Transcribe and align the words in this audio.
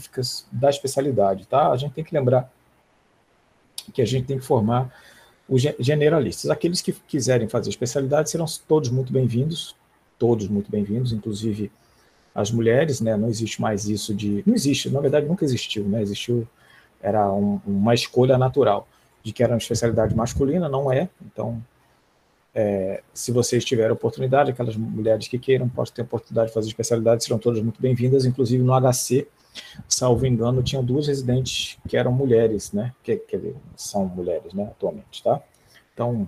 específicas 0.00 0.46
da 0.50 0.70
especialidade, 0.70 1.46
tá? 1.46 1.70
A 1.70 1.76
gente 1.76 1.92
tem 1.92 2.04
que 2.04 2.14
lembrar 2.14 2.50
que 3.92 4.00
a 4.00 4.06
gente 4.06 4.26
tem 4.26 4.38
que 4.38 4.44
formar 4.44 4.92
os 5.48 5.62
generalistas. 5.78 6.50
Aqueles 6.50 6.80
que 6.80 6.92
quiserem 6.92 7.48
fazer 7.48 7.70
especialidade 7.70 8.30
serão 8.30 8.46
todos 8.66 8.88
muito 8.88 9.12
bem-vindos, 9.12 9.76
todos 10.18 10.48
muito 10.48 10.70
bem-vindos, 10.70 11.12
inclusive 11.12 11.70
as 12.34 12.50
mulheres, 12.50 13.00
né? 13.00 13.16
Não 13.16 13.28
existe 13.28 13.60
mais 13.60 13.88
isso 13.88 14.14
de, 14.14 14.42
não 14.46 14.54
existe, 14.54 14.88
na 14.90 15.00
verdade 15.00 15.26
nunca 15.26 15.44
existiu, 15.44 15.84
né? 15.84 16.00
Existiu 16.02 16.46
era 17.02 17.30
um, 17.32 17.60
uma 17.66 17.94
escolha 17.94 18.38
natural 18.38 18.86
de 19.22 19.32
que 19.32 19.42
era 19.42 19.52
uma 19.52 19.58
especialidade 19.58 20.14
masculina, 20.14 20.68
não 20.68 20.92
é. 20.92 21.08
Então, 21.24 21.62
é, 22.54 23.02
se 23.12 23.32
vocês 23.32 23.64
tiverem 23.64 23.92
oportunidade, 23.92 24.50
aquelas 24.50 24.76
mulheres 24.76 25.28
que 25.28 25.38
queiram, 25.38 25.68
podem 25.68 25.92
ter 25.92 26.02
oportunidade 26.02 26.48
de 26.48 26.54
fazer 26.54 26.68
especialidade, 26.68 27.24
serão 27.24 27.38
todas 27.38 27.60
muito 27.62 27.80
bem-vindas, 27.80 28.24
inclusive 28.24 28.62
no 28.62 28.72
HC, 28.72 29.26
salvo 29.88 30.26
engano, 30.26 30.62
tinham 30.62 30.84
duas 30.84 31.06
residentes 31.06 31.78
que 31.88 31.96
eram 31.96 32.12
mulheres, 32.12 32.72
né? 32.72 32.92
Que, 33.02 33.16
que 33.16 33.54
são 33.76 34.06
mulheres, 34.06 34.52
né? 34.52 34.64
Atualmente, 34.64 35.22
tá? 35.22 35.42
Então, 35.92 36.26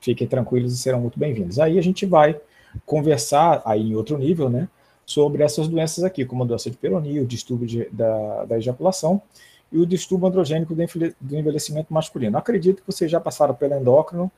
fiquem 0.00 0.26
tranquilos 0.26 0.72
e 0.74 0.78
serão 0.78 1.00
muito 1.00 1.18
bem-vindos. 1.18 1.58
Aí 1.58 1.78
a 1.78 1.82
gente 1.82 2.06
vai 2.06 2.40
conversar 2.84 3.62
aí 3.64 3.90
em 3.90 3.94
outro 3.94 4.18
nível, 4.18 4.48
né? 4.48 4.68
Sobre 5.04 5.42
essas 5.42 5.68
doenças 5.68 6.04
aqui, 6.04 6.24
como 6.24 6.44
a 6.44 6.46
doença 6.46 6.70
de 6.70 6.76
Peyronie, 6.76 7.20
o 7.20 7.26
distúrbio 7.26 7.66
de, 7.66 7.88
da, 7.90 8.44
da 8.44 8.58
ejaculação 8.58 9.20
e 9.70 9.78
o 9.78 9.86
distúrbio 9.86 10.28
androgênico 10.28 10.74
do 10.74 11.36
envelhecimento 11.36 11.92
masculino. 11.92 12.36
Acredito 12.36 12.82
que 12.82 12.86
vocês 12.86 13.10
já 13.10 13.18
passaram 13.18 13.54
pelo 13.54 13.74
endócrino, 13.74 14.30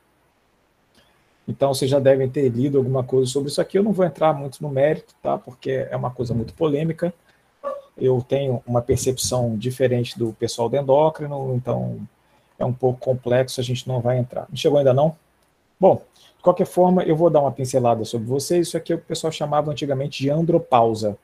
então 1.47 1.73
vocês 1.73 1.91
já 1.91 1.99
devem 1.99 2.29
ter 2.29 2.49
lido 2.49 2.77
alguma 2.77 3.03
coisa 3.03 3.29
sobre 3.29 3.49
isso 3.49 3.61
aqui. 3.61 3.77
Eu 3.77 3.83
não 3.83 3.91
vou 3.91 4.05
entrar 4.05 4.33
muito 4.33 4.61
no 4.61 4.69
mérito, 4.69 5.13
tá? 5.21 5.37
Porque 5.37 5.87
é 5.89 5.95
uma 5.95 6.09
coisa 6.09 6.33
muito 6.33 6.53
polêmica 6.53 7.13
eu 7.97 8.23
tenho 8.27 8.61
uma 8.65 8.81
percepção 8.81 9.55
diferente 9.57 10.17
do 10.17 10.33
pessoal 10.33 10.69
do 10.69 10.75
endócrino, 10.75 11.55
então 11.55 11.99
é 12.57 12.65
um 12.65 12.73
pouco 12.73 12.99
complexo, 12.99 13.59
a 13.59 13.63
gente 13.63 13.87
não 13.87 14.01
vai 14.01 14.17
entrar. 14.17 14.45
Não 14.49 14.55
chegou 14.55 14.77
ainda 14.77 14.93
não? 14.93 15.15
Bom, 15.79 16.01
de 16.37 16.43
qualquer 16.43 16.65
forma, 16.65 17.03
eu 17.03 17.15
vou 17.15 17.29
dar 17.29 17.41
uma 17.41 17.51
pincelada 17.51 18.05
sobre 18.05 18.27
vocês. 18.27 18.67
Isso 18.67 18.77
aqui 18.77 18.93
é 18.93 18.95
o 18.95 18.99
que 18.99 19.05
o 19.05 19.07
pessoal 19.07 19.31
chamava 19.31 19.71
antigamente 19.71 20.21
de 20.21 20.29
andropausa, 20.29 21.17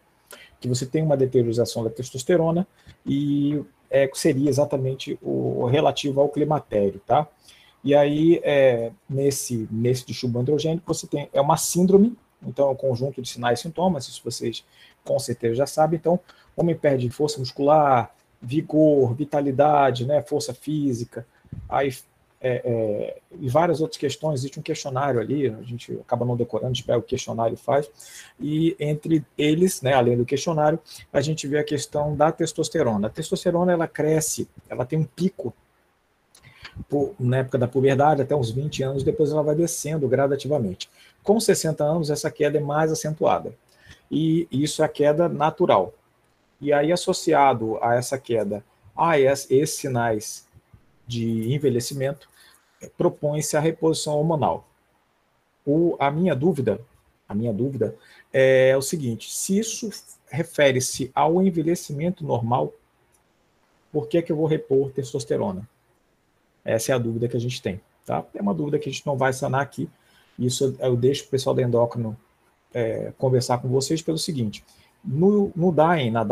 que 0.60 0.68
você 0.68 0.86
tem 0.86 1.02
uma 1.02 1.18
deteriorização 1.18 1.84
da 1.84 1.90
testosterona 1.90 2.68
e 3.06 3.64
é, 3.90 4.10
seria 4.14 4.50
exatamente 4.50 5.18
o 5.22 5.66
relativo 5.66 6.22
ao 6.22 6.30
climatério, 6.30 7.02
tá? 7.06 7.28
E 7.84 7.96
aí, 7.96 8.40
é, 8.44 8.92
nesse, 9.10 9.68
nesse 9.72 10.06
distúrbio 10.06 10.40
androgênico, 10.40 10.94
você 10.94 11.08
tem, 11.08 11.30
é 11.34 11.42
uma 11.42 11.58
síndrome, 11.58 12.16
então 12.44 12.68
é 12.68 12.72
um 12.72 12.76
conjunto 12.76 13.22
de 13.22 13.28
sinais 13.28 13.60
e 13.60 13.64
sintomas, 13.64 14.08
isso 14.08 14.22
vocês 14.24 14.64
com 15.04 15.20
certeza 15.20 15.56
já 15.56 15.66
sabem, 15.66 15.98
então 15.98 16.20
homem 16.56 16.76
perde 16.76 17.10
força 17.10 17.40
muscular, 17.40 18.14
vigor, 18.42 19.14
vitalidade, 19.14 20.06
né, 20.06 20.22
força 20.22 20.54
física, 20.54 21.26
aí 21.70 21.92
é, 22.44 22.62
é, 22.66 23.18
e 23.40 23.48
várias 23.48 23.82
outras 23.82 24.00
questões, 24.00 24.40
existe 24.40 24.60
um 24.60 24.64
questionário 24.64 25.20
ali, 25.20 25.48
a 25.48 25.62
gente 25.62 25.94
acaba 26.02 26.26
não 26.26 26.36
decorando, 26.36 26.72
a 26.72 26.74
gente 26.74 26.84
pega 26.84 26.98
o 26.98 27.04
questionário 27.04 27.54
e 27.54 27.58
faz, 27.58 27.88
e 28.40 28.76
entre 28.80 29.24
eles, 29.38 29.82
né, 29.84 29.94
além 29.94 30.18
do 30.18 30.26
questionário, 30.26 30.80
a 31.14 31.22
gente 31.22 31.48
vê 31.48 31.60
a 31.60 31.64
questão 31.64 32.16
da 32.16 32.32
testosterona. 32.32 33.08
A 33.08 33.10
testosterona, 33.12 33.72
ela 33.72 33.88
cresce, 33.88 34.50
ela 34.68 34.86
tem 34.86 34.98
um 34.98 35.04
pico 35.04 35.54
por, 36.90 37.14
na 37.20 37.38
época 37.38 37.60
da 37.60 37.68
puberdade, 37.68 38.24
até 38.24 38.36
uns 38.36 38.50
20 38.50 38.82
anos, 38.82 39.04
depois 39.04 39.32
ela 39.32 39.44
vai 39.44 39.54
descendo 39.54 40.08
gradativamente. 40.08 40.90
Com 41.22 41.40
60 41.40 41.84
anos, 41.84 42.10
essa 42.10 42.32
queda 42.32 42.58
é 42.58 42.62
mais 42.62 42.92
acentuada, 42.92 43.54
e 44.12 44.48
isso 44.52 44.82
é 44.82 44.86
a 44.86 44.90
queda 44.90 45.30
natural. 45.30 45.94
E 46.60 46.74
aí, 46.74 46.92
associado 46.92 47.80
a 47.82 47.96
essa 47.96 48.20
queda, 48.20 48.64
a 48.96 49.18
esses 49.18 49.72
sinais 49.72 50.46
de 51.08 51.54
envelhecimento, 51.54 52.30
propõe-se 52.98 53.56
a 53.56 53.60
reposição 53.60 54.16
hormonal. 54.16 54.68
O, 55.66 55.96
a 55.98 56.12
minha 56.12 56.36
dúvida, 56.36 56.80
a 57.28 57.34
minha 57.34 57.54
dúvida 57.54 57.96
é 58.34 58.76
o 58.76 58.82
seguinte: 58.82 59.32
se 59.32 59.58
isso 59.58 59.90
refere-se 60.30 61.10
ao 61.16 61.42
envelhecimento 61.42 62.24
normal, 62.26 62.74
por 63.92 64.08
que, 64.08 64.22
que 64.22 64.32
eu 64.32 64.36
vou 64.36 64.46
repor 64.46 64.92
testosterona? 64.92 65.68
Essa 66.64 66.92
é 66.92 66.96
a 66.96 67.00
dúvida 67.00 67.28
que 67.28 67.38
a 67.38 67.40
gente 67.40 67.62
tem. 67.62 67.82
Tá? 68.06 68.26
É 68.36 68.42
uma 68.42 68.54
dúvida 68.54 68.78
que 68.78 68.90
a 68.90 68.92
gente 68.92 69.06
não 69.06 69.18
vai 69.18 69.34
sanar 69.34 69.62
aqui. 69.62 69.90
Isso 70.38 70.76
eu 70.80 70.96
deixo 70.96 71.26
o 71.26 71.28
pessoal 71.28 71.56
do 71.56 71.62
endócrino 71.62 72.18
é, 72.74 73.12
conversar 73.18 73.60
com 73.60 73.68
vocês 73.68 74.02
pelo 74.02 74.18
seguinte: 74.18 74.64
no, 75.04 75.52
no 75.56 75.72
DAIM, 75.72 76.12
na 76.12 76.26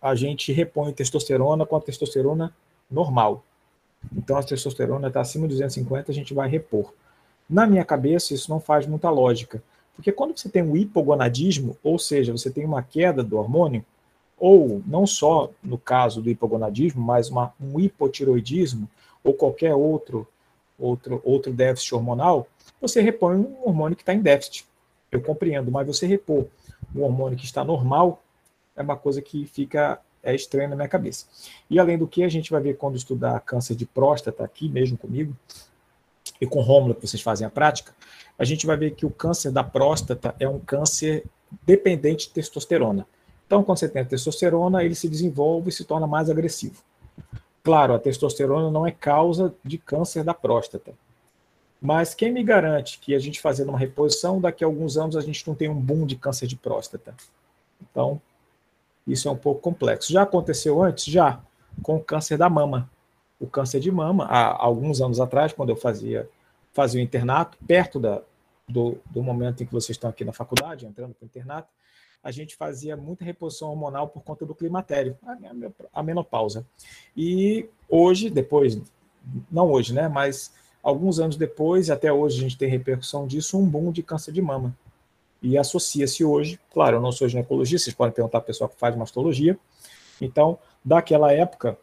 a 0.00 0.14
gente 0.14 0.52
repõe 0.52 0.92
testosterona 0.92 1.66
com 1.66 1.76
a 1.76 1.80
testosterona 1.80 2.54
normal. 2.90 3.44
Então, 4.16 4.36
a 4.36 4.42
testosterona 4.42 5.08
está 5.08 5.20
acima 5.20 5.48
de 5.48 5.54
250, 5.54 6.10
a 6.10 6.14
gente 6.14 6.32
vai 6.32 6.48
repor. 6.48 6.92
Na 7.50 7.66
minha 7.66 7.84
cabeça, 7.84 8.32
isso 8.32 8.50
não 8.50 8.60
faz 8.60 8.86
muita 8.86 9.10
lógica. 9.10 9.62
Porque 9.96 10.12
quando 10.12 10.38
você 10.38 10.48
tem 10.48 10.62
um 10.62 10.76
hipogonadismo, 10.76 11.76
ou 11.82 11.98
seja, 11.98 12.30
você 12.30 12.50
tem 12.50 12.64
uma 12.64 12.82
queda 12.82 13.24
do 13.24 13.36
hormônio, 13.36 13.84
ou 14.38 14.80
não 14.86 15.04
só 15.04 15.50
no 15.62 15.76
caso 15.76 16.22
do 16.22 16.30
hipogonadismo, 16.30 17.02
mas 17.02 17.28
uma, 17.28 17.52
um 17.60 17.80
hipotiroidismo, 17.80 18.88
ou 19.24 19.34
qualquer 19.34 19.74
outro, 19.74 20.26
outro, 20.78 21.20
outro 21.24 21.52
déficit 21.52 21.94
hormonal, 21.96 22.46
você 22.80 23.00
repõe 23.00 23.36
um 23.36 23.56
hormônio 23.64 23.96
que 23.96 24.02
está 24.02 24.14
em 24.14 24.20
déficit. 24.20 24.64
Eu 25.10 25.20
compreendo, 25.20 25.70
mas 25.70 25.86
você 25.86 26.06
repor 26.06 26.46
um 26.94 27.02
hormônio 27.02 27.38
que 27.38 27.44
está 27.44 27.64
normal, 27.64 28.22
é 28.76 28.82
uma 28.82 28.96
coisa 28.96 29.20
que 29.22 29.46
fica 29.46 30.00
é 30.22 30.34
estranha 30.34 30.68
na 30.68 30.76
minha 30.76 30.88
cabeça. 30.88 31.26
E 31.70 31.78
além 31.78 31.96
do 31.96 32.06
que, 32.06 32.22
a 32.22 32.28
gente 32.28 32.50
vai 32.50 32.60
ver 32.60 32.76
quando 32.76 32.96
estudar 32.96 33.38
câncer 33.40 33.74
de 33.74 33.86
próstata, 33.86 34.44
aqui 34.44 34.68
mesmo 34.68 34.98
comigo, 34.98 35.34
e 36.40 36.46
com 36.46 36.60
Rômulo, 36.60 36.94
que 36.94 37.06
vocês 37.06 37.22
fazem 37.22 37.46
a 37.46 37.50
prática, 37.50 37.94
a 38.38 38.44
gente 38.44 38.66
vai 38.66 38.76
ver 38.76 38.92
que 38.92 39.06
o 39.06 39.10
câncer 39.10 39.50
da 39.50 39.64
próstata 39.64 40.34
é 40.38 40.48
um 40.48 40.58
câncer 40.58 41.24
dependente 41.64 42.28
de 42.28 42.34
testosterona. 42.34 43.06
Então, 43.46 43.64
quando 43.64 43.78
você 43.78 43.88
tem 43.88 44.02
a 44.02 44.04
testosterona, 44.04 44.84
ele 44.84 44.94
se 44.94 45.08
desenvolve 45.08 45.70
e 45.70 45.72
se 45.72 45.84
torna 45.84 46.06
mais 46.06 46.28
agressivo. 46.28 46.82
Claro, 47.62 47.94
a 47.94 47.98
testosterona 47.98 48.70
não 48.70 48.86
é 48.86 48.90
causa 48.90 49.54
de 49.64 49.78
câncer 49.78 50.22
da 50.22 50.34
próstata. 50.34 50.92
Mas 51.80 52.14
quem 52.14 52.32
me 52.32 52.42
garante 52.42 52.98
que 52.98 53.14
a 53.14 53.18
gente 53.18 53.40
fazendo 53.40 53.68
uma 53.68 53.78
reposição, 53.78 54.40
daqui 54.40 54.64
a 54.64 54.66
alguns 54.66 54.96
anos 54.96 55.16
a 55.16 55.20
gente 55.20 55.46
não 55.46 55.54
tem 55.54 55.68
um 55.68 55.80
boom 55.80 56.06
de 56.06 56.16
câncer 56.16 56.46
de 56.46 56.56
próstata? 56.56 57.14
Então, 57.80 58.20
isso 59.06 59.28
é 59.28 59.30
um 59.30 59.36
pouco 59.36 59.60
complexo. 59.60 60.12
Já 60.12 60.22
aconteceu 60.22 60.82
antes? 60.82 61.04
Já, 61.04 61.40
com 61.82 61.96
o 61.96 62.02
câncer 62.02 62.36
da 62.36 62.50
mama. 62.50 62.90
O 63.38 63.46
câncer 63.46 63.80
de 63.80 63.90
mama, 63.90 64.24
há 64.24 64.64
alguns 64.64 65.00
anos 65.00 65.20
atrás, 65.20 65.52
quando 65.52 65.70
eu 65.70 65.76
fazia, 65.76 66.28
fazia 66.72 67.00
o 67.00 67.04
internato, 67.04 67.56
perto 67.66 68.00
da, 68.00 68.20
do, 68.68 68.98
do 69.06 69.22
momento 69.22 69.62
em 69.62 69.66
que 69.66 69.72
vocês 69.72 69.96
estão 69.96 70.10
aqui 70.10 70.24
na 70.24 70.32
faculdade, 70.32 70.84
entrando 70.84 71.14
para 71.14 71.24
o 71.24 71.26
internato, 71.26 71.68
a 72.22 72.32
gente 72.32 72.56
fazia 72.56 72.96
muita 72.96 73.24
reposição 73.24 73.70
hormonal 73.70 74.08
por 74.08 74.22
conta 74.22 74.44
do 74.44 74.54
climatério, 74.54 75.16
a, 75.24 75.36
a 76.00 76.02
menopausa. 76.02 76.66
E 77.16 77.68
hoje, 77.88 78.28
depois, 78.28 78.80
não 79.50 79.70
hoje, 79.70 79.94
né, 79.94 80.08
mas 80.08 80.52
alguns 80.82 81.18
anos 81.18 81.36
depois, 81.36 81.90
até 81.90 82.12
hoje 82.12 82.38
a 82.38 82.40
gente 82.42 82.56
tem 82.56 82.68
repercussão 82.68 83.26
disso, 83.26 83.58
um 83.58 83.64
boom 83.64 83.92
de 83.92 84.02
câncer 84.02 84.32
de 84.32 84.40
mama. 84.40 84.76
E 85.42 85.56
associa-se 85.56 86.24
hoje, 86.24 86.58
claro, 86.72 86.96
eu 86.96 87.00
não 87.00 87.12
sou 87.12 87.28
ginecologista, 87.28 87.84
vocês 87.84 87.96
podem 87.96 88.12
perguntar 88.12 88.40
para 88.40 88.46
a 88.46 88.46
pessoa 88.46 88.68
que 88.68 88.76
faz 88.76 88.96
mastologia. 88.96 89.58
Então, 90.20 90.58
daquela 90.84 91.32
época, 91.32 91.78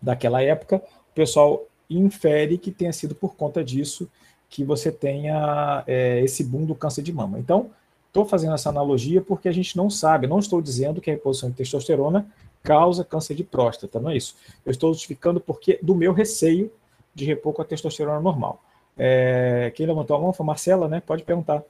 daquela 0.00 0.42
época, 0.42 0.76
o 1.10 1.14
pessoal 1.14 1.66
infere 1.88 2.58
que 2.58 2.70
tenha 2.70 2.92
sido 2.92 3.14
por 3.14 3.34
conta 3.34 3.64
disso 3.64 4.08
que 4.48 4.64
você 4.64 4.90
tenha 4.90 5.82
é, 5.86 6.20
esse 6.22 6.44
boom 6.44 6.66
do 6.66 6.74
câncer 6.74 7.02
de 7.02 7.12
mama. 7.12 7.38
Então, 7.38 7.70
estou 8.08 8.26
fazendo 8.26 8.54
essa 8.54 8.68
analogia 8.68 9.22
porque 9.22 9.48
a 9.48 9.52
gente 9.52 9.76
não 9.76 9.88
sabe, 9.88 10.26
não 10.26 10.38
estou 10.38 10.60
dizendo 10.60 11.00
que 11.00 11.10
a 11.10 11.14
reposição 11.14 11.48
de 11.48 11.56
testosterona 11.56 12.26
causa 12.62 13.04
câncer 13.04 13.34
de 13.34 13.44
próstata, 13.44 13.98
não 14.00 14.10
é 14.10 14.16
isso. 14.16 14.36
Eu 14.66 14.72
estou 14.72 14.92
justificando 14.92 15.40
porque 15.40 15.78
do 15.80 15.94
meu 15.94 16.12
receio 16.12 16.70
de 17.14 17.24
repor 17.24 17.52
com 17.52 17.62
a 17.62 17.64
testosterona 17.64 18.20
normal. 18.20 18.62
É, 18.96 19.72
quem 19.74 19.86
levantou 19.86 20.16
a 20.16 20.20
mão 20.20 20.32
foi 20.32 20.44
a 20.44 20.46
Marcela, 20.46 20.88
né? 20.88 21.00
Pode 21.00 21.22
perguntar. 21.22 21.62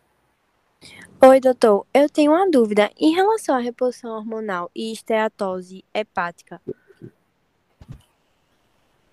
Oi, 1.23 1.41
doutor. 1.41 1.87
Eu 1.93 2.09
tenho 2.09 2.33
uma 2.33 2.51
dúvida 2.51 2.91
em 2.99 3.15
relação 3.15 3.55
à 3.55 3.59
reposição 3.59 4.17
hormonal 4.17 4.71
e 4.75 4.93
esteatose 4.93 5.85
hepática. 5.93 6.61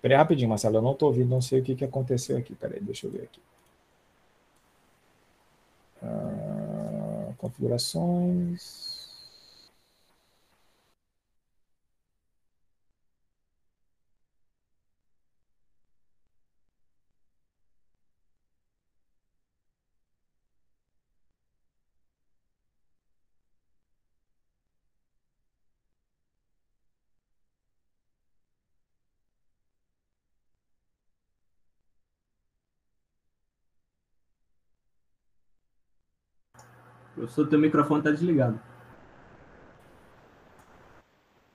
Peraí, 0.00 0.16
rapidinho, 0.16 0.48
Marcelo, 0.48 0.78
eu 0.78 0.82
não 0.82 0.92
estou 0.92 1.08
ouvindo, 1.08 1.28
não 1.28 1.42
sei 1.42 1.60
o 1.60 1.62
que, 1.64 1.74
que 1.74 1.84
aconteceu 1.84 2.36
aqui. 2.36 2.54
Peraí, 2.54 2.80
deixa 2.80 3.06
eu 3.06 3.10
ver 3.10 3.24
aqui. 3.24 3.40
Ah, 6.02 7.32
configurações. 7.36 8.97
Professor, 37.18 37.48
teu 37.48 37.58
microfone 37.58 38.00
está 38.00 38.10
desligado. 38.10 38.60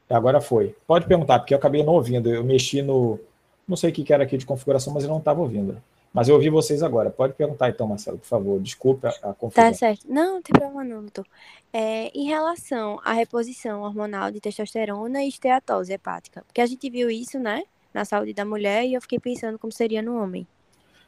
Agora 0.10 0.42
foi. 0.42 0.76
Pode 0.86 1.08
perguntar, 1.08 1.40
porque 1.40 1.54
eu 1.54 1.58
acabei 1.58 1.84
não 1.84 1.94
ouvindo. 1.94 2.30
Eu 2.30 2.44
mexi 2.44 2.82
no. 2.82 3.20
Não 3.68 3.78
sei 3.78 3.90
o 3.90 3.94
que 3.94 4.14
era 4.14 4.24
aqui 4.24 4.38
de 4.38 4.46
configuração, 4.46 4.94
mas 4.94 5.04
eu 5.04 5.10
não 5.10 5.18
estava 5.18 5.42
ouvindo. 5.42 5.82
Mas 6.14 6.28
eu 6.28 6.36
ouvi 6.36 6.50
vocês 6.50 6.84
agora. 6.84 7.10
Pode 7.10 7.34
perguntar 7.34 7.70
então, 7.70 7.88
Marcelo, 7.88 8.20
por 8.20 8.28
favor. 8.28 8.60
Desculpa 8.60 9.10
a 9.24 9.34
confusão. 9.34 9.64
Tá 9.64 9.74
certo. 9.74 10.06
Não, 10.08 10.36
não 10.36 10.42
tem 10.42 10.54
problema 10.54 10.84
não, 10.84 11.02
doutor. 11.02 11.26
É, 11.72 12.12
em 12.14 12.26
relação 12.26 13.00
à 13.04 13.14
reposição 13.14 13.82
hormonal 13.82 14.30
de 14.30 14.40
testosterona 14.40 15.24
e 15.24 15.30
esteatose 15.30 15.92
hepática, 15.92 16.44
porque 16.46 16.62
a 16.62 16.66
gente 16.68 16.88
viu 16.88 17.10
isso, 17.10 17.40
né, 17.40 17.64
na 17.92 18.06
saúde 18.06 18.34
da 18.34 18.46
mulher 18.46 18.86
e 18.86 18.94
eu 18.94 19.02
fiquei 19.02 19.20
pensando 19.20 19.58
como 19.58 19.74
seria 19.74 20.04
no 20.04 20.22
homem. 20.22 20.46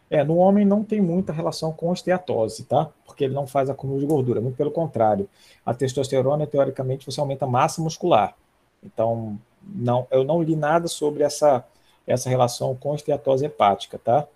É, 0.10 0.24
no 0.24 0.38
homem 0.38 0.66
não 0.66 0.84
tem 0.84 1.02
muita 1.02 1.34
relação 1.34 1.72
com 1.72 1.92
esteatose, 1.92 2.66
tá? 2.66 2.90
Porque 3.06 3.24
ele 3.24 3.34
não 3.34 3.48
faz 3.48 3.70
acúmulo 3.70 4.00
de 4.00 4.06
gordura, 4.06 4.40
muito 4.40 4.56
pelo 4.56 4.72
contrário. 4.72 5.28
A 5.66 5.74
testosterona, 5.74 6.46
teoricamente, 6.46 7.06
você 7.06 7.20
aumenta 7.20 7.46
a 7.46 7.48
massa 7.48 7.82
muscular. 7.82 8.36
Então, 8.84 9.40
não, 9.64 10.06
eu 10.12 10.24
não 10.24 10.44
li 10.44 10.56
nada 10.56 10.88
sobre 10.88 11.24
essa, 11.24 11.66
essa 12.06 12.30
relação 12.30 12.76
com 12.76 12.94
esteatose 12.94 13.46
hepática, 13.46 13.98
tá? 13.98 14.28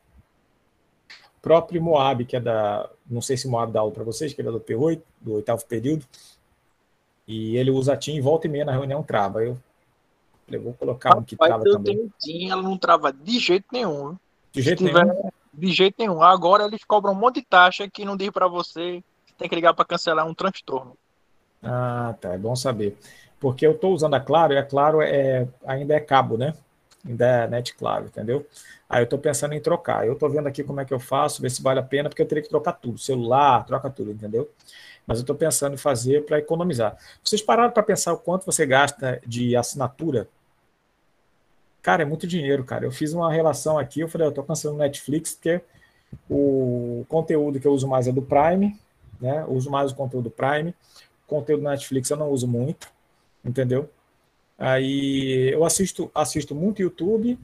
próprio 1.43 1.83
Moab, 1.83 2.25
que 2.25 2.37
é 2.37 2.41
da... 2.41 2.89
Não 3.09 3.21
sei 3.21 3.37
se 3.37 3.47
Moab 3.47 3.71
dá 3.71 3.81
aula 3.81 3.93
para 3.93 4.03
vocês, 4.03 4.33
que 4.33 4.41
ele 4.41 4.49
é 4.49 4.53
do 4.53 4.61
P8, 4.61 5.03
do 5.21 5.35
oitavo 5.35 5.63
período, 5.67 6.07
e 7.29 7.57
ele 7.59 7.71
usa 7.71 7.93
a 7.93 7.97
TIM 7.97 8.17
e 8.17 8.21
volta 8.23 8.47
e 8.47 8.51
meia 8.51 8.65
na 8.65 8.73
reunião 8.73 9.03
trava. 9.03 9.43
Eu 9.43 9.59
falei, 10.47 10.61
vou 10.61 10.73
colocar 10.73 11.17
um 11.19 11.23
que 11.23 11.37
trava 11.37 11.63
também. 11.65 12.11
TIM, 12.19 12.51
ela 12.51 12.63
não 12.63 12.79
trava 12.79 13.13
de 13.13 13.39
jeito 13.39 13.67
nenhum. 13.71 14.17
De 14.53 14.63
jeito 14.63 14.87
tiver, 14.87 15.05
nenhum? 15.05 15.31
De 15.57 15.73
jeito 15.73 15.97
nenhum. 15.99 16.23
Agora 16.23 16.65
eles 16.65 16.85
cobram 16.85 17.13
um 17.13 17.17
monte 17.17 17.37
de 17.37 17.47
taxa 17.47 17.89
que 17.89 18.05
não 18.05 18.17
diz 18.17 18.31
para 18.31 18.49
você. 18.49 19.03
Tem 19.39 19.49
que 19.49 19.55
ligar 19.55 19.75
para 19.75 19.85
cancelar 19.85 20.27
um 20.27 20.35
transtorno. 20.35 20.97
Ah, 21.63 22.15
tá. 22.21 22.35
É 22.35 22.39
bom 22.39 22.55
saber. 22.55 22.97
Porque 23.41 23.67
eu 23.67 23.73
estou 23.73 23.93
usando 23.93 24.15
a 24.15 24.21
Claro 24.21 24.53
e 24.53 24.59
a 24.59 24.65
Claro 24.65 25.01
é, 25.03 25.47
ainda 25.67 25.95
é 25.95 26.01
cabo, 26.01 26.37
né? 26.37 26.55
Ainda 27.07 27.27
é 27.27 27.49
net 27.49 27.75
Claro, 27.75 28.07
entendeu? 28.07 28.47
Aí 28.89 29.01
eu 29.01 29.05
estou 29.05 29.19
pensando 29.19 29.55
em 29.55 29.61
trocar. 29.61 30.07
Eu 30.07 30.15
estou 30.15 30.31
vendo 30.31 30.47
aqui 30.47 30.63
como 30.63 30.81
é 30.81 30.85
que 30.85 30.95
eu 30.95 31.01
faço, 31.01 31.43
ver 31.43 31.51
se 31.51 31.63
vale 31.63 31.81
a 31.81 31.83
pena, 31.83 32.09
porque 32.09 32.23
eu 32.23 32.27
teria 32.27 32.43
que 32.43 32.49
trocar 32.49 32.73
tudo. 32.73 32.99
Celular, 32.99 33.65
troca 33.65 33.91
tudo, 33.91 34.11
entendeu? 34.11 34.51
mas 35.07 35.19
eu 35.19 35.23
estou 35.23 35.37
pensando 35.37 35.75
em 35.75 35.79
fazer 35.79 36.25
para 36.25 36.39
economizar. 36.39 36.97
Vocês 37.23 37.43
pararam 37.43 37.73
para 37.73 37.83
pensar 37.83 38.13
o 38.13 38.19
quanto 38.19 38.47
você 38.47 38.65
gasta 38.65 39.21
de 39.27 39.57
assinatura? 39.57 40.29
Cara, 41.85 42.03
é 42.03 42.07
muito 42.07 42.27
dinheiro, 42.27 42.65
cara. 42.65 42.87
Eu 42.87 42.91
fiz 42.91 43.13
uma 43.13 43.31
relação 43.31 43.79
aqui, 43.79 44.01
eu 44.01 44.09
falei, 44.09 44.27
eu 44.27 44.31
estou 44.31 44.43
cancelando 44.43 44.81
Netflix, 44.81 45.35
porque 45.35 45.61
o 46.31 47.05
conteúdo 47.09 47.61
que 47.61 47.67
eu 47.67 47.73
uso 47.73 47.87
mais 47.87 48.09
é 48.09 48.13
do 48.13 48.23
Prime, 48.23 48.77
né? 49.21 49.43
Eu 49.43 49.53
uso 49.53 49.71
mais 49.71 49.93
o 49.93 49.95
conteúdo 49.95 50.25
do 50.25 50.31
Prime. 50.31 50.71
O 50.71 51.29
conteúdo 51.29 51.61
do 51.61 51.69
Netflix 51.69 52.09
eu 52.09 52.17
não 52.17 52.31
uso 52.31 52.49
muito, 52.49 52.91
entendeu? 53.45 53.91
Aí 54.59 55.51
eu 55.53 55.63
assisto, 55.63 56.11
assisto 56.15 56.55
muito 56.55 56.81
YouTube, 56.81 57.39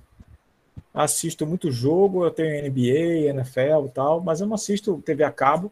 assisto 0.94 1.46
muito 1.46 1.70
jogo, 1.70 2.24
eu 2.24 2.30
tenho 2.30 2.64
NBA, 2.66 3.28
NFL 3.28 3.86
e 3.86 3.90
tal, 3.92 4.20
mas 4.22 4.40
eu 4.40 4.46
não 4.46 4.54
assisto 4.54 5.02
TV 5.04 5.22
a 5.22 5.30
cabo, 5.30 5.70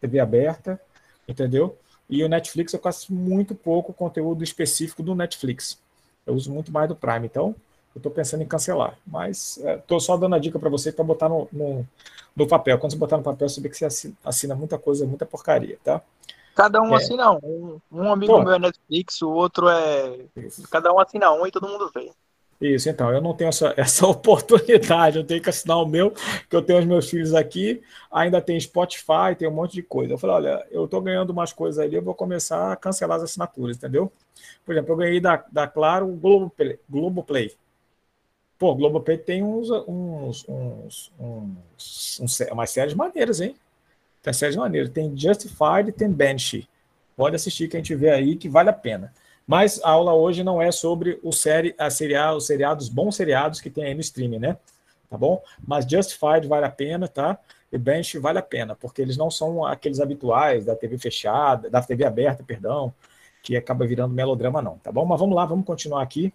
TV 0.00 0.20
aberta 0.20 0.80
entendeu? 1.28 1.76
E 2.08 2.22
o 2.22 2.28
Netflix 2.28 2.72
eu 2.72 2.78
faço 2.78 3.12
muito 3.12 3.54
pouco 3.54 3.92
conteúdo 3.92 4.44
específico 4.44 5.02
do 5.02 5.14
Netflix. 5.14 5.78
Eu 6.24 6.34
uso 6.34 6.52
muito 6.52 6.70
mais 6.72 6.88
do 6.88 6.94
Prime, 6.94 7.26
então 7.26 7.54
eu 7.96 7.98
estou 7.98 8.12
pensando 8.12 8.42
em 8.42 8.46
cancelar. 8.46 8.96
Mas 9.06 9.56
estou 9.56 9.96
é, 9.96 10.00
só 10.00 10.16
dando 10.18 10.34
a 10.34 10.38
dica 10.38 10.58
para 10.58 10.68
você 10.68 10.92
para 10.92 11.02
botar 11.02 11.30
no, 11.30 11.48
no, 11.50 11.86
no, 12.36 12.46
papel. 12.46 12.78
Quando 12.78 12.92
você 12.92 12.98
botar 12.98 13.16
no 13.16 13.22
papel, 13.22 13.48
você 13.48 13.58
vê 13.58 13.70
que 13.70 13.76
você 13.76 13.86
assina, 13.86 14.14
assina 14.22 14.54
muita 14.54 14.78
coisa, 14.78 15.06
muita 15.06 15.24
porcaria, 15.24 15.78
tá? 15.82 16.02
Cada 16.54 16.80
um 16.82 16.92
é. 16.92 16.96
assina 16.96 17.32
um. 17.32 17.80
Um 17.90 18.12
amigo 18.12 18.34
Pô. 18.34 18.42
meu 18.42 18.52
é 18.52 18.58
Netflix, 18.58 19.22
o 19.22 19.30
outro 19.30 19.66
é. 19.68 20.18
Isso. 20.36 20.68
Cada 20.68 20.92
um 20.92 21.00
assina 21.00 21.32
um 21.32 21.46
e 21.46 21.50
todo 21.50 21.66
mundo 21.66 21.90
vê. 21.94 22.12
Isso, 22.60 22.88
então, 22.88 23.10
eu 23.12 23.20
não 23.20 23.34
tenho 23.34 23.48
essa, 23.48 23.72
essa 23.76 24.06
oportunidade, 24.06 25.18
eu 25.18 25.24
tenho 25.24 25.42
que 25.42 25.48
assinar 25.48 25.78
o 25.78 25.86
meu, 25.86 26.12
que 26.48 26.56
eu 26.56 26.62
tenho 26.62 26.78
os 26.78 26.86
meus 26.86 27.08
filhos 27.08 27.34
aqui, 27.34 27.82
ainda 28.10 28.40
tem 28.40 28.58
Spotify, 28.58 29.34
tem 29.38 29.48
um 29.48 29.52
monte 29.52 29.72
de 29.72 29.82
coisa. 29.82 30.14
Eu 30.14 30.18
falei, 30.18 30.36
olha, 30.36 30.66
eu 30.70 30.84
estou 30.84 31.00
ganhando 31.00 31.30
umas 31.30 31.52
coisas 31.52 31.78
ali, 31.78 31.96
eu 31.96 32.02
vou 32.02 32.14
começar 32.14 32.72
a 32.72 32.76
cancelar 32.76 33.18
as 33.18 33.24
assinaturas, 33.24 33.76
entendeu? 33.76 34.10
Por 34.64 34.72
exemplo, 34.72 34.92
eu 34.92 34.96
ganhei 34.96 35.20
da, 35.20 35.44
da 35.50 35.66
Claro 35.66 36.08
o 36.08 36.16
Globoplay. 36.16 36.78
Globoplay. 36.88 37.54
Pô, 38.58 38.74
Globoplay 38.74 39.18
tem 39.18 39.42
uns, 39.42 39.70
uns, 39.70 40.46
uns, 40.48 41.12
uns, 41.18 42.20
uns 42.20 42.40
umas 42.50 42.70
séries 42.70 42.94
maneiras, 42.94 43.40
hein? 43.40 43.54
Tem 44.22 44.32
séries 44.32 44.56
maneiras. 44.56 44.90
Tem 44.90 45.16
Justified 45.16 45.92
tem 45.92 46.10
Banshee. 46.10 46.68
Pode 47.16 47.36
assistir 47.36 47.68
que 47.68 47.76
a 47.76 47.80
gente 47.80 47.94
vê 47.94 48.10
aí 48.10 48.36
que 48.36 48.48
vale 48.48 48.70
a 48.70 48.72
pena. 48.72 49.12
Mas 49.46 49.80
a 49.84 49.90
aula 49.90 50.12
hoje 50.12 50.42
não 50.42 50.60
é 50.60 50.72
sobre 50.72 51.20
o 51.22 51.32
série, 51.32 51.74
a 51.78 51.88
serial, 51.88 52.36
os 52.36 52.46
seriados, 52.46 52.88
bons 52.88 53.14
seriados 53.14 53.60
que 53.60 53.70
tem 53.70 53.84
aí 53.84 53.94
no 53.94 54.00
streaming, 54.00 54.40
né? 54.40 54.56
Tá 55.08 55.16
bom? 55.16 55.40
Mas 55.64 55.84
Justified 55.84 56.48
vale 56.48 56.66
a 56.66 56.70
pena, 56.70 57.06
tá? 57.06 57.38
E 57.70 57.78
Bench 57.78 58.18
vale 58.18 58.38
a 58.38 58.42
pena, 58.42 58.74
porque 58.74 59.00
eles 59.00 59.16
não 59.16 59.30
são 59.30 59.64
aqueles 59.64 60.00
habituais 60.00 60.64
da 60.64 60.74
TV 60.74 60.98
fechada, 60.98 61.70
da 61.70 61.80
TV 61.80 62.04
aberta, 62.04 62.42
perdão, 62.42 62.92
que 63.42 63.56
acaba 63.56 63.86
virando 63.86 64.14
melodrama, 64.14 64.60
não, 64.60 64.78
tá 64.78 64.90
bom? 64.90 65.04
Mas 65.04 65.20
vamos 65.20 65.36
lá, 65.36 65.44
vamos 65.44 65.64
continuar 65.64 66.02
aqui. 66.02 66.32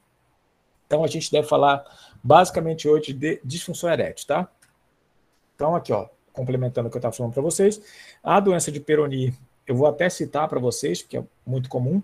Então 0.92 1.06
a 1.06 1.08
gente 1.08 1.32
deve 1.32 1.48
falar 1.48 1.86
basicamente 2.22 2.86
hoje 2.86 3.14
de 3.14 3.40
disfunção 3.46 3.90
erétil, 3.90 4.28
tá? 4.28 4.50
Então 5.56 5.74
aqui, 5.74 5.94
ó, 5.94 6.10
complementando 6.34 6.90
o 6.90 6.92
que 6.92 6.98
eu 6.98 7.00
estava 7.00 7.16
falando 7.16 7.32
para 7.32 7.42
vocês, 7.42 7.82
a 8.22 8.42
doença 8.42 8.70
de 8.70 8.82
Peroni, 8.82 9.34
eu 9.66 9.74
vou 9.74 9.88
até 9.88 10.10
citar 10.10 10.50
para 10.50 10.60
vocês, 10.60 11.02
porque 11.02 11.16
é 11.16 11.24
muito 11.46 11.70
comum, 11.70 12.04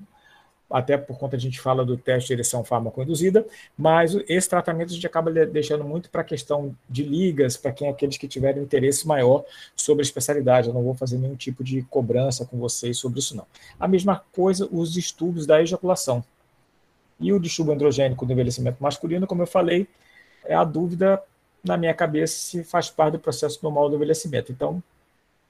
até 0.72 0.96
por 0.98 1.18
conta 1.18 1.36
a 1.36 1.40
gente 1.40 1.60
fala 1.60 1.84
do 1.84 1.98
teste 1.98 2.28
de 2.28 2.34
ereção 2.36 2.64
fármaco-induzida, 2.64 3.46
mas 3.78 4.16
esse 4.30 4.48
tratamento 4.48 4.92
a 4.92 4.94
gente 4.94 5.06
acaba 5.06 5.30
deixando 5.34 5.84
muito 5.84 6.10
para 6.10 6.22
a 6.22 6.24
questão 6.24 6.74
de 6.90 7.04
ligas, 7.04 7.58
para 7.58 7.74
quem 7.74 7.90
aqueles 7.90 8.18
que 8.18 8.26
tiverem 8.26 8.64
interesse 8.64 9.06
maior 9.06 9.44
sobre 9.76 10.02
a 10.02 10.06
especialidade. 10.06 10.70
Eu 10.70 10.74
não 10.74 10.84
vou 10.84 10.94
fazer 10.94 11.18
nenhum 11.18 11.36
tipo 11.36 11.62
de 11.62 11.82
cobrança 11.84 12.46
com 12.46 12.58
vocês 12.58 12.98
sobre 12.98 13.20
isso, 13.20 13.36
não. 13.36 13.46
A 13.78 13.86
mesma 13.86 14.24
coisa, 14.32 14.66
os 14.72 14.96
estudos 14.96 15.46
da 15.46 15.62
ejaculação. 15.62 16.24
E 17.20 17.34
o 17.34 17.40
distúrbio 17.40 17.74
androgênico 17.74 18.26
do 18.26 18.34
envelhecimento 18.34 18.82
masculino, 18.82 19.26
como 19.26 19.42
eu 19.42 19.48
falei, 19.48 19.88
é 20.46 20.54
a 20.54 20.64
dúvida 20.64 21.22
na 21.64 21.78
minha 21.78 21.94
cabeça 21.94 22.38
se 22.38 22.64
faz 22.64 22.90
parte 22.90 23.14
do 23.14 23.20
processo 23.20 23.60
normal 23.64 23.90
do 23.90 23.96
envelhecimento. 23.96 24.52
Então, 24.52 24.82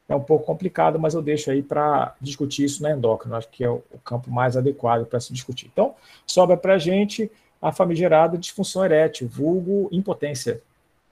é 0.09 0.15
um 0.15 0.21
pouco 0.21 0.45
complicado, 0.45 0.97
mas 0.97 1.13
eu 1.13 1.21
deixo 1.21 1.51
aí 1.51 1.62
para 1.62 2.15
discutir 2.21 2.63
isso 2.63 2.81
na 2.81 2.91
endócrino, 2.91 3.36
acho 3.36 3.50
que 3.50 3.63
é 3.63 3.69
o, 3.69 3.83
campo 4.05 4.31
mais 4.31 4.55
adequado 4.55 5.05
para 5.05 5.19
se 5.19 5.33
discutir. 5.33 5.69
Então, 5.71 5.95
sobra 6.25 6.55
para 6.55 6.75
a 6.75 6.77
gente 6.77 7.29
a 7.62 7.71
famigerada 7.71 8.38
disfunção 8.38 8.86
erétil, 8.86 9.27
vulgo 9.27 9.89
impotência. 9.91 10.62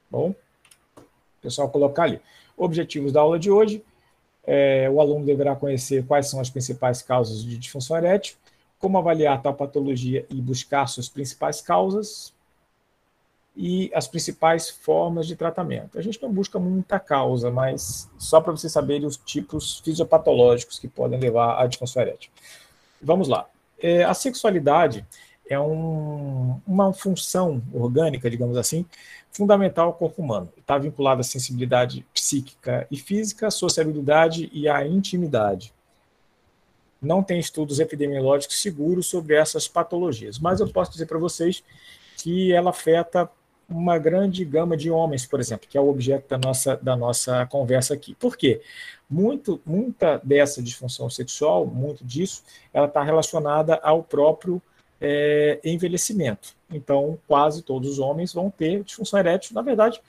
Bom, 0.09 0.33
pessoal 1.41 1.69
colocar 1.69 2.03
ali. 2.03 2.21
Objetivos 2.55 3.11
da 3.11 3.19
aula 3.19 3.37
de 3.37 3.51
hoje, 3.51 3.83
é, 4.45 4.89
o 4.89 5.01
aluno 5.01 5.25
deverá 5.25 5.55
conhecer 5.55 6.05
quais 6.05 6.29
são 6.29 6.39
as 6.39 6.49
principais 6.49 7.01
causas 7.01 7.43
de 7.43 7.57
disfunção 7.57 7.97
erétil, 7.97 8.37
como 8.79 8.97
avaliar 8.97 9.41
tal 9.41 9.53
patologia 9.53 10.25
e 10.29 10.41
buscar 10.41 10.87
suas 10.87 11.09
principais 11.09 11.61
causas, 11.61 12.33
e 13.55 13.89
as 13.93 14.07
principais 14.07 14.69
formas 14.69 15.25
de 15.25 15.35
tratamento. 15.35 15.97
A 15.97 16.01
gente 16.01 16.21
não 16.21 16.31
busca 16.31 16.59
muita 16.59 16.99
causa, 16.99 17.49
mas 17.49 18.09
só 18.17 18.41
para 18.41 18.51
vocês 18.51 18.73
saberem 18.73 19.07
os 19.07 19.15
tipos 19.15 19.79
fisiopatológicos 19.79 20.77
que 20.77 20.87
podem 20.87 21.19
levar 21.19 21.61
à 21.61 21.65
disfunção 21.65 22.01
erétil. 22.01 22.31
Vamos 23.01 23.27
lá. 23.27 23.47
É, 23.79 24.03
a 24.03 24.13
sexualidade 24.13 25.05
é 25.49 25.59
um, 25.59 26.59
uma 26.67 26.91
função 26.91 27.61
orgânica, 27.71 28.29
digamos 28.29 28.57
assim, 28.57 28.85
fundamental 29.31 29.87
ao 29.87 29.93
corpo 29.93 30.21
humano. 30.21 30.49
Está 30.57 30.77
vinculado 30.77 31.21
à 31.21 31.23
sensibilidade 31.23 32.05
psíquica 32.13 32.85
e 32.91 32.97
física, 32.97 33.47
à 33.47 33.51
sociabilidade 33.51 34.49
e 34.51 34.67
à 34.67 34.85
intimidade. 34.85 35.73
Não 37.05 37.23
tem 37.23 37.39
estudos 37.39 37.79
epidemiológicos 37.79 38.61
seguros 38.61 39.07
sobre 39.07 39.35
essas 39.35 39.67
patologias, 39.67 40.39
mas 40.39 40.59
eu 40.59 40.67
posso 40.67 40.91
dizer 40.91 41.05
para 41.05 41.19
vocês 41.19 41.63
que 42.17 42.51
ela 42.51 42.71
afeta 42.71 43.29
uma 43.67 43.97
grande 43.97 44.45
gama 44.45 44.77
de 44.77 44.91
homens, 44.91 45.25
por 45.25 45.39
exemplo, 45.39 45.67
que 45.67 45.77
é 45.77 45.81
o 45.81 45.89
objeto 45.89 46.27
da 46.29 46.37
nossa, 46.37 46.77
da 46.77 46.95
nossa 46.95 47.45
conversa 47.47 47.93
aqui. 47.93 48.15
Por 48.15 48.37
quê? 48.37 48.61
Muito, 49.09 49.59
muita 49.65 50.19
dessa 50.23 50.61
disfunção 50.61 51.09
sexual, 51.09 51.65
muito 51.65 52.03
disso, 52.03 52.43
ela 52.73 52.87
está 52.87 53.03
relacionada 53.03 53.75
ao 53.75 54.03
próprio 54.03 54.61
é, 55.01 55.59
envelhecimento. 55.63 56.55
Então, 56.69 57.17
quase 57.27 57.61
todos 57.61 57.89
os 57.89 57.99
homens 57.99 58.33
vão 58.33 58.49
ter 58.49 58.83
disfunção 58.83 59.19
erétil. 59.19 59.53
Na 59.53 59.61
verdade, 59.61 60.01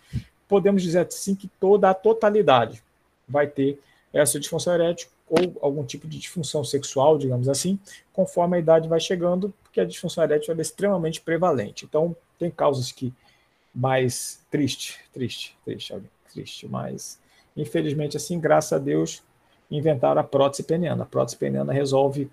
podemos 0.49 0.83
dizer 0.83 1.07
assim 1.07 1.35
que 1.35 1.49
toda 1.61 1.91
a 1.91 1.95
totalidade 1.95 2.83
vai 3.29 3.47
ter 3.47 3.81
essa 4.13 4.39
disfunção 4.39 4.75
erétil 4.75 5.09
ou 5.29 5.57
algum 5.61 5.85
tipo 5.85 6.07
de 6.07 6.19
disfunção 6.19 6.63
sexual, 6.65 7.19
digamos 7.19 7.49
assim, 7.49 7.79
conforme 8.13 8.57
a 8.57 8.61
idade 8.61 8.89
vai 8.89 9.01
chegando, 9.01 9.53
porque 9.63 9.81
a 9.81 9.85
disfunção 9.85 10.23
erétil 10.23 10.55
é 10.55 10.61
extremamente 10.61 11.21
prevalente. 11.21 11.85
Então, 11.85 12.15
tem 12.39 12.51
causas 12.51 12.93
que 12.93 13.13
mais 13.75 14.41
triste, 14.51 15.01
triste, 15.13 15.57
triste, 15.65 15.95
triste, 16.33 16.69
mas 16.69 17.19
infelizmente 17.57 18.17
assim, 18.17 18.39
graças 18.39 18.73
a 18.73 18.79
Deus, 18.79 19.23
inventaram 19.71 20.21
a 20.21 20.25
prótese 20.25 20.63
peniana. 20.63 21.03
A 21.03 21.07
prótese 21.07 21.37
peniana 21.37 21.73
resolve, 21.73 22.31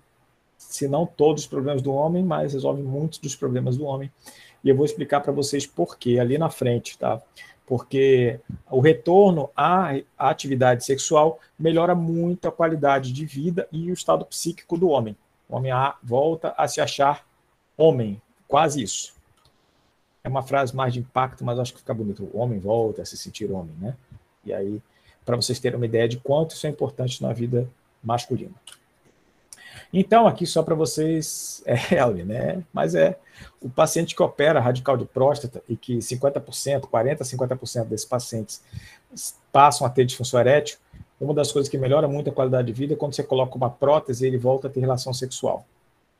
se 0.56 0.86
não 0.86 1.06
todos 1.06 1.42
os 1.42 1.48
problemas 1.48 1.82
do 1.82 1.92
homem, 1.92 2.22
mas 2.22 2.52
resolve 2.52 2.82
muitos 2.82 3.18
dos 3.18 3.34
problemas 3.34 3.76
do 3.76 3.84
homem. 3.84 4.10
E 4.64 4.68
eu 4.68 4.76
vou 4.76 4.84
explicar 4.84 5.20
para 5.20 5.32
vocês 5.32 5.66
por 5.66 5.98
quê 5.98 6.18
ali 6.18 6.38
na 6.38 6.48
frente, 6.48 6.98
tá? 6.98 7.20
Porque 7.66 8.40
o 8.70 8.80
retorno 8.80 9.50
à 9.56 9.90
atividade 10.18 10.84
sexual 10.84 11.38
melhora 11.58 11.94
muito 11.94 12.48
a 12.48 12.52
qualidade 12.52 13.12
de 13.12 13.24
vida 13.24 13.68
e 13.70 13.90
o 13.90 13.94
estado 13.94 14.24
psíquico 14.24 14.76
do 14.76 14.88
homem. 14.88 15.16
O 15.48 15.56
homem 15.56 15.72
volta 16.02 16.54
a 16.56 16.66
se 16.66 16.80
achar 16.80 17.26
homem, 17.76 18.20
quase 18.48 18.82
isso 18.82 19.14
é 20.24 20.28
uma 20.28 20.42
frase 20.42 20.74
mais 20.74 20.94
de 20.94 21.00
impacto, 21.00 21.44
mas 21.44 21.58
acho 21.58 21.74
que 21.74 21.80
fica 21.80 21.92
bonito. 21.92 22.28
O 22.32 22.38
homem 22.38 22.58
volta 22.58 23.02
a 23.02 23.04
se 23.04 23.16
sentir 23.16 23.52
homem, 23.52 23.74
né? 23.78 23.94
E 24.42 24.54
aí, 24.54 24.82
para 25.24 25.36
vocês 25.36 25.60
terem 25.60 25.76
uma 25.76 25.84
ideia 25.84 26.08
de 26.08 26.16
quanto 26.16 26.52
isso 26.52 26.66
é 26.66 26.70
importante 26.70 27.22
na 27.22 27.32
vida 27.32 27.68
masculina. 28.02 28.54
Então, 29.96 30.26
aqui 30.26 30.44
só 30.44 30.60
para 30.60 30.74
vocês, 30.74 31.62
é 31.66 31.94
Ellie, 31.94 32.24
né? 32.24 32.64
Mas 32.72 32.96
é 32.96 33.16
o 33.62 33.70
paciente 33.70 34.14
que 34.14 34.22
opera 34.22 34.58
radical 34.58 34.96
de 34.96 35.04
próstata 35.04 35.62
e 35.68 35.76
que 35.76 35.98
50%, 35.98 36.80
40%, 36.80 37.18
50% 37.18 37.84
desses 37.84 38.04
pacientes 38.04 38.60
passam 39.52 39.86
a 39.86 39.90
ter 39.90 40.04
disfunção 40.04 40.40
erétil, 40.40 40.78
uma 41.20 41.32
das 41.32 41.52
coisas 41.52 41.68
que 41.68 41.78
melhora 41.78 42.08
muito 42.08 42.28
a 42.28 42.32
qualidade 42.32 42.66
de 42.66 42.72
vida 42.72 42.94
é 42.94 42.96
quando 42.96 43.14
você 43.14 43.22
coloca 43.22 43.56
uma 43.56 43.70
prótese 43.70 44.24
e 44.24 44.26
ele 44.26 44.36
volta 44.36 44.66
a 44.66 44.70
ter 44.70 44.80
relação 44.80 45.14
sexual. 45.14 45.64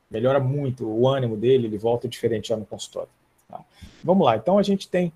Melhora 0.09 0.39
muito 0.39 0.87
o 0.87 1.07
ânimo 1.07 1.35
dele, 1.35 1.67
ele 1.67 1.77
volta 1.77 2.07
diferente 2.07 2.47
já 2.47 2.55
no 2.55 2.65
consultório. 2.65 3.09
Tá? 3.49 3.59
Vamos 4.01 4.25
lá, 4.25 4.37
então 4.37 4.57
a 4.57 4.63
gente 4.63 4.87
tem 4.87 5.11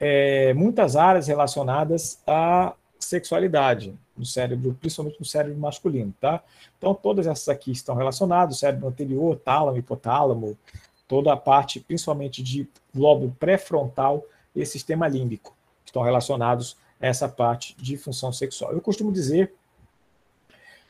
é, 0.00 0.54
muitas 0.54 0.96
áreas 0.96 1.28
relacionadas 1.28 2.20
à 2.26 2.72
sexualidade 2.98 3.94
no 4.16 4.24
cérebro, 4.24 4.76
principalmente 4.80 5.18
no 5.18 5.26
cérebro 5.26 5.58
masculino, 5.58 6.14
tá? 6.20 6.42
Então 6.76 6.94
todas 6.94 7.26
essas 7.26 7.48
aqui 7.48 7.70
estão 7.70 7.94
relacionadas, 7.94 8.58
cérebro 8.58 8.88
anterior, 8.88 9.36
tálamo, 9.36 9.78
hipotálamo, 9.78 10.58
toda 11.06 11.32
a 11.32 11.36
parte, 11.36 11.80
principalmente 11.80 12.42
de 12.42 12.68
lobo 12.94 13.34
pré-frontal 13.38 14.24
e 14.54 14.64
sistema 14.66 15.06
límbico, 15.06 15.56
estão 15.84 16.02
relacionados 16.02 16.76
a 17.00 17.06
essa 17.06 17.28
parte 17.28 17.76
de 17.76 17.96
função 17.96 18.32
sexual. 18.32 18.72
Eu 18.72 18.80
costumo 18.80 19.12
dizer 19.12 19.54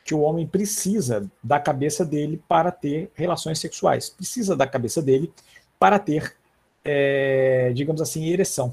que 0.04 0.14
o 0.14 0.20
homem 0.20 0.46
precisa 0.46 1.30
da 1.44 1.60
cabeça 1.60 2.04
dele 2.04 2.42
para 2.48 2.72
ter 2.72 3.10
relações 3.14 3.58
sexuais, 3.58 4.08
precisa 4.08 4.56
da 4.56 4.66
cabeça 4.66 5.02
dele 5.02 5.32
para 5.78 5.98
ter 5.98 6.34
é, 6.84 7.70
digamos 7.74 8.00
assim, 8.00 8.26
ereção, 8.28 8.72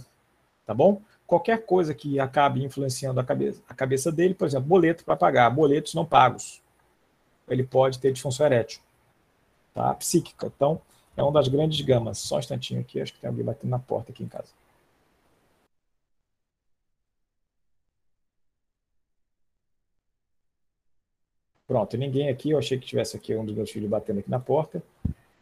tá 0.65 0.73
bom? 0.73 1.01
Qualquer 1.27 1.65
coisa 1.65 1.93
que 1.93 2.19
acabe 2.19 2.63
influenciando 2.63 3.19
a 3.19 3.23
cabeça, 3.23 3.61
a 3.67 3.73
cabeça 3.73 4.11
dele, 4.11 4.33
por 4.35 4.47
exemplo, 4.47 4.67
boleto 4.67 5.03
para 5.03 5.15
pagar, 5.15 5.49
boletos 5.49 5.93
não 5.93 6.05
pagos, 6.05 6.61
ele 7.49 7.63
pode 7.63 7.99
ter 7.99 8.11
disfunção 8.11 8.45
erétil, 8.45 8.81
tá? 9.73 9.93
Psíquica. 9.95 10.51
Então, 10.55 10.81
é 11.17 11.23
uma 11.23 11.31
das 11.31 11.47
grandes 11.47 11.81
gamas. 11.81 12.19
Só 12.19 12.35
um 12.37 12.39
instantinho 12.39 12.81
aqui, 12.81 13.01
acho 13.01 13.13
que 13.13 13.19
tem 13.19 13.29
alguém 13.29 13.45
batendo 13.45 13.69
na 13.71 13.79
porta 13.79 14.11
aqui 14.11 14.23
em 14.23 14.27
casa. 14.27 14.49
Pronto, 21.67 21.97
ninguém 21.97 22.29
aqui. 22.29 22.51
Eu 22.51 22.59
achei 22.59 22.77
que 22.79 22.85
tivesse 22.85 23.17
aqui 23.17 23.35
um 23.35 23.45
dos 23.45 23.55
meus 23.55 23.71
filhos 23.71 23.89
batendo 23.89 24.19
aqui 24.19 24.29
na 24.29 24.39
porta 24.39 24.83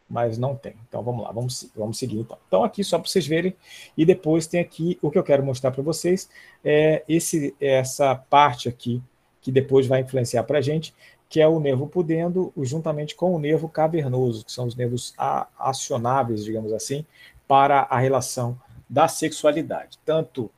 mas 0.09 0.37
não 0.37 0.55
tem. 0.55 0.75
Então 0.87 1.01
vamos 1.03 1.23
lá, 1.23 1.31
vamos, 1.31 1.69
vamos 1.75 1.97
seguir 1.97 2.19
então. 2.19 2.37
Então 2.47 2.63
aqui 2.63 2.83
só 2.83 2.99
para 2.99 3.09
vocês 3.09 3.25
verem, 3.25 3.55
e 3.97 4.05
depois 4.05 4.47
tem 4.47 4.59
aqui 4.59 4.97
o 5.01 5.09
que 5.09 5.17
eu 5.17 5.23
quero 5.23 5.43
mostrar 5.43 5.71
para 5.71 5.81
vocês, 5.81 6.29
é 6.63 7.03
esse, 7.07 7.55
essa 7.59 8.15
parte 8.15 8.69
aqui, 8.69 9.01
que 9.41 9.51
depois 9.51 9.87
vai 9.87 10.01
influenciar 10.01 10.43
para 10.43 10.59
a 10.59 10.61
gente, 10.61 10.93
que 11.27 11.41
é 11.41 11.47
o 11.47 11.59
nervo 11.59 11.87
pudendo, 11.87 12.53
juntamente 12.57 13.15
com 13.15 13.33
o 13.33 13.39
nervo 13.39 13.67
cavernoso, 13.67 14.45
que 14.45 14.51
são 14.51 14.67
os 14.67 14.75
nervos 14.75 15.13
acionáveis, 15.57 16.45
digamos 16.45 16.71
assim, 16.71 17.05
para 17.47 17.81
a 17.89 17.97
relação 17.97 18.59
da 18.87 19.07
sexualidade, 19.07 19.97
tanto 20.05 20.51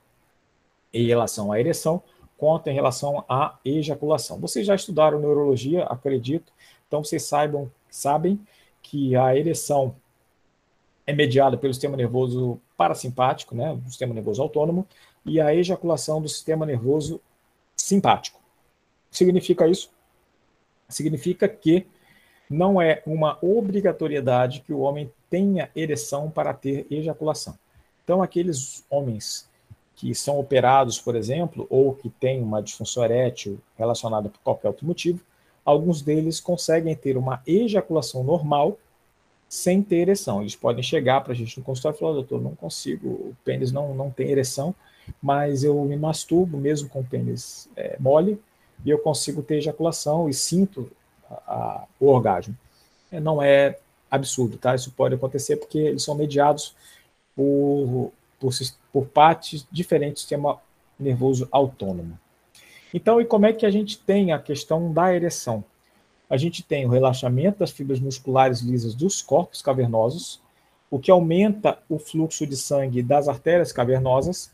em 0.93 1.07
relação 1.07 1.51
à 1.51 1.59
ereção, 1.59 2.03
quanto 2.37 2.67
em 2.67 2.73
relação 2.73 3.23
à 3.29 3.57
ejaculação. 3.63 4.39
Vocês 4.39 4.67
já 4.67 4.75
estudaram 4.75 5.19
neurologia, 5.19 5.85
acredito, 5.85 6.51
então 6.87 7.03
vocês 7.03 7.23
saibam, 7.23 7.71
sabem 7.89 8.39
que 8.85 9.15
a 9.15 9.35
ereção 9.35 9.95
é 11.07 11.13
mediada 11.13 11.57
pelo 11.57 11.73
sistema 11.73 11.97
nervoso 11.97 12.61
parasimpático, 12.77 13.55
né, 13.55 13.75
do 13.75 13.89
sistema 13.89 14.13
nervoso 14.13 14.41
autônomo, 14.43 14.87
e 15.25 15.41
a 15.41 15.53
ejaculação 15.55 16.21
do 16.21 16.29
sistema 16.29 16.67
nervoso 16.67 17.19
simpático. 17.75 18.39
Significa 19.09 19.67
isso? 19.67 19.89
Significa 20.87 21.47
que 21.49 21.87
não 22.47 22.79
é 22.79 23.01
uma 23.07 23.39
obrigatoriedade 23.41 24.61
que 24.61 24.71
o 24.71 24.79
homem 24.79 25.11
tenha 25.31 25.71
ereção 25.75 26.29
para 26.29 26.53
ter 26.53 26.85
ejaculação. 26.91 27.57
Então, 28.03 28.21
aqueles 28.21 28.85
homens 28.87 29.49
que 29.95 30.13
são 30.13 30.39
operados, 30.39 30.99
por 30.99 31.15
exemplo, 31.15 31.65
ou 31.71 31.95
que 31.95 32.09
têm 32.09 32.43
uma 32.43 32.61
disfunção 32.61 33.03
erétil 33.03 33.59
relacionada 33.75 34.29
por 34.29 34.39
qualquer 34.41 34.67
outro 34.67 34.85
motivo, 34.85 35.21
alguns 35.65 36.01
deles 36.01 36.39
conseguem 36.39 36.95
ter 36.95 37.17
uma 37.17 37.41
ejaculação 37.45 38.23
normal 38.23 38.77
sem 39.49 39.81
ter 39.81 39.97
ereção. 39.97 40.41
Eles 40.41 40.55
podem 40.55 40.83
chegar 40.83 41.21
para 41.21 41.33
a 41.33 41.35
gente 41.35 41.57
no 41.57 41.65
consultório 41.65 41.97
e 41.97 41.99
falar, 41.99 42.13
doutor, 42.13 42.41
não 42.41 42.55
consigo, 42.55 43.07
o 43.07 43.35
pênis 43.43 43.71
não, 43.71 43.95
não 43.95 44.11
tem 44.11 44.29
ereção, 44.29 44.75
mas 45.21 45.63
eu 45.63 45.83
me 45.83 45.97
masturbo 45.97 46.57
mesmo 46.57 46.87
com 46.87 46.99
o 46.99 47.05
pênis 47.05 47.67
é, 47.75 47.97
mole 47.99 48.39
e 48.83 48.89
eu 48.89 48.99
consigo 48.99 49.41
ter 49.41 49.57
ejaculação 49.57 50.29
e 50.29 50.33
sinto 50.33 50.91
a, 51.29 51.33
a, 51.33 51.83
o 51.99 52.07
orgasmo. 52.07 52.55
É, 53.11 53.19
não 53.19 53.41
é 53.41 53.79
absurdo, 54.09 54.57
tá? 54.57 54.75
Isso 54.75 54.91
pode 54.91 55.15
acontecer 55.15 55.57
porque 55.57 55.77
eles 55.77 56.03
são 56.03 56.15
mediados 56.15 56.75
por, 57.35 58.11
por, 58.39 58.51
por 58.91 59.05
partes 59.07 59.65
diferentes 59.71 60.15
do 60.15 60.19
sistema 60.19 60.59
nervoso 60.99 61.47
autônomo. 61.51 62.17
Então, 62.95 63.19
e 63.19 63.25
como 63.25 63.45
é 63.45 63.51
que 63.51 63.65
a 63.65 63.69
gente 63.69 63.99
tem 63.99 64.31
a 64.31 64.39
questão 64.39 64.93
da 64.93 65.13
ereção? 65.13 65.65
A 66.29 66.37
gente 66.37 66.63
tem 66.63 66.85
o 66.85 66.89
relaxamento 66.89 67.59
das 67.59 67.71
fibras 67.71 67.99
musculares 67.99 68.61
lisas 68.61 68.95
dos 68.95 69.21
corpos 69.21 69.61
cavernosos, 69.61 70.41
o 70.89 70.97
que 70.97 71.11
aumenta 71.11 71.77
o 71.89 71.99
fluxo 71.99 72.47
de 72.47 72.55
sangue 72.55 73.03
das 73.03 73.27
artérias 73.27 73.73
cavernosas, 73.73 74.49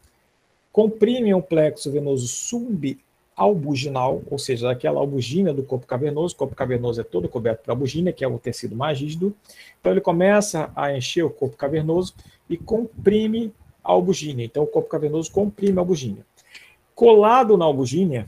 comprime 0.72 1.32
o 1.36 1.42
plexo 1.44 1.92
venoso 1.92 2.28
subalbuginal, 2.28 4.24
ou 4.26 4.40
seja, 4.40 4.72
aquela 4.72 5.00
albugina 5.00 5.54
do 5.54 5.62
corpo 5.62 5.86
cavernoso. 5.86 6.34
O 6.34 6.38
corpo 6.40 6.56
cavernoso 6.56 7.00
é 7.00 7.04
todo 7.04 7.30
coberto 7.30 7.62
por 7.62 7.70
albugina, 7.70 8.12
que 8.12 8.24
é 8.24 8.28
o 8.28 8.40
tecido 8.40 8.76
mais 8.76 9.00
rígido. 9.00 9.36
Então 9.80 9.92
ele 9.92 10.02
começa 10.02 10.72
a 10.76 10.92
encher 10.98 11.24
o 11.24 11.30
corpo 11.30 11.56
cavernoso 11.56 12.16
e 12.50 12.58
comprime 12.58 13.54
a 13.84 13.92
albugina. 13.92 14.42
Então 14.42 14.64
o 14.64 14.68
corpo 14.68 14.90
cavernoso 14.90 15.32
comprime 15.32 15.78
a 15.78 15.82
albugina. 15.82 16.26
Colado 16.96 17.56
na 17.56 17.66
albugínea 17.66 18.28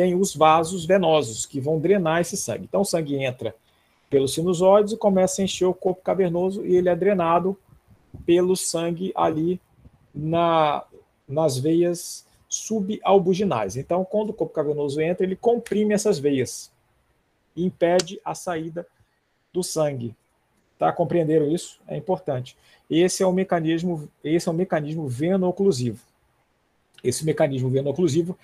tem 0.00 0.14
os 0.14 0.34
vasos 0.34 0.86
venosos, 0.86 1.44
que 1.44 1.60
vão 1.60 1.78
drenar 1.78 2.22
esse 2.22 2.34
sangue. 2.34 2.64
Então, 2.64 2.80
o 2.80 2.86
sangue 2.86 3.22
entra 3.22 3.54
pelos 4.08 4.32
sinusoides 4.32 4.94
e 4.94 4.96
começa 4.96 5.42
a 5.42 5.44
encher 5.44 5.66
o 5.66 5.74
corpo 5.74 6.00
cavernoso 6.00 6.64
e 6.64 6.74
ele 6.74 6.88
é 6.88 6.96
drenado 6.96 7.54
pelo 8.24 8.56
sangue 8.56 9.12
ali 9.14 9.60
na, 10.14 10.82
nas 11.28 11.58
veias 11.58 12.24
subalbuginais. 12.48 13.76
Então, 13.76 14.02
quando 14.02 14.30
o 14.30 14.32
corpo 14.32 14.54
cavernoso 14.54 15.02
entra, 15.02 15.26
ele 15.26 15.36
comprime 15.36 15.92
essas 15.92 16.18
veias 16.18 16.72
e 17.54 17.62
impede 17.62 18.18
a 18.24 18.34
saída 18.34 18.86
do 19.52 19.62
sangue. 19.62 20.16
Tá? 20.78 20.90
Compreenderam 20.90 21.50
isso? 21.50 21.78
É 21.86 21.94
importante. 21.94 22.56
Esse 22.88 23.22
é 23.22 23.26
o 23.26 23.32
mecanismo, 23.34 24.08
esse 24.24 24.48
é 24.48 24.50
o 24.50 24.54
mecanismo 24.54 25.06
veno-oclusivo. 25.06 26.02
Esse 27.04 27.22
mecanismo 27.22 27.68
veno-oclusivo, 27.68 28.38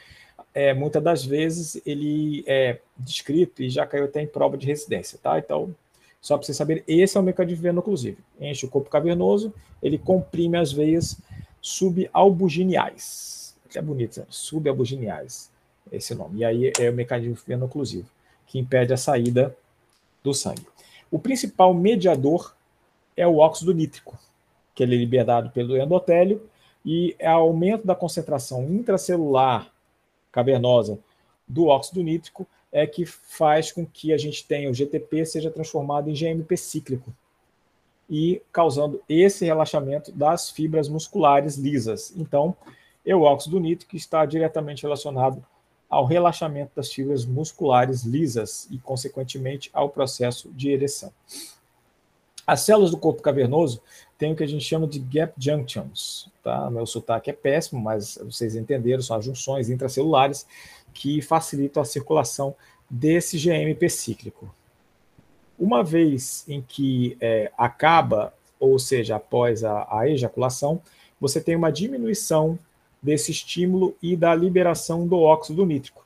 é, 0.56 0.72
muitas 0.72 1.02
das 1.02 1.22
vezes, 1.22 1.78
ele 1.84 2.42
é 2.46 2.78
descrito 2.96 3.62
e 3.62 3.68
já 3.68 3.84
caiu 3.84 4.06
até 4.06 4.22
em 4.22 4.26
prova 4.26 4.56
de 4.56 4.66
residência. 4.66 5.18
Tá? 5.22 5.38
Então, 5.38 5.74
só 6.18 6.38
para 6.38 6.46
você 6.46 6.54
saber, 6.54 6.82
esse 6.88 7.14
é 7.14 7.20
o 7.20 7.22
mecanismo 7.22 7.62
veno-oclusivo. 7.62 8.16
Enche 8.40 8.64
o 8.64 8.70
corpo 8.70 8.88
cavernoso, 8.88 9.52
ele 9.82 9.98
comprime 9.98 10.56
as 10.56 10.72
veias 10.72 11.20
subalbugineais. 11.60 13.54
É 13.74 13.82
bonito, 13.82 14.20
né? 14.20 14.26
subalbugineais, 14.30 15.50
esse 15.92 16.14
nome. 16.14 16.38
E 16.38 16.44
aí 16.46 16.72
é 16.80 16.88
o 16.88 16.94
mecanismo 16.94 17.36
veno-oclusivo, 17.46 18.08
que 18.46 18.58
impede 18.58 18.94
a 18.94 18.96
saída 18.96 19.54
do 20.24 20.32
sangue. 20.32 20.66
O 21.10 21.18
principal 21.18 21.74
mediador 21.74 22.56
é 23.14 23.26
o 23.26 23.36
óxido 23.36 23.74
nítrico, 23.74 24.18
que 24.74 24.82
ele 24.82 24.94
é 24.94 24.98
liberado 24.98 25.50
pelo 25.50 25.76
endotélio 25.76 26.40
e 26.82 27.14
é 27.18 27.26
aumento 27.26 27.86
da 27.86 27.94
concentração 27.94 28.64
intracelular 28.64 29.70
cavernosa 30.36 30.98
do 31.48 31.68
óxido 31.68 32.02
nítrico 32.02 32.46
é 32.70 32.86
que 32.86 33.06
faz 33.06 33.72
com 33.72 33.86
que 33.86 34.12
a 34.12 34.18
gente 34.18 34.44
tenha 34.44 34.70
o 34.70 34.74
GTP 34.74 35.24
seja 35.24 35.50
transformado 35.50 36.10
em 36.10 36.12
GMP 36.12 36.58
cíclico 36.58 37.10
e 38.08 38.42
causando 38.52 39.02
esse 39.08 39.46
relaxamento 39.46 40.12
das 40.12 40.50
fibras 40.50 40.90
musculares 40.90 41.56
lisas. 41.56 42.12
Então, 42.14 42.54
é 43.04 43.16
o 43.16 43.22
óxido 43.22 43.58
nítrico 43.58 43.96
está 43.96 44.26
diretamente 44.26 44.82
relacionado 44.82 45.42
ao 45.88 46.04
relaxamento 46.04 46.72
das 46.76 46.92
fibras 46.92 47.24
musculares 47.24 48.04
lisas 48.04 48.68
e, 48.70 48.76
consequentemente, 48.76 49.70
ao 49.72 49.88
processo 49.88 50.50
de 50.50 50.70
ereção. 50.70 51.10
As 52.46 52.60
células 52.60 52.90
do 52.90 52.96
corpo 52.96 53.20
cavernoso 53.20 53.82
têm 54.16 54.32
o 54.32 54.36
que 54.36 54.44
a 54.44 54.46
gente 54.46 54.64
chama 54.64 54.86
de 54.86 55.00
gap 55.00 55.34
junctions. 55.36 56.30
Tá? 56.42 56.70
Meu 56.70 56.86
sotaque 56.86 57.28
é 57.28 57.32
péssimo, 57.32 57.80
mas 57.80 58.18
vocês 58.22 58.54
entenderam, 58.54 59.02
são 59.02 59.16
as 59.16 59.24
junções 59.24 59.68
intracelulares 59.68 60.46
que 60.94 61.20
facilitam 61.20 61.82
a 61.82 61.86
circulação 61.86 62.54
desse 62.88 63.36
GMP 63.36 63.88
cíclico. 63.88 64.54
Uma 65.58 65.82
vez 65.82 66.44
em 66.46 66.62
que 66.62 67.16
é, 67.20 67.50
acaba, 67.58 68.32
ou 68.60 68.78
seja, 68.78 69.16
após 69.16 69.64
a, 69.64 69.86
a 69.90 70.08
ejaculação, 70.08 70.80
você 71.20 71.40
tem 71.40 71.56
uma 71.56 71.72
diminuição 71.72 72.58
desse 73.02 73.32
estímulo 73.32 73.96
e 74.00 74.16
da 74.16 74.34
liberação 74.34 75.06
do 75.06 75.18
óxido 75.20 75.66
nítrico. 75.66 76.05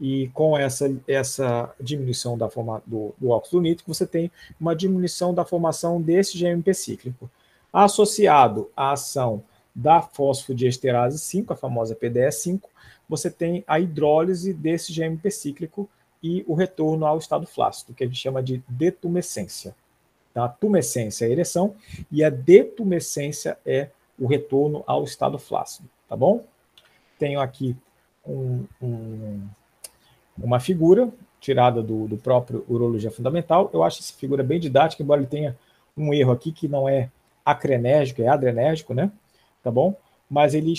E 0.00 0.28
com 0.34 0.56
essa, 0.56 0.94
essa 1.08 1.74
diminuição 1.80 2.36
da 2.36 2.50
forma 2.50 2.82
do, 2.86 3.14
do 3.18 3.30
óxido 3.30 3.60
nítrico, 3.60 3.92
você 3.92 4.06
tem 4.06 4.30
uma 4.60 4.76
diminuição 4.76 5.32
da 5.32 5.44
formação 5.44 6.00
desse 6.00 6.38
GMP 6.38 6.74
cíclico. 6.74 7.30
Associado 7.72 8.70
à 8.76 8.92
ação 8.92 9.42
da 9.74 10.00
fosfodiesterase 10.00 11.18
5, 11.18 11.52
a 11.52 11.56
famosa 11.56 11.94
PDE5, 11.94 12.62
você 13.08 13.30
tem 13.30 13.62
a 13.66 13.78
hidrólise 13.78 14.52
desse 14.52 14.92
GMP 14.92 15.30
cíclico 15.30 15.88
e 16.22 16.44
o 16.46 16.54
retorno 16.54 17.06
ao 17.06 17.18
estado 17.18 17.46
flácido, 17.46 17.94
que 17.94 18.02
a 18.02 18.06
gente 18.06 18.18
chama 18.18 18.42
de 18.42 18.62
detumescência. 18.68 19.74
Tá? 20.32 20.48
Tumescência 20.48 21.24
é 21.24 21.28
a 21.28 21.30
ereção 21.30 21.74
e 22.10 22.24
a 22.24 22.30
detumescência 22.30 23.58
é 23.64 23.90
o 24.18 24.26
retorno 24.26 24.82
ao 24.86 25.04
estado 25.04 25.38
flácido, 25.38 25.88
tá 26.08 26.16
bom? 26.16 26.44
Tenho 27.18 27.40
aqui 27.40 27.76
um, 28.26 28.64
um, 28.80 29.46
uma 30.38 30.60
figura 30.60 31.08
tirada 31.40 31.82
do, 31.82 32.08
do, 32.08 32.16
próprio 32.16 32.64
Urologia 32.68 33.10
Fundamental. 33.10 33.70
Eu 33.72 33.82
acho 33.82 34.00
essa 34.00 34.12
figura 34.12 34.42
bem 34.42 34.58
didática, 34.58 35.02
embora 35.02 35.20
ele 35.20 35.28
tenha 35.28 35.56
um 35.96 36.12
erro 36.12 36.32
aqui 36.32 36.52
que 36.52 36.68
não 36.68 36.88
é 36.88 37.10
acrenérgico, 37.44 38.22
é 38.22 38.28
adrenérgico, 38.28 38.92
né? 38.92 39.10
Tá 39.62 39.70
bom? 39.70 39.94
Mas 40.28 40.54
ele 40.54 40.74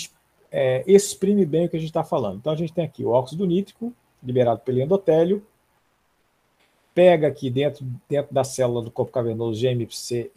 é, 0.52 0.84
exprime 0.86 1.44
bem 1.46 1.66
o 1.66 1.68
que 1.68 1.76
a 1.76 1.80
gente 1.80 1.90
está 1.90 2.04
falando. 2.04 2.36
Então 2.36 2.52
a 2.52 2.56
gente 2.56 2.72
tem 2.72 2.84
aqui 2.84 3.04
o 3.04 3.10
óxido 3.10 3.46
nítrico, 3.46 3.92
liberado 4.22 4.60
pelo 4.60 4.80
endotélio, 4.80 5.44
pega 6.94 7.28
aqui 7.28 7.48
dentro, 7.48 7.86
dentro 8.08 8.34
da 8.34 8.42
célula 8.42 8.82
do 8.82 8.90
corpo 8.90 9.12
cavernoso 9.12 9.60
GMPC, 9.60 10.32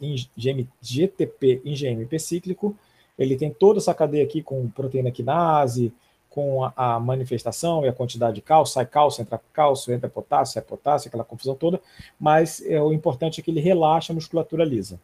GTP 0.80 1.60
em 1.64 1.74
GMP 1.74 2.18
cíclico, 2.18 2.76
ele 3.18 3.36
tem 3.36 3.50
toda 3.50 3.78
essa 3.78 3.92
cadeia 3.92 4.24
aqui 4.24 4.42
com 4.42 4.68
proteína 4.68 5.10
quinase, 5.10 5.92
com 6.34 6.64
a, 6.64 6.72
a, 6.76 7.00
manifestação 7.00 7.84
e 7.84 7.88
a 7.88 7.92
quantidade 7.92 8.36
de 8.36 8.42
cálcio, 8.42 8.74
sai 8.74 8.86
cálcio, 8.86 9.20
entra 9.20 9.40
cálcio, 9.52 9.92
entra 9.92 10.08
potássio, 10.08 10.54
sai 10.54 10.62
potássio, 10.62 11.08
aquela 11.08 11.24
confusão 11.24 11.54
toda, 11.54 11.80
mas 12.18 12.64
é, 12.66 12.80
o 12.80 12.92
importante 12.92 13.40
é 13.40 13.44
que 13.44 13.50
ele 13.50 13.60
relaxa 13.60 14.12
a 14.12 14.14
musculatura 14.14 14.64
lisa. 14.64 14.98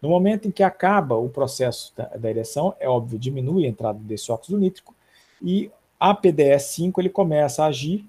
No 0.00 0.08
momento 0.08 0.48
em 0.48 0.50
que 0.50 0.62
acaba 0.62 1.16
o 1.16 1.28
processo 1.28 1.92
da, 1.96 2.04
da 2.06 2.30
ereção, 2.30 2.74
é 2.78 2.88
óbvio, 2.88 3.18
diminui 3.18 3.66
a 3.66 3.68
entrada 3.68 3.98
desse 3.98 4.30
óxido 4.30 4.58
nítrico 4.58 4.94
e 5.42 5.70
a 5.98 6.14
PDE5 6.14 6.92
ele 6.98 7.10
começa 7.10 7.64
a 7.64 7.66
agir, 7.66 8.04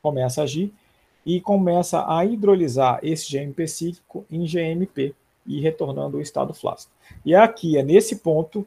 começa 0.00 0.40
a 0.40 0.44
agir 0.44 0.72
e 1.26 1.40
começa 1.40 2.04
a 2.06 2.24
hidrolisar 2.24 3.00
esse 3.02 3.30
GMP 3.30 3.66
cíclico 3.66 4.24
em 4.30 4.44
GMP 4.44 5.14
e 5.46 5.60
retornando 5.60 6.18
o 6.18 6.20
estado 6.20 6.54
flácido. 6.54 6.92
E 7.24 7.34
é 7.34 7.38
aqui, 7.38 7.76
é 7.76 7.82
nesse 7.82 8.16
ponto 8.16 8.66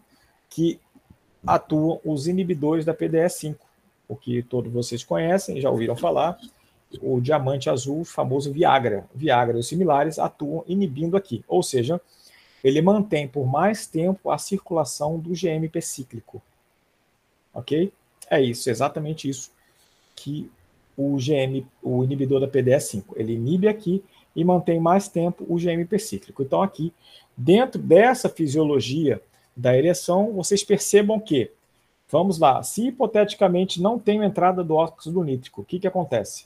que 0.50 0.80
atuam 1.48 2.00
os 2.04 2.28
inibidores 2.28 2.86
da 2.86 2.94
PDE5, 2.94 3.56
o 4.08 4.16
que 4.16 4.44
todos 4.44 4.72
vocês 4.72 5.04
conhecem, 5.04 5.60
já 5.62 5.70
ouviram 5.70 5.96
falar, 5.96 6.38
o 7.02 7.20
diamante 7.20 7.70
azul, 7.70 8.04
famoso 8.04 8.52
Viagra. 8.52 9.06
Viagra 9.14 9.58
e 9.58 9.60
os 9.60 9.68
similares 9.68 10.20
atuam 10.20 10.64
inibindo 10.68 11.18
aqui, 11.18 11.44
ou 11.48 11.62
seja, 11.64 12.00
ele 12.64 12.82
mantém 12.82 13.28
por 13.28 13.46
mais 13.46 13.88
tempo 13.88 14.30
a 14.30 14.38
circulação 14.38 15.20
do 15.20 15.32
GMP 15.32 15.82
cíclico. 15.82 16.42
Ok? 17.54 17.92
É 18.30 18.42
isso, 18.42 18.70
exatamente 18.70 19.30
isso 19.30 19.52
que 20.16 20.50
o 20.98 21.16
GM, 21.18 21.66
o 21.82 22.04
inibidor 22.04 22.40
da 22.40 22.48
PDE5, 22.48 23.04
ele 23.16 23.34
inibe 23.34 23.68
aqui 23.68 24.04
e 24.36 24.44
mantém 24.44 24.80
mais 24.80 25.08
tempo 25.08 25.46
o 25.48 25.58
GMP 25.58 26.00
cíclico. 26.00 26.42
Então, 26.42 26.62
aqui, 26.62 26.92
dentro 27.36 27.82
dessa 27.82 28.28
fisiologia 28.28 29.22
da 29.58 29.76
ereção, 29.76 30.32
vocês 30.34 30.63
percebam 30.63 31.20
que, 31.20 31.52
vamos 32.08 32.38
lá, 32.38 32.62
se 32.62 32.88
hipoteticamente 32.88 33.82
não 33.82 33.98
tem 33.98 34.24
entrada 34.24 34.63
do 34.63 34.76
óxido 34.76 35.24
nítrico, 35.24 35.62
o 35.62 35.65
que, 35.65 35.80
que 35.80 35.88
acontece? 35.88 36.46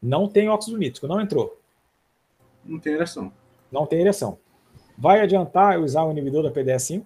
Não 0.00 0.28
tem 0.28 0.48
óxido 0.48 0.78
nítrico, 0.78 1.08
não 1.08 1.20
entrou. 1.20 1.60
Não 2.64 2.78
tem 2.78 2.92
ereção. 2.92 3.32
Não 3.72 3.84
tem 3.86 4.00
ereção. 4.00 4.38
Vai 4.96 5.20
adiantar 5.20 5.74
eu 5.74 5.82
usar 5.82 6.04
o 6.04 6.12
inibidor 6.12 6.44
da 6.44 6.52
PDE5? 6.52 7.04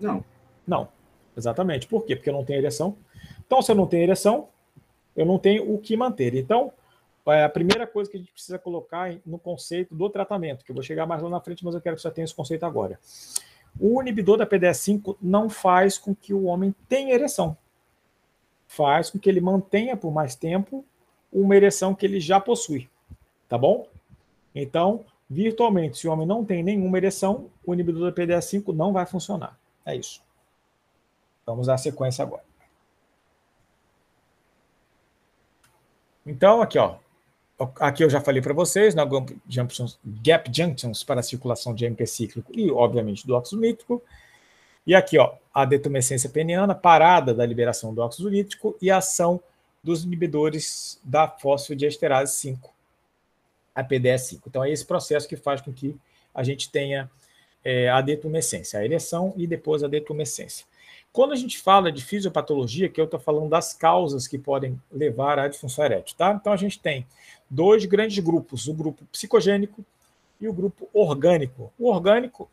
Não. 0.00 0.24
Não, 0.66 0.88
exatamente. 1.36 1.86
Por 1.86 2.06
quê? 2.06 2.16
Porque 2.16 2.30
eu 2.30 2.34
não 2.34 2.44
tenho 2.44 2.58
ereção. 2.58 2.96
Então, 3.46 3.60
se 3.60 3.70
eu 3.70 3.76
não 3.76 3.86
tenho 3.86 4.04
ereção, 4.04 4.48
eu 5.14 5.26
não 5.26 5.38
tenho 5.38 5.74
o 5.74 5.78
que 5.78 5.94
manter. 5.94 6.34
Então, 6.34 6.72
é 7.26 7.44
a 7.44 7.48
primeira 7.48 7.86
coisa 7.86 8.10
que 8.10 8.16
a 8.16 8.20
gente 8.20 8.32
precisa 8.32 8.58
colocar 8.58 9.14
no 9.24 9.38
conceito 9.38 9.94
do 9.94 10.10
tratamento, 10.10 10.64
que 10.64 10.70
eu 10.70 10.74
vou 10.74 10.82
chegar 10.82 11.06
mais 11.06 11.22
lá 11.22 11.28
na 11.28 11.40
frente, 11.40 11.64
mas 11.64 11.74
eu 11.74 11.80
quero 11.80 11.94
que 11.94 12.02
você 12.02 12.10
tenha 12.10 12.24
esse 12.24 12.34
conceito 12.34 12.64
agora. 12.64 12.98
O 13.78 14.00
inibidor 14.02 14.36
da 14.36 14.46
PDE5 14.46 15.16
não 15.22 15.48
faz 15.48 15.96
com 15.96 16.14
que 16.14 16.34
o 16.34 16.44
homem 16.44 16.74
tenha 16.88 17.14
ereção. 17.14 17.56
Faz 18.66 19.10
com 19.10 19.18
que 19.18 19.28
ele 19.28 19.40
mantenha 19.40 19.96
por 19.96 20.12
mais 20.12 20.34
tempo 20.34 20.84
uma 21.32 21.54
ereção 21.54 21.94
que 21.94 22.04
ele 22.04 22.18
já 22.18 22.40
possui. 22.40 22.90
Tá 23.48 23.56
bom? 23.56 23.86
Então, 24.54 25.04
virtualmente, 25.28 25.98
se 25.98 26.08
o 26.08 26.12
homem 26.12 26.26
não 26.26 26.44
tem 26.44 26.62
nenhuma 26.62 26.98
ereção, 26.98 27.50
o 27.64 27.72
inibidor 27.72 28.10
da 28.10 28.22
PDE5 28.22 28.74
não 28.74 28.92
vai 28.92 29.06
funcionar. 29.06 29.58
É 29.84 29.94
isso. 29.94 30.22
Vamos 31.46 31.68
à 31.68 31.76
sequência 31.78 32.22
agora. 32.22 32.44
Então, 36.24 36.62
aqui, 36.62 36.78
ó, 36.78 36.96
Aqui 37.80 38.04
eu 38.04 38.10
já 38.10 38.20
falei 38.20 38.40
para 38.40 38.54
vocês, 38.54 38.94
na 38.94 39.04
gap 39.04 40.50
junctions, 40.54 41.04
para 41.04 41.20
a 41.20 41.22
circulação 41.22 41.74
de 41.74 41.84
MP 41.84 42.06
cíclico 42.06 42.50
e, 42.54 42.70
obviamente, 42.70 43.26
do 43.26 43.34
óxido 43.34 43.60
nítrico. 43.60 44.02
E 44.86 44.94
aqui, 44.94 45.18
ó, 45.18 45.34
a 45.54 45.64
detumescência 45.64 46.28
peniana, 46.28 46.74
parada 46.74 47.32
da 47.32 47.46
liberação 47.46 47.94
do 47.94 48.00
óxido 48.00 48.30
nítrico 48.30 48.76
e 48.80 48.90
a 48.90 48.98
ação 48.98 49.40
dos 49.82 50.04
inibidores 50.04 51.00
da 51.04 51.28
fosfodiesterase 51.28 52.34
5, 52.34 52.72
a 53.74 53.84
PDE5. 53.84 54.40
Então, 54.46 54.64
é 54.64 54.70
esse 54.70 54.84
processo 54.84 55.28
que 55.28 55.36
faz 55.36 55.60
com 55.60 55.72
que 55.72 55.96
a 56.34 56.42
gente 56.42 56.70
tenha 56.70 57.10
é, 57.64 57.88
a 57.88 58.00
detumescência, 58.00 58.80
a 58.80 58.84
ereção 58.84 59.34
e 59.36 59.46
depois 59.46 59.82
a 59.82 59.88
detumescência. 59.88 60.66
Quando 61.12 61.32
a 61.32 61.36
gente 61.36 61.58
fala 61.58 61.92
de 61.92 62.02
fisiopatologia, 62.02 62.88
que 62.88 63.00
eu 63.00 63.04
estou 63.04 63.20
falando 63.20 63.48
das 63.48 63.74
causas 63.74 64.26
que 64.26 64.38
podem 64.38 64.80
levar 64.90 65.38
à 65.38 65.48
disfunção 65.48 65.84
erétil, 65.84 66.16
tá? 66.16 66.32
Então 66.32 66.52
a 66.52 66.56
gente 66.56 66.78
tem 66.78 67.06
dois 67.50 67.84
grandes 67.84 68.18
grupos, 68.18 68.66
o 68.66 68.74
grupo 68.74 69.04
psicogênico 69.12 69.84
e 70.40 70.48
o 70.48 70.52
grupo 70.52 70.88
orgânico. 70.92 71.72
O 71.78 71.88
orgânico 71.88 72.48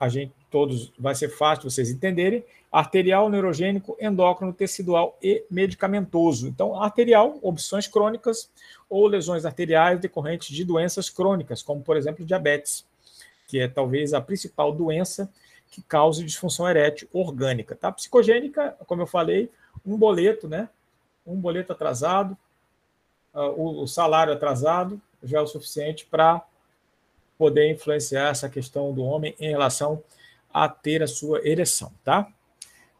a 0.00 0.08
gente 0.08 0.32
todos 0.50 0.90
vai 0.98 1.14
ser 1.14 1.28
fácil 1.28 1.70
vocês 1.70 1.90
entenderem. 1.90 2.42
Arterial, 2.72 3.28
neurogênico, 3.28 3.96
endócrino, 4.00 4.52
tecidual 4.52 5.16
e 5.22 5.44
medicamentoso. 5.50 6.48
Então, 6.48 6.80
arterial, 6.80 7.38
opções 7.42 7.86
crônicas 7.86 8.50
ou 8.88 9.06
lesões 9.06 9.44
arteriais 9.44 10.00
decorrentes 10.00 10.48
de 10.54 10.64
doenças 10.64 11.10
crônicas, 11.10 11.62
como 11.62 11.82
por 11.82 11.96
exemplo 11.96 12.24
diabetes, 12.24 12.84
que 13.46 13.60
é 13.60 13.68
talvez 13.68 14.14
a 14.14 14.20
principal 14.20 14.72
doença 14.72 15.30
que 15.70 15.80
cause 15.82 16.24
disfunção 16.24 16.68
erétil 16.68 17.08
orgânica. 17.12 17.76
Tá? 17.76 17.92
Psicogênica, 17.92 18.76
como 18.86 19.02
eu 19.02 19.06
falei, 19.06 19.50
um 19.86 19.96
boleto, 19.96 20.48
né? 20.48 20.68
Um 21.24 21.36
boleto 21.36 21.72
atrasado, 21.72 22.36
uh, 23.32 23.52
o, 23.56 23.82
o 23.82 23.86
salário 23.86 24.32
atrasado 24.32 25.00
já 25.22 25.38
é 25.38 25.40
o 25.40 25.46
suficiente 25.46 26.04
para 26.06 26.44
poder 27.38 27.70
influenciar 27.70 28.28
essa 28.28 28.48
questão 28.48 28.92
do 28.92 29.02
homem 29.02 29.34
em 29.38 29.50
relação 29.50 30.02
a 30.52 30.68
ter 30.68 31.02
a 31.02 31.06
sua 31.06 31.46
ereção, 31.46 31.92
tá? 32.04 32.28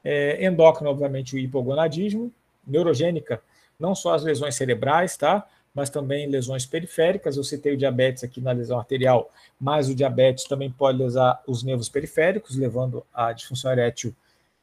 É, 0.03 0.43
endócrino, 0.45 0.89
obviamente, 0.89 1.35
o 1.35 1.39
hipogonadismo, 1.39 2.33
neurogênica, 2.67 3.43
não 3.79 3.95
só 3.95 4.15
as 4.15 4.23
lesões 4.23 4.55
cerebrais, 4.55 5.17
tá? 5.17 5.47
Mas 5.75 5.89
também 5.89 6.27
lesões 6.27 6.67
periféricas. 6.67 7.37
Eu 7.37 7.45
citei 7.45 7.73
o 7.73 7.77
diabetes 7.77 8.25
aqui 8.25 8.41
na 8.41 8.53
lesão 8.53 8.79
arterial, 8.79 9.31
mas 9.59 9.89
o 9.89 9.95
diabetes 9.95 10.45
também 10.45 10.71
pode 10.71 10.99
lesar 10.99 11.43
os 11.47 11.63
nervos 11.63 11.89
periféricos, 11.89 12.57
levando 12.57 13.05
à 13.13 13.33
disfunção 13.33 13.71
erétil 13.71 14.15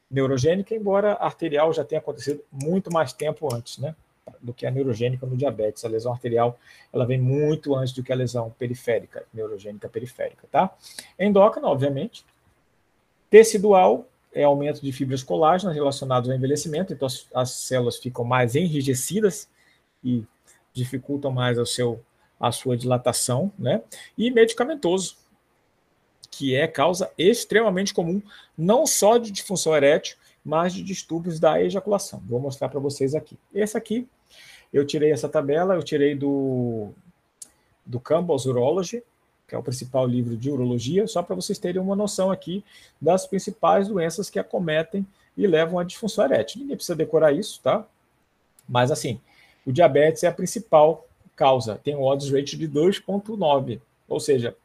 neurogênica, 0.10 0.74
embora 0.74 1.13
a 1.13 1.26
arterial 1.26 1.74
já 1.74 1.84
tenha 1.84 2.00
acontecido 2.00 2.41
muito 2.52 2.91
mais 2.91 3.13
tempo 3.13 3.54
antes, 3.54 3.78
né? 3.78 3.96
do 4.41 4.54
que 4.54 4.65
a 4.65 4.72
neurogênica 4.72 5.26
no 5.26 5.38
diabetes. 5.38 5.86
A 5.86 5.88
lesão 5.88 6.12
arterial 6.12 6.60
ela 6.91 7.06
vem 7.06 7.20
muito 7.20 7.76
antes 7.76 7.93
do 7.93 8.04
que 8.04 8.12
a 8.12 8.15
lesão 8.15 8.54
periférica, 8.58 9.26
neurogênica 9.34 9.88
periférica, 9.88 10.48
tá? 10.52 10.76
Endócrina, 11.17 11.67
obviamente. 11.67 12.26
Tecidual 13.30 14.06
é 14.34 14.43
aumento 14.43 14.82
de 14.82 14.91
fibras 14.91 15.24
colágenas 15.24 15.76
relacionados 15.76 16.30
ao 16.30 16.36
envelhecimento, 16.36 16.93
então 16.93 17.06
as, 17.06 17.28
as 17.34 17.52
células 17.52 17.98
ficam 17.98 18.24
mais 18.24 18.56
enrijecidas 18.56 19.50
e 20.04 20.24
dificultam 20.78 21.32
mais 21.32 21.58
o 21.58 21.66
seu, 21.66 22.04
a 22.40 22.52
sua 22.52 22.78
dilatação, 22.78 23.52
né? 23.58 23.82
E 24.18 24.32
medicamentoso, 24.32 25.18
que 26.30 26.56
é 26.56 26.68
causa 26.68 27.12
extremamente 27.18 27.94
comum, 27.94 28.22
não 28.58 28.86
só 28.86 29.18
de 29.18 29.32
disfunção 29.32 29.76
erétil, 29.76 30.18
mas 30.46 30.74
de 30.74 30.84
distúrbios 30.84 31.40
da 31.40 31.62
ejaculação. 31.62 32.22
Vou 32.26 32.40
mostrar 32.40 32.70
para 32.70 32.80
vocês 32.80 33.13
aqui. 33.16 33.38
Esse 33.54 33.78
aqui 33.78 34.08
eu 34.72 34.86
tirei 34.86 35.12
essa 35.12 35.28
tabela, 35.28 35.76
eu 35.76 35.84
tirei 35.84 36.16
do, 36.16 36.90
do 37.86 38.00
Campbell's 38.00 38.46
Urology, 38.46 39.04
que 39.48 39.56
é 39.56 39.58
o 39.58 39.63
principal 39.63 40.06
livro 40.06 40.36
de 40.36 40.52
urologia, 40.52 41.08
só 41.08 41.24
para 41.24 41.36
vocês 41.36 41.58
terem 41.58 41.82
uma 41.82 41.96
noção 41.96 42.30
aqui 42.30 42.63
das 43.02 43.26
principais 43.26 43.88
doenças 43.88 44.30
que 44.30 44.38
acometem 44.38 45.08
e 45.38 45.48
levam 45.48 45.80
à 45.80 45.84
disfunção 45.84 46.26
erétil. 46.26 46.60
Ninguém 46.60 46.76
precisa 46.76 46.96
decorar 46.96 47.32
isso, 47.32 47.62
tá? 47.63 47.86
Mas 48.68 48.92
assim, 48.92 49.22
o 49.67 49.73
diabetes 49.73 50.23
é 50.23 50.27
a 50.27 50.32
principal 50.32 51.06
causa, 51.36 51.75
tem 51.84 51.93
um 51.93 52.01
odds 52.01 52.32
rate 52.32 52.56
de 52.58 52.69
2,9, 52.69 53.82
ou 54.08 54.19
seja, 54.19 54.56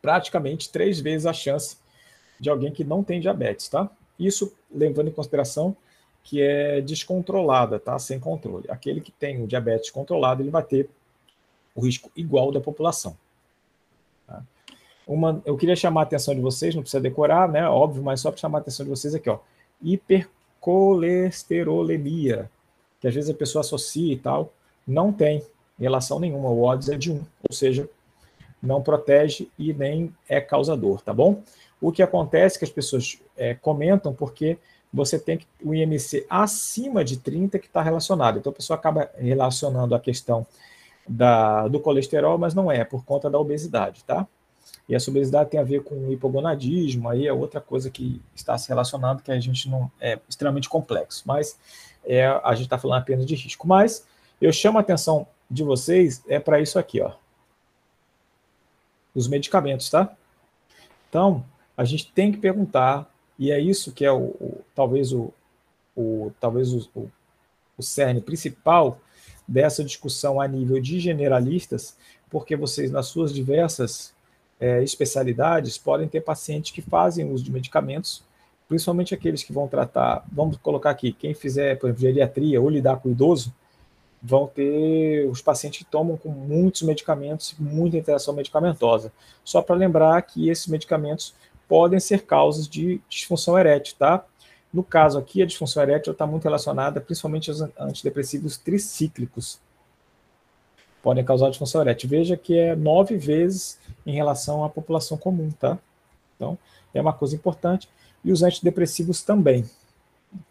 praticamente 0.00 0.70
três 0.70 0.98
vezes 0.98 1.26
a 1.26 1.34
chance 1.34 1.76
de 2.40 2.48
alguém 2.48 2.72
que 2.72 2.82
não 2.82 3.04
tem 3.04 3.20
diabetes, 3.20 3.68
tá? 3.68 3.90
Isso 4.18 4.56
levando 4.72 5.08
em 5.08 5.12
consideração 5.12 5.76
que 6.24 6.40
é 6.40 6.80
descontrolada, 6.80 7.78
tá? 7.78 7.98
Sem 7.98 8.18
controle. 8.18 8.64
Aquele 8.70 9.02
que 9.02 9.12
tem 9.12 9.42
o 9.42 9.46
diabetes 9.46 9.90
controlado, 9.90 10.42
ele 10.42 10.50
vai 10.50 10.62
ter 10.62 10.88
o 11.74 11.82
risco 11.82 12.10
igual 12.16 12.50
da 12.50 12.60
população. 12.60 13.14
Tá? 14.26 14.42
Uma, 15.06 15.42
eu 15.44 15.58
queria 15.58 15.76
chamar 15.76 16.00
a 16.00 16.04
atenção 16.04 16.34
de 16.34 16.40
vocês, 16.40 16.74
não 16.74 16.80
precisa 16.80 17.02
decorar, 17.02 17.50
né? 17.50 17.68
Óbvio, 17.68 18.02
mas 18.02 18.22
só 18.22 18.30
para 18.30 18.40
chamar 18.40 18.56
a 18.58 18.62
atenção 18.62 18.84
de 18.84 18.90
vocês 18.90 19.14
aqui, 19.14 19.28
ó. 19.28 19.40
Hipercolesterolemia, 19.82 22.50
que 23.00 23.08
às 23.08 23.14
vezes 23.14 23.30
a 23.30 23.34
pessoa 23.34 23.60
associa 23.60 24.12
e 24.12 24.16
tal, 24.16 24.52
não 24.86 25.12
tem 25.12 25.42
relação 25.78 26.20
nenhuma. 26.20 26.50
O 26.50 26.62
odds 26.62 26.88
é 26.88 26.96
de 26.96 27.10
1, 27.10 27.14
ou 27.16 27.54
seja, 27.54 27.88
não 28.62 28.82
protege 28.82 29.48
e 29.58 29.72
nem 29.72 30.14
é 30.28 30.40
causador, 30.40 31.00
tá 31.00 31.12
bom? 31.12 31.42
O 31.80 31.90
que 31.90 32.02
acontece 32.02 32.56
é 32.56 32.58
que 32.58 32.64
as 32.64 32.70
pessoas 32.70 33.18
é, 33.36 33.54
comentam 33.54 34.12
porque 34.12 34.58
você 34.92 35.18
tem 35.18 35.40
o 35.62 35.74
IMC 35.74 36.26
acima 36.28 37.04
de 37.04 37.16
30 37.16 37.58
que 37.58 37.66
está 37.66 37.80
relacionado. 37.80 38.38
Então, 38.38 38.50
a 38.50 38.54
pessoa 38.54 38.76
acaba 38.76 39.10
relacionando 39.16 39.94
a 39.94 40.00
questão 40.00 40.46
da, 41.08 41.68
do 41.68 41.80
colesterol, 41.80 42.36
mas 42.36 42.54
não 42.54 42.70
é, 42.70 42.84
por 42.84 43.04
conta 43.04 43.30
da 43.30 43.38
obesidade, 43.38 44.04
tá? 44.04 44.26
E 44.88 44.94
essa 44.94 45.10
obesidade 45.10 45.50
tem 45.50 45.60
a 45.60 45.64
ver 45.64 45.82
com 45.84 46.10
hipogonadismo, 46.10 47.08
aí 47.08 47.26
é 47.26 47.32
outra 47.32 47.60
coisa 47.60 47.88
que 47.88 48.20
está 48.34 48.58
se 48.58 48.68
relacionando, 48.68 49.22
que 49.22 49.30
a 49.30 49.38
gente 49.38 49.68
não 49.68 49.90
é 50.00 50.18
extremamente 50.28 50.68
complexo, 50.68 51.22
mas 51.24 51.56
é, 52.04 52.26
a 52.26 52.54
gente 52.54 52.64
está 52.64 52.78
falando 52.78 53.00
apenas 53.00 53.26
de 53.26 53.34
risco. 53.34 53.66
Mas 53.66 54.06
eu 54.40 54.52
chamo 54.52 54.78
a 54.78 54.80
atenção 54.80 55.26
de 55.50 55.62
vocês 55.62 56.22
é 56.28 56.38
para 56.38 56.60
isso 56.60 56.78
aqui, 56.78 57.00
ó. 57.00 57.12
Os 59.14 59.26
medicamentos, 59.26 59.90
tá? 59.90 60.14
Então, 61.08 61.44
a 61.76 61.84
gente 61.84 62.12
tem 62.12 62.30
que 62.30 62.38
perguntar 62.38 63.10
e 63.38 63.50
é 63.50 63.58
isso 63.58 63.92
que 63.92 64.04
é 64.04 64.12
o, 64.12 64.36
o 64.40 64.64
talvez 64.74 65.12
o, 65.12 65.32
o 65.96 66.30
talvez 66.38 66.72
o, 66.72 66.88
o, 66.94 67.10
o 67.76 67.82
cerne 67.82 68.20
principal 68.20 69.00
dessa 69.48 69.82
discussão 69.82 70.40
a 70.40 70.46
nível 70.46 70.80
de 70.80 71.00
generalistas, 71.00 71.96
porque 72.30 72.54
vocês 72.54 72.90
nas 72.90 73.06
suas 73.06 73.34
diversas 73.34 74.14
é, 74.60 74.82
especialidades 74.82 75.76
podem 75.76 76.06
ter 76.06 76.20
pacientes 76.20 76.70
que 76.70 76.80
fazem 76.80 77.32
uso 77.32 77.42
de 77.42 77.50
medicamentos, 77.50 78.22
principalmente 78.70 79.12
aqueles 79.12 79.42
que 79.42 79.52
vão 79.52 79.66
tratar, 79.66 80.24
vamos 80.30 80.56
colocar 80.58 80.90
aqui, 80.90 81.12
quem 81.12 81.34
fizer, 81.34 81.76
por 81.76 81.88
exemplo, 81.88 82.02
geriatria 82.02 82.60
ou 82.60 82.70
lidar 82.70 82.98
com 82.98 83.08
o 83.08 83.12
idoso, 83.12 83.52
vão 84.22 84.46
ter 84.46 85.28
os 85.28 85.42
pacientes 85.42 85.80
que 85.80 85.84
tomam 85.84 86.16
com 86.16 86.28
muitos 86.28 86.82
medicamentos, 86.82 87.52
muita 87.58 87.96
interação 87.96 88.32
medicamentosa. 88.32 89.12
Só 89.42 89.60
para 89.60 89.74
lembrar 89.74 90.22
que 90.22 90.48
esses 90.48 90.68
medicamentos 90.68 91.34
podem 91.66 91.98
ser 91.98 92.22
causas 92.22 92.68
de 92.68 93.00
disfunção 93.08 93.58
erétil, 93.58 93.96
tá? 93.98 94.24
No 94.72 94.84
caso 94.84 95.18
aqui, 95.18 95.42
a 95.42 95.46
disfunção 95.46 95.82
erétil 95.82 96.12
está 96.12 96.24
muito 96.24 96.44
relacionada 96.44 97.00
principalmente 97.00 97.50
aos 97.50 97.62
antidepressivos 97.76 98.56
tricíclicos. 98.56 99.58
Podem 101.02 101.24
causar 101.24 101.50
disfunção 101.50 101.80
erétil. 101.80 102.08
Veja 102.08 102.36
que 102.36 102.56
é 102.56 102.76
nove 102.76 103.16
vezes 103.16 103.80
em 104.06 104.12
relação 104.12 104.62
à 104.62 104.68
população 104.68 105.18
comum, 105.18 105.50
tá? 105.50 105.76
Então, 106.36 106.56
é 106.94 107.00
uma 107.00 107.12
coisa 107.12 107.34
importante. 107.34 107.88
E 108.24 108.32
os 108.32 108.42
antidepressivos 108.42 109.22
também 109.22 109.64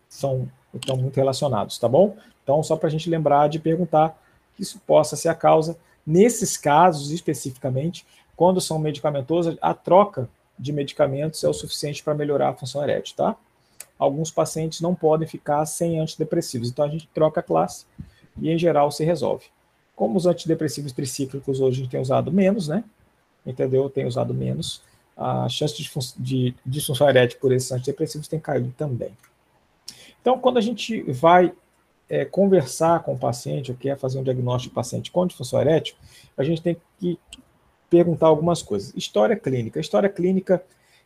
são 0.08 0.50
estão 0.74 0.98
muito 0.98 1.16
relacionados, 1.16 1.78
tá 1.78 1.88
bom? 1.88 2.16
Então, 2.44 2.62
só 2.64 2.76
para 2.76 2.88
a 2.88 2.92
gente 2.92 3.10
lembrar 3.10 3.48
de 3.50 3.60
perguntar 3.60 4.20
que 4.56 4.62
isso 4.62 4.80
possa 4.86 5.16
ser 5.16 5.30
a 5.30 5.36
causa. 5.36 5.78
Nesses 6.06 6.58
casos, 6.58 7.12
especificamente, 7.12 8.06
quando 8.36 8.62
são 8.62 8.80
medicamentosos, 8.80 9.58
a 9.62 9.74
troca 9.74 10.30
de 10.58 10.72
medicamentos 10.72 11.44
é 11.44 11.50
o 11.50 11.54
suficiente 11.54 12.04
para 12.04 12.14
melhorar 12.14 12.50
a 12.50 12.54
função 12.54 12.84
erétil, 12.84 13.16
tá? 13.16 13.36
Alguns 13.98 14.32
pacientes 14.32 14.82
não 14.82 14.96
podem 14.96 15.28
ficar 15.28 15.66
sem 15.66 16.00
antidepressivos, 16.00 16.70
então 16.70 16.86
a 16.86 16.90
gente 16.90 17.08
troca 17.14 17.40
a 17.40 17.44
classe 17.44 17.86
e, 18.42 18.50
em 18.50 18.58
geral, 18.58 18.92
se 18.92 19.04
resolve. 19.04 19.46
Como 19.96 20.18
os 20.18 20.26
antidepressivos 20.26 20.94
tricíclicos 20.94 21.60
hoje 21.60 21.80
a 21.80 21.84
gente 21.84 21.92
tem 21.92 22.00
usado 22.00 22.32
menos, 22.32 22.68
né? 22.68 22.84
Entendeu? 23.46 23.90
Tem 23.90 24.06
usado 24.06 24.34
menos, 24.34 24.82
a 25.20 25.50
chance 25.50 25.76
de, 26.18 26.56
disfunção 26.66 27.10
erétil 27.10 27.40
por 27.40 27.52
esses 27.52 27.70
antidepressivos 27.74 28.30
tem 28.30 28.40
caído 28.40 28.74
também. 28.78 29.12
Então, 30.22 30.40
quando 30.40 30.58
a 30.58 30.62
gente 30.62 31.02
vai 31.12 31.52
é, 32.08 32.24
conversar 32.24 33.04
com 33.04 33.14
o 33.14 33.20
paciente, 33.20 33.70
ou 33.70 33.78
quer 33.78 33.98
fazer 33.98 34.18
um 34.18 34.24
diagnóstico 34.24 34.74
do 34.74 34.76
paciente 34.76 35.12
com 35.12 35.28
disfunção 35.28 35.60
erétil, 35.60 35.96
a 36.38 36.44
gente 36.44 36.62
tem 36.62 36.78
que 36.98 37.20
perguntar 37.90 38.28
algumas 38.28 38.62
coisas. 38.62 38.94
História 38.96 39.36
clínica. 39.36 39.80
História 39.80 40.08
clínica 40.08 40.64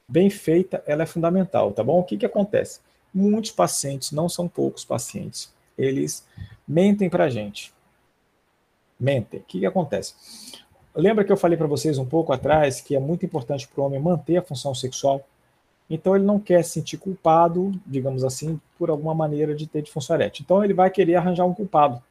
bem 0.07 0.29
feita, 0.29 0.83
ela 0.85 1.03
é 1.03 1.07
fundamental, 1.07 1.71
tá 1.71 1.83
bom? 1.83 1.99
O 1.99 2.03
que, 2.03 2.17
que 2.17 2.25
acontece? 2.25 2.81
Muitos 3.11 3.51
pacientes, 3.51 4.11
não 4.11 4.29
são 4.29 4.47
poucos 4.47 4.85
pacientes, 4.85 5.51
eles 5.75 6.23
mentem 6.67 7.09
para 7.09 7.25
a 7.25 7.29
gente. 7.29 7.73
Mentem. 8.99 9.39
O 9.39 9.43
que, 9.43 9.59
que 9.59 9.65
acontece? 9.65 10.13
Lembra 10.95 11.23
que 11.23 11.31
eu 11.31 11.37
falei 11.37 11.57
para 11.57 11.67
vocês 11.67 11.97
um 11.97 12.05
pouco 12.05 12.31
atrás 12.31 12.79
que 12.79 12.95
é 12.95 12.99
muito 12.99 13.25
importante 13.25 13.67
para 13.67 13.81
o 13.81 13.85
homem 13.85 13.99
manter 13.99 14.37
a 14.37 14.41
função 14.41 14.75
sexual? 14.75 15.25
Então 15.89 16.15
ele 16.15 16.25
não 16.25 16.39
quer 16.39 16.63
se 16.63 16.71
sentir 16.71 16.97
culpado, 16.97 17.71
digamos 17.85 18.23
assim, 18.23 18.59
por 18.77 18.89
alguma 18.89 19.13
maneira 19.13 19.53
de 19.53 19.67
ter 19.67 19.83
erétil. 20.11 20.43
Então 20.43 20.63
ele 20.63 20.73
vai 20.73 20.89
querer 20.89 21.15
arranjar 21.15 21.45
um 21.45 21.53
culpado 21.53 22.01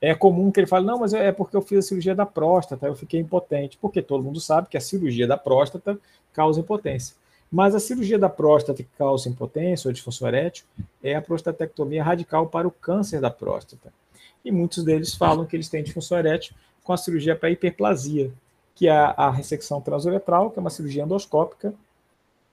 é 0.00 0.14
comum 0.14 0.50
que 0.50 0.60
ele 0.60 0.66
fale, 0.66 0.84
não, 0.84 0.98
mas 0.98 1.12
é 1.14 1.32
porque 1.32 1.56
eu 1.56 1.62
fiz 1.62 1.78
a 1.78 1.82
cirurgia 1.82 2.14
da 2.14 2.26
próstata, 2.26 2.86
eu 2.86 2.94
fiquei 2.94 3.20
impotente, 3.20 3.78
porque 3.80 4.02
todo 4.02 4.22
mundo 4.22 4.40
sabe 4.40 4.68
que 4.68 4.76
a 4.76 4.80
cirurgia 4.80 5.26
da 5.26 5.36
próstata 5.36 5.98
causa 6.32 6.60
impotência. 6.60 7.16
Mas 7.50 7.74
a 7.74 7.80
cirurgia 7.80 8.18
da 8.18 8.28
próstata 8.28 8.82
que 8.82 8.88
causa 8.98 9.28
impotência 9.28 9.88
ou 9.88 9.92
disfunção 9.92 10.28
erétil 10.28 10.64
é 11.02 11.14
a 11.14 11.22
prostatectomia 11.22 12.02
radical 12.02 12.46
para 12.46 12.68
o 12.68 12.70
câncer 12.70 13.20
da 13.20 13.30
próstata. 13.30 13.92
E 14.44 14.50
muitos 14.50 14.84
deles 14.84 15.14
falam 15.14 15.46
que 15.46 15.56
eles 15.56 15.68
têm 15.68 15.82
disfunção 15.82 16.18
erétil 16.18 16.54
com 16.86 16.92
a 16.92 16.96
cirurgia 16.96 17.34
para 17.34 17.50
hiperplasia. 17.50 18.32
que 18.74 18.88
é 18.88 18.92
a 18.92 19.30
ressecção 19.30 19.80
transuretral, 19.80 20.50
que 20.50 20.58
é 20.58 20.60
uma 20.60 20.68
cirurgia 20.68 21.02
endoscópica 21.02 21.72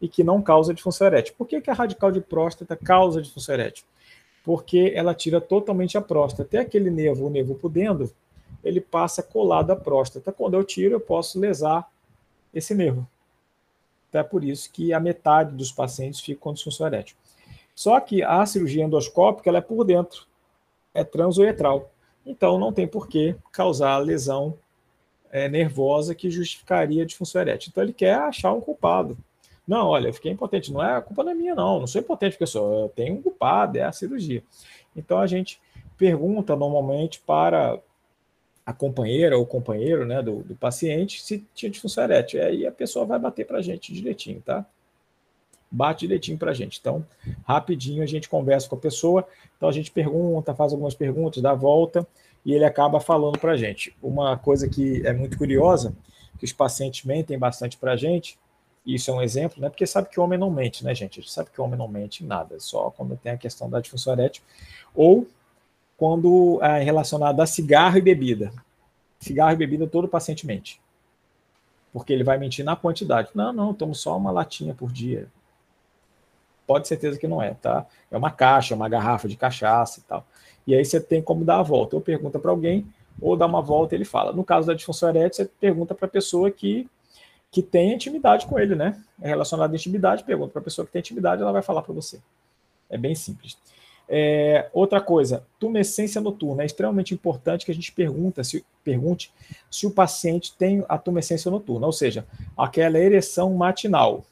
e 0.02 0.08
que 0.08 0.24
não 0.24 0.42
causa 0.42 0.74
disfunção 0.74 1.08
erétil. 1.08 1.36
Por 1.38 1.46
que, 1.46 1.60
que 1.60 1.70
a 1.70 1.74
radical 1.74 2.14
de 2.14 2.22
próstata 2.22 2.78
causa 2.78 3.22
disfunção 3.22 3.56
erétil? 3.56 3.84
Porque 4.42 4.94
ela 4.96 5.14
tira 5.14 5.42
totalmente 5.42 5.98
a 5.98 6.02
próstata. 6.02 6.44
Até 6.44 6.60
aquele 6.60 6.90
nervo, 6.90 7.28
o 7.28 7.30
nervo 7.30 7.56
pudendo, 7.56 8.10
ele 8.64 8.80
passa 8.80 9.22
colado 9.22 9.72
à 9.72 9.76
próstata. 9.76 10.32
Quando 10.32 10.54
eu 10.54 10.64
tiro, 10.64 10.96
eu 10.96 11.00
posso 11.00 11.38
lesar 11.38 11.92
esse 12.54 12.74
nervo. 12.74 13.06
Então 14.08 14.22
é 14.22 14.24
por 14.24 14.46
isso 14.46 14.72
que 14.72 14.94
a 14.94 15.02
metade 15.02 15.56
dos 15.56 15.74
pacientes 15.74 16.22
fica 16.22 16.40
com 16.40 16.54
disfunção 16.54 16.88
erétil. 16.88 17.18
Só 17.76 18.00
que 18.00 18.24
a 18.24 18.46
cirurgia 18.46 18.86
endoscópica 18.86 19.50
ela 19.50 19.58
é 19.58 19.62
por 19.62 19.84
dentro, 19.84 20.26
é 20.94 21.04
transuretral. 21.04 21.93
Então 22.26 22.58
não 22.58 22.72
tem 22.72 22.88
por 22.88 23.08
que 23.08 23.36
causar 23.52 23.98
lesão 23.98 24.58
é, 25.32 25.50
nervosa 25.50 26.14
que 26.14 26.30
justificaria 26.30 27.04
a 27.04 27.06
disfunção 27.06 27.42
erétil. 27.42 27.70
Então 27.72 27.84
ele 27.84 27.94
quer 27.94 28.16
achar 28.16 28.54
um 28.54 28.62
culpado. 28.62 29.18
Não, 29.68 29.88
olha, 29.88 30.10
eu 30.10 30.14
fiquei 30.14 30.32
impotente. 30.32 30.72
Não 30.72 30.84
é 30.84 30.96
a 30.96 31.02
culpa 31.02 31.24
da 31.24 31.34
minha, 31.34 31.56
não. 31.56 31.80
Não 31.80 31.88
sou 31.88 32.02
impotente 32.02 32.34
porque 32.34 32.44
eu 32.44 32.48
sou. 32.48 32.82
Eu 32.82 32.90
tenho 32.90 33.16
um 33.16 33.22
culpado, 33.22 33.78
é 33.78 33.84
a 33.84 33.92
cirurgia. 33.92 34.44
Então 34.96 35.18
a 35.18 35.28
gente 35.28 35.60
pergunta 35.98 36.56
normalmente 36.56 37.20
para 37.20 37.80
a 38.66 38.74
companheira 38.74 39.38
ou 39.38 39.46
companheiro 39.46 40.06
né, 40.06 40.22
do, 40.22 40.44
do 40.44 40.56
paciente 40.56 41.22
se 41.22 41.46
tinha 41.54 41.70
disfunção 41.70 42.04
erétil. 42.04 42.40
E 42.40 42.44
aí 42.44 42.68
a 42.68 42.72
pessoa 42.72 43.06
vai 43.06 43.20
bater 43.20 43.46
para 43.46 43.58
a 43.58 43.62
gente 43.62 43.94
direitinho, 43.94 44.42
tá? 44.42 44.66
Bate 45.74 46.02
direitinho 46.02 46.38
para 46.38 46.52
a 46.52 46.54
gente. 46.54 46.78
Então, 46.80 47.04
rapidinho 47.44 48.04
a 48.04 48.06
gente 48.06 48.30
conversa 48.30 48.70
com 48.70 48.76
a 48.76 48.80
pessoa. 48.80 49.28
Então 49.58 49.68
a 49.68 49.72
gente 49.72 49.90
pergunta, 49.90 50.54
faz 50.54 50.72
algumas 50.72 50.94
perguntas, 50.94 51.42
dá 51.42 51.52
a 51.52 51.56
volta 51.56 52.08
e 52.46 52.54
ele 52.54 52.64
acaba 52.64 53.00
falando 53.00 53.40
para 53.40 53.54
a 53.54 53.58
gente. 53.58 53.96
Uma 54.02 54.38
coisa 54.38 54.70
que 54.70 55.06
é 55.06 55.12
muito 55.12 55.36
curiosa, 55.36 55.96
que 56.38 56.46
os 56.46 56.54
pacientes 56.54 57.04
mentem 57.04 57.40
bastante 57.40 57.76
para 57.78 57.94
a 57.94 57.96
gente, 57.96 58.38
e 58.86 58.96
isso 58.96 59.10
é 59.10 59.14
um 59.14 59.22
exemplo, 59.22 59.62
né? 59.62 59.70
Porque 59.70 59.88
sabe 59.88 60.10
que 60.10 60.20
o 60.20 60.24
homem 60.24 60.38
não 60.38 60.52
mente, 60.52 60.84
né, 60.84 60.94
gente? 60.94 61.20
A 61.20 61.24
gente 61.24 61.32
sabe 61.32 61.50
que 61.50 61.60
o 61.60 61.64
homem 61.64 61.78
não 61.78 61.88
mente 61.88 62.24
em 62.24 62.28
nada, 62.28 62.60
só 62.60 62.92
quando 62.92 63.18
tem 63.18 63.32
a 63.32 63.38
questão 63.38 63.70
da 63.70 63.80
disfunção 63.80 64.14
erétil. 64.14 64.44
Ou 64.94 65.26
quando 65.98 66.60
é 66.62 66.84
relacionado 66.84 67.40
a 67.40 67.46
cigarro 67.46 67.98
e 67.98 68.02
bebida. 68.02 68.52
Cigarro 69.20 69.54
e 69.54 69.56
bebida 69.56 69.88
todo 69.88 70.08
paciente 70.08 70.46
mente. 70.46 70.82
Porque 71.94 72.12
ele 72.12 72.24
vai 72.24 72.38
mentir 72.38 72.66
na 72.66 72.76
quantidade. 72.76 73.30
Não, 73.34 73.54
não, 73.54 73.74
tomo 73.74 73.96
só 73.96 74.18
uma 74.18 74.32
latinha 74.32 74.74
por 74.74 74.92
dia. 74.92 75.28
Pode 76.66 76.88
certeza 76.88 77.18
que 77.18 77.28
não 77.28 77.42
é, 77.42 77.54
tá? 77.54 77.86
É 78.10 78.18
uma 78.18 78.32
caixa, 78.32 78.76
uma 78.76 78.88
garrafa 78.88 79.28
de 79.28 79.36
cachaça 79.36 80.00
e 80.00 80.04
tal. 80.04 80.26
E 80.66 80.74
aí 80.74 80.84
você 80.84 81.00
tem 81.00 81.22
como 81.22 81.44
dar 81.44 81.60
a 81.60 81.64
volta. 81.64 81.96
Ou 81.96 82.02
pergunta 82.02 82.40
para 82.40 82.52
alguém, 82.52 82.88
ou 83.22 83.36
dá 83.36 83.46
uma 83.46 83.62
volta 83.62 83.94
e 83.94 83.98
ele 83.98 84.06
fala. 84.06 84.32
No 84.32 84.44
caso 84.44 84.68
da 84.68 84.74
disfunção 84.74 85.10
erétil, 85.10 85.46
você 85.46 85.52
pergunta 85.60 85.94
para 85.94 86.06
a 86.06 86.10
pessoa 86.10 86.50
que, 86.50 86.88
que 87.52 87.62
tem 87.62 87.94
intimidade 87.94 88.46
com 88.46 88.58
ele, 88.58 88.76
né? 88.76 89.02
É 89.22 89.28
relacionado 89.28 89.72
à 89.72 89.76
intimidade, 89.76 90.24
pergunta 90.24 90.52
para 90.52 90.62
a 90.62 90.64
pessoa 90.64 90.86
que 90.86 90.92
tem 90.92 91.00
intimidade, 91.00 91.42
ela 91.42 91.52
vai 91.52 91.62
falar 91.62 91.82
para 91.82 91.94
você. 91.94 92.20
É 92.90 92.98
bem 92.98 93.16
simples. 93.16 93.58
É, 94.08 94.70
outra 94.74 95.00
coisa, 95.02 95.46
tumescência 95.60 96.20
noturna. 96.22 96.64
É 96.64 96.66
extremamente 96.66 97.14
importante 97.14 97.66
que 97.66 97.72
a 97.72 97.76
gente 97.76 97.92
pergunta, 97.92 98.44
se, 98.44 98.66
pergunte 98.84 99.32
se 99.72 99.88
o 99.88 99.92
paciente 99.92 100.56
tem 100.56 100.84
a 100.88 100.98
tumescência 100.98 101.50
noturna, 101.50 101.86
ou 101.86 101.94
seja, 101.94 102.26
aquela 102.58 103.00
ereção 103.00 103.54
matinal. 103.54 104.26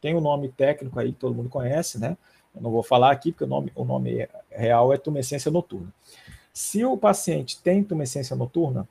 Tem 0.00 0.14
o 0.14 0.18
um 0.18 0.20
nome 0.20 0.48
técnico 0.48 0.98
aí 0.98 1.12
que 1.12 1.18
todo 1.18 1.34
mundo 1.34 1.48
conhece, 1.48 1.98
né? 1.98 2.16
Eu 2.54 2.62
não 2.62 2.70
vou 2.70 2.82
falar 2.82 3.10
aqui 3.10 3.32
porque 3.32 3.44
o 3.44 3.48
nome, 3.48 3.72
o 3.74 3.84
nome 3.84 4.28
real 4.50 4.92
é 4.92 4.98
tumescência 4.98 5.50
noturna. 5.50 5.92
Se 6.52 6.84
o 6.84 6.96
paciente 6.96 7.60
tem 7.62 7.84
tumescência 7.84 8.34
noturna, 8.34 8.88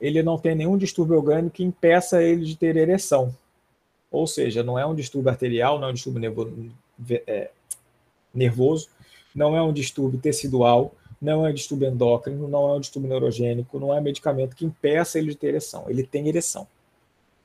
ele 0.00 0.22
não 0.22 0.36
tem 0.36 0.54
nenhum 0.54 0.76
distúrbio 0.76 1.16
orgânico 1.16 1.54
que 1.54 1.62
impeça 1.62 2.22
ele 2.22 2.44
de 2.44 2.56
ter 2.56 2.76
ereção. 2.76 3.34
Ou 4.10 4.26
seja, 4.26 4.62
não 4.62 4.78
é 4.78 4.84
um 4.84 4.94
distúrbio 4.94 5.30
arterial, 5.30 5.78
não 5.78 5.88
é 5.88 5.90
um 5.90 5.94
distúrbio 5.94 6.20
nervoso, 6.20 6.72
é, 7.26 7.50
nervoso, 8.34 8.88
não 9.34 9.56
é 9.56 9.62
um 9.62 9.72
distúrbio 9.72 10.20
tecidual, 10.20 10.92
não 11.20 11.46
é 11.46 11.50
um 11.50 11.54
distúrbio 11.54 11.88
endócrino, 11.88 12.48
não 12.48 12.68
é 12.68 12.74
um 12.74 12.80
distúrbio 12.80 13.08
neurogênico, 13.08 13.78
não 13.78 13.94
é 13.94 14.00
medicamento 14.00 14.56
que 14.56 14.64
impeça 14.64 15.18
ele 15.18 15.28
de 15.28 15.36
ter 15.36 15.48
ereção. 15.48 15.84
Ele 15.88 16.02
tem 16.02 16.28
ereção. 16.28 16.66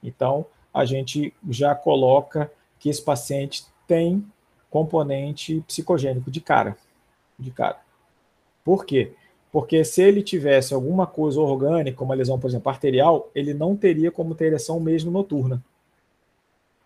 Então, 0.04 0.45
a 0.77 0.85
gente 0.85 1.33
já 1.49 1.73
coloca 1.73 2.51
que 2.79 2.87
esse 2.87 3.01
paciente 3.01 3.65
tem 3.87 4.23
componente 4.69 5.61
psicogênico 5.61 6.29
de 6.29 6.39
cara. 6.39 6.77
De 7.37 7.49
cara. 7.49 7.79
Por 8.63 8.85
quê? 8.85 9.13
Porque 9.51 9.83
se 9.83 10.03
ele 10.03 10.21
tivesse 10.21 10.75
alguma 10.75 11.07
coisa 11.07 11.41
orgânica, 11.41 12.03
uma 12.03 12.13
lesão, 12.13 12.39
por 12.39 12.47
exemplo, 12.47 12.69
arterial, 12.69 13.31
ele 13.33 13.55
não 13.55 13.75
teria 13.75 14.11
como 14.11 14.35
ter 14.35 14.45
ereção 14.45 14.79
mesmo 14.79 15.09
noturna. 15.09 15.63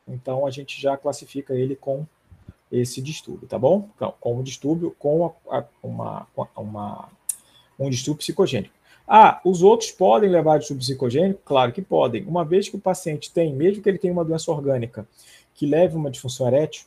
Então 0.08 0.45
a 0.45 0.51
gente 0.51 0.80
já 0.80 0.95
classifica 0.95 1.54
ele 1.54 1.75
com 1.75 2.06
esse 2.71 3.01
distúrbio, 3.01 3.45
tá 3.45 3.60
bom? 3.60 3.89
Então, 3.95 4.13
como 4.21 4.41
distúrbio 4.41 4.95
com 4.97 5.34
a, 5.49 5.65
uma, 5.84 6.27
uma, 6.56 7.10
um 7.77 7.89
distúrbio 7.89 8.19
psicogênico. 8.19 8.73
Ah, 9.13 9.41
os 9.43 9.62
outros 9.62 9.91
podem 9.91 10.30
levar 10.30 10.54
a 10.54 10.58
distúrbio 10.58 10.86
psicogênico? 10.86 11.41
Claro 11.43 11.74
que 11.74 11.82
podem. 11.82 12.24
Uma 12.24 12.45
vez 12.45 12.69
que 12.69 12.78
o 12.78 12.80
paciente 12.80 13.30
tem, 13.30 13.54
mesmo 13.54 13.84
que 13.84 13.89
ele 13.89 13.97
tenha 13.97 14.13
uma 14.13 14.24
doença 14.24 14.50
orgânica 14.50 15.06
que 15.54 15.65
leve 15.65 15.97
uma 15.97 16.10
disfunção 16.10 16.47
erétil, 16.47 16.86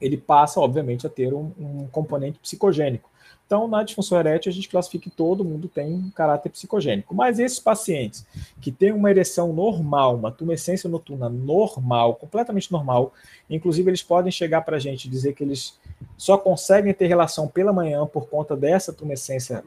ele 0.00 0.16
passa, 0.16 0.60
obviamente, 0.60 1.08
a 1.08 1.10
ter 1.10 1.34
um, 1.34 1.50
um 1.58 1.88
componente 1.90 2.38
psicogênico. 2.38 3.10
Então, 3.44 3.66
na 3.66 3.82
disfunção 3.82 4.16
erétil, 4.16 4.48
a 4.48 4.52
gente 4.52 4.68
classifica 4.68 5.10
que 5.10 5.16
todo 5.16 5.44
mundo 5.44 5.66
tem 5.66 5.92
um 5.92 6.08
caráter 6.10 6.50
psicogênico. 6.50 7.12
Mas 7.12 7.40
esses 7.40 7.58
pacientes 7.58 8.24
que 8.60 8.70
têm 8.70 8.92
uma 8.92 9.10
ereção 9.10 9.52
normal, 9.52 10.14
uma 10.14 10.30
tumescência 10.30 10.88
noturna 10.88 11.28
normal, 11.28 12.14
completamente 12.14 12.70
normal, 12.70 13.12
inclusive 13.50 13.90
eles 13.90 14.04
podem 14.04 14.30
chegar 14.30 14.60
para 14.60 14.76
a 14.76 14.80
gente 14.80 15.06
e 15.06 15.10
dizer 15.10 15.32
que 15.32 15.42
eles 15.42 15.76
só 16.16 16.38
conseguem 16.38 16.94
ter 16.94 17.08
relação 17.08 17.48
pela 17.48 17.72
manhã 17.72 18.06
por 18.06 18.28
conta 18.28 18.56
dessa 18.56 18.92
tumescência 18.92 19.64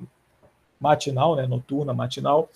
matinal, 0.82 1.36
né, 1.36 1.46
noturna, 1.46 1.94
matinal. 1.94 2.50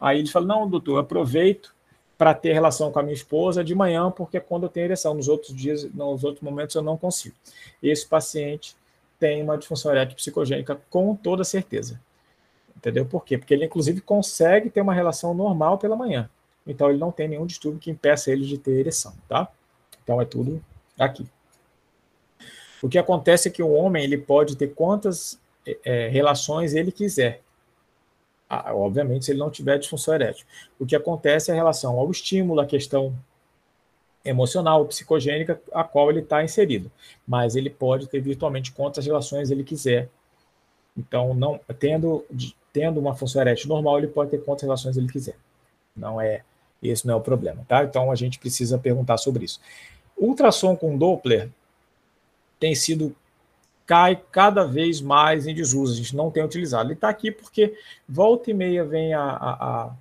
Aí 0.00 0.18
eles 0.18 0.30
falam: 0.30 0.48
não, 0.48 0.68
doutor, 0.68 0.98
aproveito 0.98 1.74
para 2.16 2.34
ter 2.34 2.52
relação 2.52 2.92
com 2.92 2.98
a 2.98 3.02
minha 3.02 3.14
esposa 3.14 3.64
de 3.64 3.74
manhã, 3.74 4.10
porque 4.10 4.36
é 4.36 4.40
quando 4.40 4.64
eu 4.64 4.68
tenho 4.68 4.84
ereção. 4.84 5.14
Nos 5.14 5.26
outros 5.26 5.56
dias, 5.56 5.90
nos 5.92 6.22
outros 6.22 6.42
momentos, 6.42 6.76
eu 6.76 6.82
não 6.82 6.96
consigo. 6.96 7.34
Esse 7.82 8.06
paciente 8.06 8.76
tem 9.18 9.42
uma 9.42 9.56
disfunção 9.56 9.90
erétil 9.90 10.16
psicogênica 10.16 10.78
com 10.90 11.16
toda 11.16 11.44
certeza. 11.44 11.98
Entendeu? 12.76 13.06
Por 13.06 13.24
quê? 13.24 13.38
Porque 13.38 13.54
ele, 13.54 13.64
inclusive, 13.64 14.00
consegue 14.00 14.70
ter 14.70 14.80
uma 14.80 14.94
relação 14.94 15.34
normal 15.34 15.78
pela 15.78 15.96
manhã. 15.96 16.28
Então, 16.66 16.90
ele 16.90 16.98
não 16.98 17.10
tem 17.10 17.28
nenhum 17.28 17.46
distúrbio 17.46 17.80
que 17.80 17.90
impeça 17.90 18.30
ele 18.30 18.44
de 18.44 18.58
ter 18.58 18.72
ereção, 18.72 19.14
tá? 19.28 19.48
Então, 20.02 20.20
é 20.20 20.24
tudo 20.24 20.62
aqui. 20.98 21.26
O 22.82 22.88
que 22.88 22.98
acontece 22.98 23.48
é 23.48 23.50
que 23.50 23.62
o 23.62 23.70
homem 23.70 24.04
ele 24.04 24.16
pode 24.16 24.56
ter 24.56 24.68
quantas 24.74 25.38
é, 25.84 26.08
relações 26.08 26.74
ele 26.74 26.90
quiser. 26.90 27.42
Obviamente, 28.50 29.24
se 29.24 29.30
ele 29.30 29.38
não 29.38 29.50
tiver 29.50 29.78
disfunção 29.78 30.14
erétil. 30.14 30.44
O 30.78 30.84
que 30.84 30.96
acontece 30.96 31.50
é 31.50 31.54
a 31.54 31.56
relação 31.56 31.98
ao 31.98 32.10
estímulo, 32.10 32.60
a 32.60 32.66
questão 32.66 33.14
emocional, 34.24 34.84
psicogênica, 34.86 35.60
a 35.72 35.84
qual 35.84 36.10
ele 36.10 36.20
está 36.20 36.42
inserido. 36.42 36.90
Mas 37.26 37.54
ele 37.54 37.70
pode 37.70 38.08
ter 38.08 38.20
virtualmente 38.20 38.72
quantas 38.72 39.06
relações 39.06 39.50
ele 39.50 39.62
quiser. 39.62 40.08
Então, 40.96 41.32
não 41.32 41.60
tendo, 41.78 42.24
tendo 42.72 42.98
uma 42.98 43.14
função 43.14 43.40
erétil 43.40 43.68
normal, 43.68 43.98
ele 43.98 44.08
pode 44.08 44.30
ter 44.30 44.42
quantas 44.42 44.62
relações 44.62 44.96
ele 44.96 45.08
quiser. 45.08 45.36
Não 45.96 46.20
é 46.20 46.42
esse 46.82 47.06
não 47.06 47.14
é 47.14 47.16
o 47.16 47.20
problema, 47.20 47.64
tá? 47.68 47.84
Então 47.84 48.10
a 48.10 48.14
gente 48.14 48.38
precisa 48.38 48.78
perguntar 48.78 49.18
sobre 49.18 49.44
isso. 49.44 49.60
Ultrassom 50.16 50.74
com 50.74 50.96
Doppler 50.96 51.50
tem 52.58 52.74
sido 52.74 53.14
cai 53.90 54.22
cada 54.30 54.64
vez 54.64 55.00
mais 55.00 55.48
em 55.48 55.54
desuso. 55.54 55.94
A 55.94 55.96
gente 55.96 56.14
não 56.14 56.30
tem 56.30 56.44
utilizado. 56.44 56.86
Ele 56.86 56.94
está 56.94 57.08
aqui 57.08 57.32
porque 57.32 57.76
volta 58.08 58.48
e 58.48 58.54
meia 58.54 58.84
vem 58.84 59.12
a, 59.12 59.20
a, 59.20 59.50
a, 59.50 59.92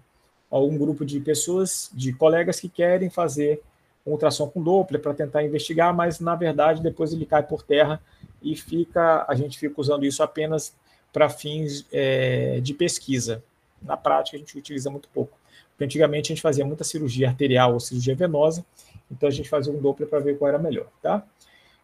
a 0.52 0.60
um 0.60 0.78
grupo 0.78 1.04
de 1.04 1.20
pessoas, 1.20 1.90
de 1.92 2.14
colegas 2.14 2.60
que 2.60 2.70
querem 2.70 3.10
fazer 3.10 3.64
um 4.06 4.12
ultrassom 4.12 4.48
com 4.48 4.62
Doppler 4.62 5.02
para 5.02 5.16
tentar 5.16 5.44
investigar, 5.44 5.92
mas 5.92 6.20
na 6.20 6.36
verdade 6.36 6.84
depois 6.84 7.14
ele 7.14 7.26
cai 7.26 7.42
por 7.42 7.64
terra 7.64 8.00
e 8.44 8.56
fica 8.56 9.26
a 9.28 9.34
gente 9.34 9.58
fica 9.58 9.82
usando 9.82 10.06
isso 10.06 10.22
apenas 10.22 10.72
para 11.12 11.28
fins 11.28 11.84
é, 11.92 12.60
de 12.62 12.76
pesquisa. 12.76 13.44
Na 13.82 13.98
prática 13.98 14.38
a 14.38 14.40
gente 14.40 14.56
utiliza 14.56 14.92
muito 14.92 15.10
pouco. 15.10 15.36
Porque 15.72 15.86
antigamente 15.86 16.32
a 16.32 16.36
gente 16.36 16.44
fazia 16.44 16.64
muita 16.64 16.84
cirurgia 16.84 17.28
arterial 17.28 17.74
ou 17.74 17.80
cirurgia 17.80 18.16
venosa, 18.16 18.64
então 19.10 19.28
a 19.28 19.32
gente 19.32 19.50
fazia 19.50 19.74
um 19.74 19.82
Doppler 19.82 20.08
para 20.08 20.20
ver 20.20 20.38
qual 20.38 20.48
era 20.48 20.60
melhor, 20.60 20.86
tá? 21.02 21.26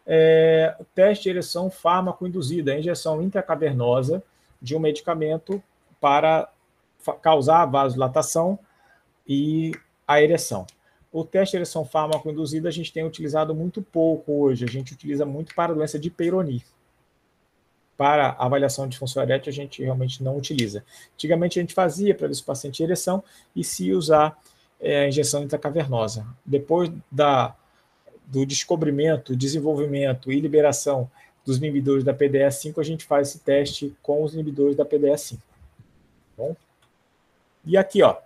É, 0.06 0.76
teste 0.94 1.24
de 1.24 1.30
ereção 1.30 1.68
fármaco 1.68 2.26
induzida, 2.26 2.72
a 2.72 2.78
injeção 2.78 3.20
intracavernosa 3.20 4.22
de 4.62 4.76
um 4.76 4.78
medicamento 4.78 5.62
para 6.00 6.48
causar 7.20 7.62
a 7.62 7.66
vasodilatação 7.66 8.58
e 9.26 9.72
a 10.06 10.22
ereção. 10.22 10.66
O 11.12 11.24
teste 11.24 11.52
de 11.52 11.58
ereção 11.58 11.84
fármaco 11.84 12.30
induzida 12.30 12.68
a 12.68 12.72
gente 12.72 12.92
tem 12.92 13.04
utilizado 13.04 13.54
muito 13.54 13.80
pouco 13.82 14.32
hoje. 14.32 14.64
A 14.64 14.68
gente 14.68 14.92
utiliza 14.92 15.24
muito 15.24 15.54
para 15.54 15.72
a 15.72 15.74
doença 15.74 15.98
de 15.98 16.10
Peyronie. 16.10 16.62
para 17.96 18.36
avaliação 18.38 18.86
de 18.86 18.98
função 18.98 19.22
erétil, 19.22 19.48
a 19.48 19.54
gente 19.54 19.82
realmente 19.82 20.22
não 20.22 20.36
utiliza. 20.36 20.84
Antigamente 21.14 21.58
a 21.58 21.62
gente 21.62 21.72
fazia 21.72 22.14
para 22.14 22.28
ver 22.28 22.34
se 22.34 22.42
o 22.42 22.44
paciente 22.44 22.74
tinha 22.74 22.86
ereção 22.86 23.24
e 23.54 23.64
se 23.64 23.90
usar 23.94 24.38
é, 24.78 25.04
a 25.04 25.08
injeção 25.08 25.42
intracavernosa. 25.42 26.26
Depois 26.44 26.92
da, 27.10 27.56
do 28.26 28.44
descobrimento, 28.44 29.36
desenvolvimento 29.36 30.32
e 30.32 30.40
liberação 30.40 31.08
dos 31.44 31.58
inibidores 31.58 32.02
da 32.02 32.12
PDE5, 32.12 32.78
a 32.78 32.82
gente 32.82 33.04
faz 33.04 33.28
esse 33.28 33.38
teste 33.38 33.96
com 34.02 34.24
os 34.24 34.34
inibidores 34.34 34.76
da 34.76 34.84
PDE5. 34.84 35.38
Bom? 36.36 36.56
E 37.64 37.76
aqui, 37.76 38.02
ó, 38.02 38.16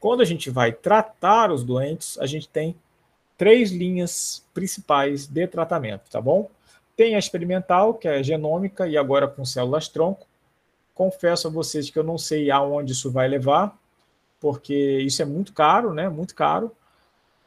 quando 0.00 0.20
a 0.20 0.24
gente 0.24 0.50
vai 0.50 0.72
tratar 0.72 1.52
os 1.52 1.62
doentes, 1.62 2.18
a 2.18 2.26
gente 2.26 2.48
tem 2.48 2.74
três 3.38 3.70
linhas 3.70 4.44
principais 4.52 5.26
de 5.26 5.46
tratamento, 5.46 6.10
tá 6.10 6.20
bom? 6.20 6.50
Tem 6.96 7.14
a 7.14 7.18
experimental, 7.18 7.94
que 7.94 8.08
é 8.08 8.22
genômica 8.22 8.88
e 8.88 8.96
agora 8.96 9.28
com 9.28 9.44
células-tronco. 9.44 10.26
Confesso 10.94 11.46
a 11.46 11.50
vocês 11.50 11.90
que 11.90 11.98
eu 11.98 12.04
não 12.04 12.16
sei 12.16 12.50
aonde 12.50 12.92
isso 12.92 13.10
vai 13.10 13.28
levar, 13.28 13.78
porque 14.40 14.98
isso 15.00 15.20
é 15.20 15.24
muito 15.24 15.52
caro, 15.52 15.92
né? 15.92 16.08
Muito 16.08 16.34
caro. 16.34 16.72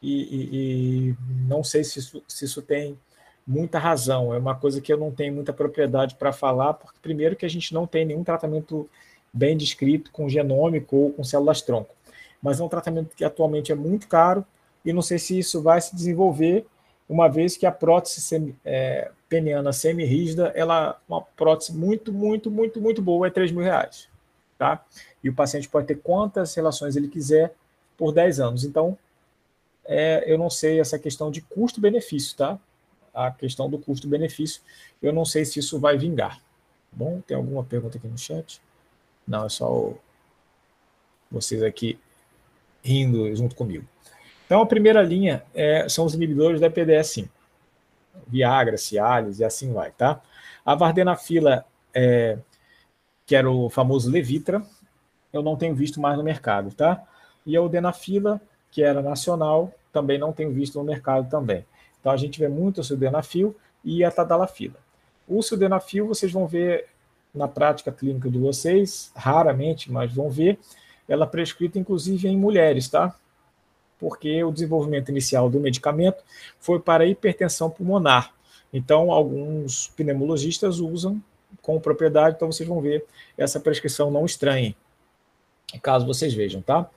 E, 0.02 0.22
e, 0.22 1.10
e 1.10 1.16
não 1.46 1.62
sei 1.62 1.84
se 1.84 1.98
isso, 1.98 2.22
se 2.26 2.44
isso 2.44 2.62
tem 2.62 2.98
muita 3.46 3.78
razão. 3.78 4.32
É 4.32 4.38
uma 4.38 4.54
coisa 4.54 4.80
que 4.80 4.92
eu 4.92 4.98
não 4.98 5.10
tenho 5.10 5.34
muita 5.34 5.52
propriedade 5.52 6.14
para 6.14 6.32
falar, 6.32 6.74
porque 6.74 6.98
primeiro 7.02 7.36
que 7.36 7.46
a 7.46 7.50
gente 7.50 7.74
não 7.74 7.86
tem 7.86 8.04
nenhum 8.04 8.24
tratamento 8.24 8.88
bem 9.32 9.56
descrito 9.56 10.10
com 10.10 10.28
genômico 10.28 10.96
ou 10.96 11.12
com 11.12 11.24
células-tronco. 11.24 11.94
Mas 12.42 12.60
é 12.60 12.64
um 12.64 12.68
tratamento 12.68 13.14
que 13.14 13.24
atualmente 13.24 13.70
é 13.70 13.74
muito 13.74 14.08
caro 14.08 14.44
e 14.84 14.92
não 14.92 15.02
sei 15.02 15.18
se 15.18 15.38
isso 15.38 15.62
vai 15.62 15.80
se 15.80 15.94
desenvolver, 15.94 16.66
uma 17.08 17.28
vez 17.28 17.56
que 17.56 17.66
a 17.66 17.72
prótese 17.72 18.20
semi, 18.20 18.56
é, 18.64 19.10
peniana 19.28 19.72
semi-rígida, 19.72 20.52
ela 20.54 20.90
é 20.90 21.12
uma 21.12 21.20
prótese 21.20 21.76
muito, 21.76 22.12
muito, 22.12 22.50
muito, 22.50 22.80
muito 22.80 23.02
boa, 23.02 23.26
é 23.26 23.30
3 23.30 23.50
mil 23.52 23.64
reais. 23.64 24.08
Tá? 24.56 24.84
E 25.22 25.28
o 25.28 25.34
paciente 25.34 25.68
pode 25.68 25.86
ter 25.86 25.96
quantas 25.96 26.54
relações 26.54 26.94
ele 26.94 27.08
quiser 27.08 27.52
por 27.96 28.12
10 28.12 28.40
anos. 28.40 28.64
Então, 28.64 28.96
é, 29.92 30.22
eu 30.24 30.38
não 30.38 30.48
sei 30.48 30.78
essa 30.78 30.96
questão 31.00 31.32
de 31.32 31.40
custo-benefício, 31.40 32.36
tá? 32.36 32.56
A 33.12 33.32
questão 33.32 33.68
do 33.68 33.76
custo-benefício, 33.76 34.62
eu 35.02 35.12
não 35.12 35.24
sei 35.24 35.44
se 35.44 35.58
isso 35.58 35.80
vai 35.80 35.98
vingar. 35.98 36.36
Tá 36.36 36.42
bom, 36.92 37.20
tem 37.26 37.36
alguma 37.36 37.64
pergunta 37.64 37.98
aqui 37.98 38.06
no 38.06 38.16
chat? 38.16 38.62
Não, 39.26 39.46
é 39.46 39.48
só 39.48 39.68
o... 39.68 39.98
vocês 41.28 41.60
aqui 41.60 41.98
rindo 42.84 43.34
junto 43.34 43.56
comigo. 43.56 43.84
Então, 44.46 44.62
a 44.62 44.66
primeira 44.66 45.02
linha 45.02 45.42
é, 45.52 45.88
são 45.88 46.04
os 46.04 46.14
inibidores 46.14 46.60
da 46.60 46.70
EPDS5. 46.70 47.28
Viagra, 48.28 48.76
Cialis 48.76 49.40
e 49.40 49.44
assim 49.44 49.72
vai, 49.72 49.90
tá? 49.90 50.20
A 50.64 50.76
Vardenafila, 50.76 51.66
é, 51.92 52.38
que 53.26 53.34
era 53.34 53.50
o 53.50 53.68
famoso 53.68 54.08
Levitra, 54.08 54.62
eu 55.32 55.42
não 55.42 55.56
tenho 55.56 55.74
visto 55.74 56.00
mais 56.00 56.16
no 56.16 56.22
mercado, 56.22 56.72
tá? 56.72 57.02
E 57.44 57.56
a 57.56 57.62
Udenafila, 57.62 58.40
que 58.70 58.84
era 58.84 59.02
nacional, 59.02 59.74
também 59.92 60.18
não 60.18 60.32
tenho 60.32 60.50
visto 60.50 60.78
no 60.78 60.84
mercado 60.84 61.28
também. 61.28 61.64
Então, 62.00 62.12
a 62.12 62.16
gente 62.16 62.38
vê 62.38 62.48
muito 62.48 62.80
o 62.80 62.84
Sildenafil 62.84 63.56
e 63.84 64.04
a 64.04 64.10
Tadalafila. 64.10 64.76
O 65.28 65.42
Sildenafil, 65.42 66.06
vocês 66.06 66.32
vão 66.32 66.46
ver 66.46 66.86
na 67.34 67.46
prática 67.46 67.92
clínica 67.92 68.28
de 68.28 68.38
vocês, 68.38 69.12
raramente, 69.14 69.90
mas 69.90 70.12
vão 70.12 70.28
ver, 70.28 70.58
ela 71.08 71.26
prescrita 71.26 71.78
inclusive 71.78 72.26
em 72.28 72.36
mulheres, 72.36 72.88
tá? 72.88 73.14
porque 74.00 74.42
o 74.42 74.50
desenvolvimento 74.50 75.10
inicial 75.10 75.50
do 75.50 75.60
medicamento 75.60 76.24
foi 76.58 76.80
para 76.80 77.06
hipertensão 77.06 77.68
pulmonar. 77.70 78.32
Então, 78.72 79.12
alguns 79.12 79.88
pneumologistas 79.88 80.80
usam 80.80 81.22
com 81.60 81.78
propriedade, 81.78 82.36
então 82.36 82.50
vocês 82.50 82.66
vão 82.66 82.80
ver 82.80 83.04
essa 83.36 83.60
prescrição 83.60 84.10
não 84.10 84.24
estranha, 84.24 84.74
caso 85.82 86.06
vocês 86.06 86.32
vejam, 86.32 86.62
tá? 86.62 86.88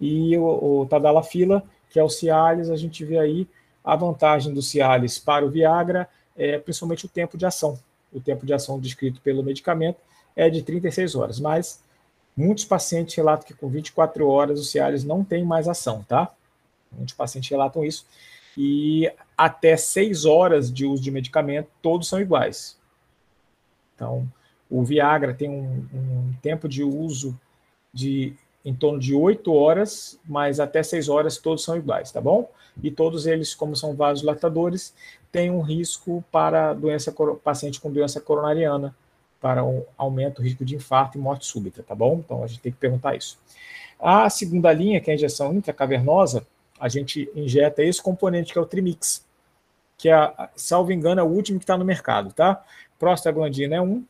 E 0.00 0.36
o, 0.36 0.80
o 0.80 0.86
Tadalafila, 0.86 1.62
que 1.90 1.98
é 1.98 2.02
o 2.02 2.08
Cialis, 2.08 2.70
a 2.70 2.76
gente 2.76 3.04
vê 3.04 3.18
aí 3.18 3.48
a 3.84 3.96
vantagem 3.96 4.52
do 4.52 4.62
Cialis 4.62 5.18
para 5.18 5.44
o 5.44 5.50
Viagra, 5.50 6.08
é 6.36 6.58
principalmente 6.58 7.06
o 7.06 7.08
tempo 7.08 7.36
de 7.36 7.46
ação. 7.46 7.78
O 8.12 8.20
tempo 8.20 8.46
de 8.46 8.52
ação 8.52 8.78
descrito 8.78 9.20
pelo 9.20 9.42
medicamento 9.42 9.98
é 10.36 10.48
de 10.48 10.62
36 10.62 11.14
horas, 11.14 11.40
mas 11.40 11.82
muitos 12.36 12.64
pacientes 12.64 13.14
relatam 13.14 13.46
que 13.46 13.54
com 13.54 13.68
24 13.68 14.26
horas 14.28 14.60
o 14.60 14.64
Cialis 14.64 15.04
não 15.04 15.24
tem 15.24 15.44
mais 15.44 15.68
ação, 15.68 16.04
tá? 16.06 16.30
Muitos 16.92 17.14
pacientes 17.14 17.50
relatam 17.50 17.84
isso. 17.84 18.06
E 18.56 19.10
até 19.36 19.76
seis 19.76 20.24
horas 20.24 20.72
de 20.72 20.84
uso 20.86 21.02
de 21.02 21.10
medicamento, 21.10 21.68
todos 21.82 22.08
são 22.08 22.20
iguais. 22.20 22.78
Então, 23.94 24.30
o 24.70 24.82
Viagra 24.84 25.34
tem 25.34 25.48
um, 25.48 25.86
um 25.92 26.34
tempo 26.42 26.68
de 26.68 26.82
uso 26.82 27.38
de 27.92 28.34
em 28.68 28.74
torno 28.74 28.98
de 28.98 29.14
oito 29.14 29.54
horas, 29.54 30.20
mas 30.26 30.60
até 30.60 30.82
seis 30.82 31.08
horas 31.08 31.38
todos 31.38 31.64
são 31.64 31.74
iguais, 31.74 32.12
tá 32.12 32.20
bom? 32.20 32.50
E 32.82 32.90
todos 32.90 33.26
eles, 33.26 33.54
como 33.54 33.74
são 33.74 33.94
vasodilatadores, 33.94 34.94
têm 35.32 35.50
um 35.50 35.62
risco 35.62 36.22
para 36.30 36.74
doença 36.74 37.10
paciente 37.42 37.80
com 37.80 37.90
doença 37.90 38.20
coronariana, 38.20 38.94
para 39.40 39.64
um 39.64 39.84
aumento 39.96 40.36
do 40.36 40.42
risco 40.42 40.66
de 40.66 40.76
infarto 40.76 41.16
e 41.16 41.20
morte 41.20 41.46
súbita, 41.46 41.82
tá 41.82 41.94
bom? 41.94 42.20
Então 42.22 42.44
a 42.44 42.46
gente 42.46 42.60
tem 42.60 42.70
que 42.70 42.78
perguntar 42.78 43.16
isso. 43.16 43.38
A 43.98 44.28
segunda 44.28 44.70
linha, 44.70 45.00
que 45.00 45.10
é 45.10 45.14
a 45.14 45.16
injeção 45.16 45.54
intracavernosa, 45.54 46.46
a 46.78 46.90
gente 46.90 47.30
injeta 47.34 47.82
esse 47.82 48.02
componente 48.02 48.52
que 48.52 48.58
é 48.58 48.62
o 48.62 48.66
Trimix, 48.66 49.24
que 49.96 50.10
é, 50.10 50.32
salvo 50.54 50.92
engano, 50.92 51.22
é 51.22 51.24
o 51.24 51.28
último 51.28 51.58
que 51.58 51.64
está 51.64 51.78
no 51.78 51.86
mercado, 51.86 52.34
tá? 52.34 52.62
Prostaglandina 52.98 53.76
é 53.76 53.80
um, 53.80 54.04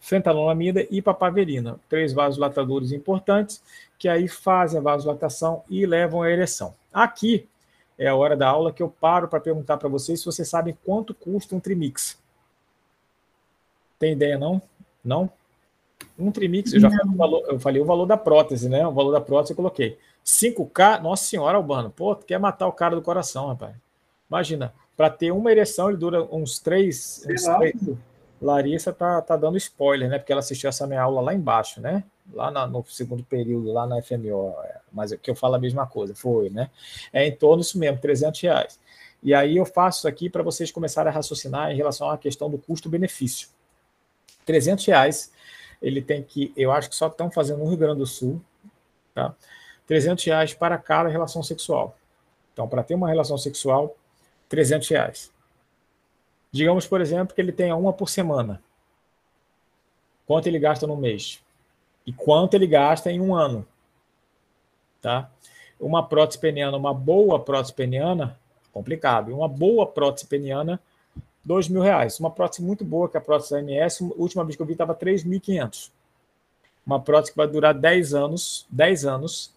fentanolamida 0.00 0.86
e 0.90 1.02
papaverina, 1.02 1.78
três 1.88 2.12
vasodilatadores 2.12 2.90
importantes 2.90 3.62
que 3.98 4.08
aí 4.08 4.26
fazem 4.26 4.80
a 4.80 4.82
vasodilatação 4.82 5.62
e 5.68 5.84
levam 5.84 6.22
à 6.22 6.30
ereção. 6.30 6.74
Aqui 6.92 7.46
é 7.98 8.08
a 8.08 8.16
hora 8.16 8.34
da 8.34 8.48
aula 8.48 8.72
que 8.72 8.82
eu 8.82 8.88
paro 8.88 9.28
para 9.28 9.38
perguntar 9.38 9.76
para 9.76 9.88
vocês 9.88 10.20
se 10.20 10.26
vocês 10.26 10.48
sabem 10.48 10.76
quanto 10.84 11.12
custa 11.12 11.54
um 11.54 11.60
Trimix. 11.60 12.18
Tem 13.98 14.12
ideia 14.12 14.38
não? 14.38 14.60
Não? 15.04 15.30
Um 16.18 16.32
Trimix, 16.32 16.72
eu 16.72 16.80
já 16.80 16.90
falei 16.90 17.12
o 17.12 17.16
valor, 17.16 17.44
eu 17.46 17.60
falei 17.60 17.82
o 17.82 17.84
valor 17.84 18.06
da 18.06 18.16
prótese, 18.16 18.70
né? 18.70 18.86
O 18.86 18.92
valor 18.92 19.12
da 19.12 19.20
prótese 19.20 19.52
eu 19.52 19.56
coloquei. 19.56 19.98
5K, 20.24 21.02
nossa 21.02 21.24
senhora, 21.24 21.58
Albano, 21.58 21.90
pô, 21.90 22.14
tu 22.14 22.24
quer 22.24 22.38
matar 22.38 22.66
o 22.66 22.72
cara 22.72 22.96
do 22.96 23.02
coração, 23.02 23.48
rapaz. 23.48 23.74
Imagina, 24.30 24.72
para 24.96 25.10
ter 25.10 25.30
uma 25.30 25.50
ereção 25.50 25.88
ele 25.88 25.98
dura 25.98 26.22
uns 26.22 26.58
três. 26.58 27.26
Uns 27.28 27.44
três. 27.44 27.74
Larissa 28.40 28.92
tá, 28.92 29.20
tá 29.20 29.36
dando 29.36 29.58
spoiler, 29.58 30.08
né? 30.08 30.18
Porque 30.18 30.32
ela 30.32 30.38
assistiu 30.38 30.68
essa 30.68 30.86
minha 30.86 31.02
aula 31.02 31.20
lá 31.20 31.34
embaixo, 31.34 31.80
né? 31.80 32.04
Lá 32.32 32.50
na, 32.50 32.66
no 32.66 32.84
segundo 32.86 33.22
período, 33.22 33.72
lá 33.72 33.86
na 33.86 34.00
FMO. 34.02 34.54
É, 34.64 34.78
mas 34.90 35.12
que 35.12 35.30
eu 35.30 35.34
falo 35.34 35.56
a 35.56 35.58
mesma 35.58 35.86
coisa, 35.86 36.14
foi, 36.14 36.48
né? 36.48 36.70
É 37.12 37.26
em 37.26 37.34
torno 37.34 37.62
disso 37.62 37.78
mesmo, 37.78 37.98
300 37.98 38.40
reais. 38.40 38.80
E 39.22 39.34
aí 39.34 39.56
eu 39.56 39.66
faço 39.66 40.08
aqui 40.08 40.30
para 40.30 40.42
vocês 40.42 40.72
começarem 40.72 41.10
a 41.10 41.14
raciocinar 41.14 41.70
em 41.70 41.76
relação 41.76 42.08
à 42.08 42.16
questão 42.16 42.48
do 42.50 42.56
custo-benefício. 42.56 43.48
300 44.46 44.86
reais, 44.86 45.32
ele 45.82 46.00
tem 46.00 46.22
que, 46.22 46.52
eu 46.56 46.72
acho 46.72 46.88
que 46.88 46.96
só 46.96 47.08
estão 47.08 47.30
fazendo 47.30 47.58
no 47.58 47.68
Rio 47.68 47.76
Grande 47.76 47.98
do 47.98 48.06
Sul, 48.06 48.40
tá? 49.14 49.34
300 49.86 50.24
reais 50.24 50.54
para 50.54 50.78
cada 50.78 51.08
relação 51.08 51.42
sexual. 51.42 51.96
Então, 52.52 52.66
para 52.66 52.82
ter 52.82 52.94
uma 52.94 53.08
relação 53.08 53.36
sexual, 53.36 53.96
300 54.48 54.88
reais. 54.88 55.32
Digamos, 56.52 56.86
por 56.86 57.00
exemplo, 57.00 57.34
que 57.34 57.40
ele 57.40 57.52
tenha 57.52 57.76
uma 57.76 57.92
por 57.92 58.08
semana. 58.08 58.62
Quanto 60.26 60.46
ele 60.46 60.58
gasta 60.58 60.86
no 60.86 60.96
mês? 60.96 61.42
E 62.06 62.12
quanto 62.12 62.54
ele 62.54 62.66
gasta 62.66 63.10
em 63.10 63.20
um 63.20 63.34
ano? 63.34 63.66
Tá? 65.00 65.30
Uma 65.78 66.06
prótese 66.06 66.38
peniana, 66.38 66.76
uma 66.76 66.92
boa 66.92 67.38
prótese 67.38 67.72
peniana, 67.72 68.38
complicado. 68.72 69.34
Uma 69.34 69.48
boa 69.48 69.86
prótese 69.86 70.26
peniana, 70.26 70.80
dois 71.44 71.68
mil 71.68 71.82
reais. 71.82 72.18
Uma 72.20 72.30
prótese 72.30 72.62
muito 72.62 72.84
boa, 72.84 73.08
que 73.08 73.16
é 73.16 73.20
a 73.20 73.22
prótese 73.22 73.54
AMS, 73.54 74.02
a 74.02 74.20
última 74.20 74.44
vez 74.44 74.56
que 74.56 74.62
eu 74.62 74.66
vi 74.66 74.72
estava 74.72 74.94
3.500. 74.94 75.90
Uma 76.84 77.00
prótese 77.00 77.32
que 77.32 77.36
vai 77.36 77.46
durar 77.46 77.74
10 77.74 78.14
anos, 78.14 78.66
10 78.70 79.06
anos, 79.06 79.52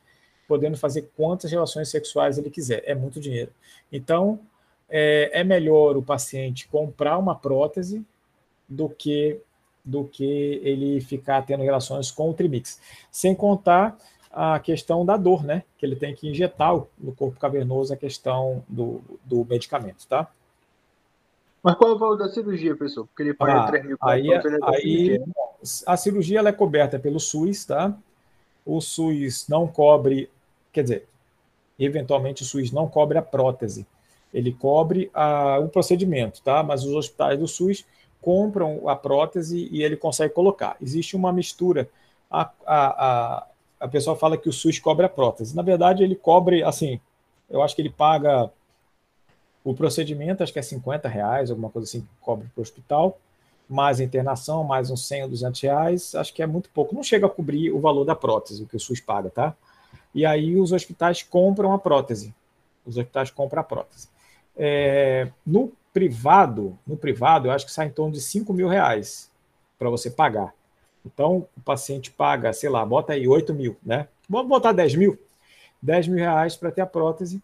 podendo 0.47 0.77
fazer 0.77 1.09
quantas 1.15 1.51
relações 1.51 1.89
sexuais 1.89 2.37
ele 2.37 2.49
quiser. 2.49 2.83
É 2.85 2.93
muito 2.93 3.19
dinheiro. 3.19 3.51
Então, 3.91 4.39
é, 4.93 5.41
é 5.41 5.43
melhor 5.43 5.97
o 5.97 6.03
paciente 6.03 6.67
comprar 6.67 7.17
uma 7.17 7.35
prótese 7.35 8.05
do 8.69 8.87
que 8.87 9.39
do 9.83 10.05
que 10.05 10.61
ele 10.63 11.01
ficar 11.01 11.41
tendo 11.41 11.61
relações 11.61 12.09
com 12.09 12.29
o 12.29 12.33
trimix. 12.33 12.79
Sem 13.11 13.35
contar 13.35 13.97
a 14.31 14.57
questão 14.57 15.05
da 15.05 15.17
dor, 15.17 15.43
né? 15.43 15.63
Que 15.77 15.85
ele 15.85 15.97
tem 15.97 16.15
que 16.15 16.29
injetar 16.29 16.73
no 16.97 17.13
corpo 17.13 17.37
cavernoso 17.37 17.93
a 17.93 17.97
questão 17.97 18.63
do, 18.69 19.01
do 19.25 19.43
medicamento, 19.43 20.07
tá? 20.07 20.31
Mas 21.61 21.75
qual 21.75 21.91
é 21.91 21.95
o 21.95 21.99
valor 21.99 22.15
da 22.15 22.29
cirurgia, 22.29 22.77
pessoal? 22.77 23.05
Porque 23.07 23.23
ele 23.23 23.33
paga 23.33 23.63
ah, 23.63 23.67
3 23.67 23.85
mil 23.85 23.97
aí, 23.99 24.31
é 24.31 24.41
aí, 24.63 25.21
A 25.85 25.97
cirurgia 25.97 26.39
ela 26.39 26.49
é 26.49 26.53
coberta 26.53 26.97
pelo 26.97 27.19
SUS, 27.19 27.65
tá? 27.65 27.93
O 28.65 28.79
SUS 28.79 29.49
não 29.49 29.67
cobre 29.67 30.29
Quer 30.73 30.81
dizer, 30.81 31.07
eventualmente 31.77 32.41
o 32.41 32.45
SUS 32.45 32.71
não 32.71 32.89
cobre 32.89 33.19
a 33.19 33.21
prótese, 33.21 33.85
ele 34.33 34.51
cobre 34.51 35.11
a, 35.13 35.59
o 35.59 35.69
procedimento, 35.69 36.41
tá? 36.41 36.63
Mas 36.63 36.83
os 36.83 36.93
hospitais 36.93 37.37
do 37.37 37.47
SUS 37.47 37.85
compram 38.21 38.87
a 38.89 38.95
prótese 38.95 39.67
e 39.71 39.83
ele 39.83 39.95
consegue 39.95 40.33
colocar. 40.33 40.75
Existe 40.81 41.15
uma 41.15 41.31
mistura. 41.31 41.89
A, 42.31 42.49
a, 42.65 43.05
a, 43.07 43.47
a 43.81 43.87
pessoa 43.87 44.15
fala 44.15 44.37
que 44.37 44.49
o 44.49 44.53
SUS 44.53 44.79
cobra 44.79 45.05
a 45.05 45.09
prótese. 45.09 45.55
Na 45.55 45.61
verdade, 45.61 46.03
ele 46.03 46.15
cobre, 46.15 46.63
assim, 46.63 46.99
eu 47.49 47.61
acho 47.61 47.75
que 47.75 47.81
ele 47.81 47.89
paga 47.89 48.49
o 49.63 49.73
procedimento, 49.73 50.41
acho 50.41 50.51
que 50.51 50.59
é 50.59 50.63
50 50.63 51.07
reais, 51.07 51.49
alguma 51.49 51.69
coisa 51.69 51.87
assim, 51.87 52.01
que 52.01 52.07
cobre 52.21 52.47
para 52.53 52.59
o 52.59 52.63
hospital, 52.63 53.17
mais 53.69 53.99
internação, 53.99 54.63
mais 54.63 54.89
uns 54.89 55.07
100 55.07 55.23
ou 55.23 55.29
200 55.29 55.61
reais, 55.61 56.15
acho 56.15 56.33
que 56.33 56.41
é 56.41 56.47
muito 56.47 56.69
pouco. 56.69 56.95
Não 56.95 57.03
chega 57.03 57.27
a 57.27 57.29
cobrir 57.29 57.71
o 57.71 57.79
valor 57.79 58.03
da 58.03 58.15
prótese, 58.15 58.63
o 58.63 58.67
que 58.67 58.75
o 58.75 58.79
SUS 58.79 58.99
paga, 58.99 59.29
tá? 59.29 59.55
E 60.13 60.25
aí 60.25 60.55
os 60.55 60.71
hospitais 60.71 61.23
compram 61.23 61.73
a 61.73 61.79
prótese. 61.79 62.33
Os 62.85 62.97
hospitais 62.97 63.31
compram 63.31 63.61
a 63.61 63.63
prótese. 63.63 64.12
É, 64.55 65.29
no 65.45 65.71
privado, 65.93 66.77
no 66.85 66.97
privado, 66.97 67.47
eu 67.47 67.51
acho 67.51 67.65
que 67.65 67.71
sai 67.71 67.87
em 67.87 67.91
torno 67.91 68.13
de 68.13 68.21
5 68.21 68.51
mil 68.51 68.67
reais 68.67 69.31
para 69.77 69.89
você 69.89 70.09
pagar. 70.09 70.53
Então, 71.05 71.47
o 71.55 71.61
paciente 71.61 72.09
paga, 72.09 72.51
sei 72.51 72.69
lá, 72.69 72.85
bota 72.85 73.13
aí 73.13 73.27
8 73.27 73.53
mil, 73.53 73.77
né? 73.83 74.07
Vamos 74.27 74.47
botar 74.47 74.71
10 74.71 74.95
mil. 74.95 75.19
10 75.81 76.07
mil 76.07 76.17
reais 76.17 76.55
para 76.55 76.71
ter 76.71 76.81
a 76.81 76.85
prótese 76.85 77.41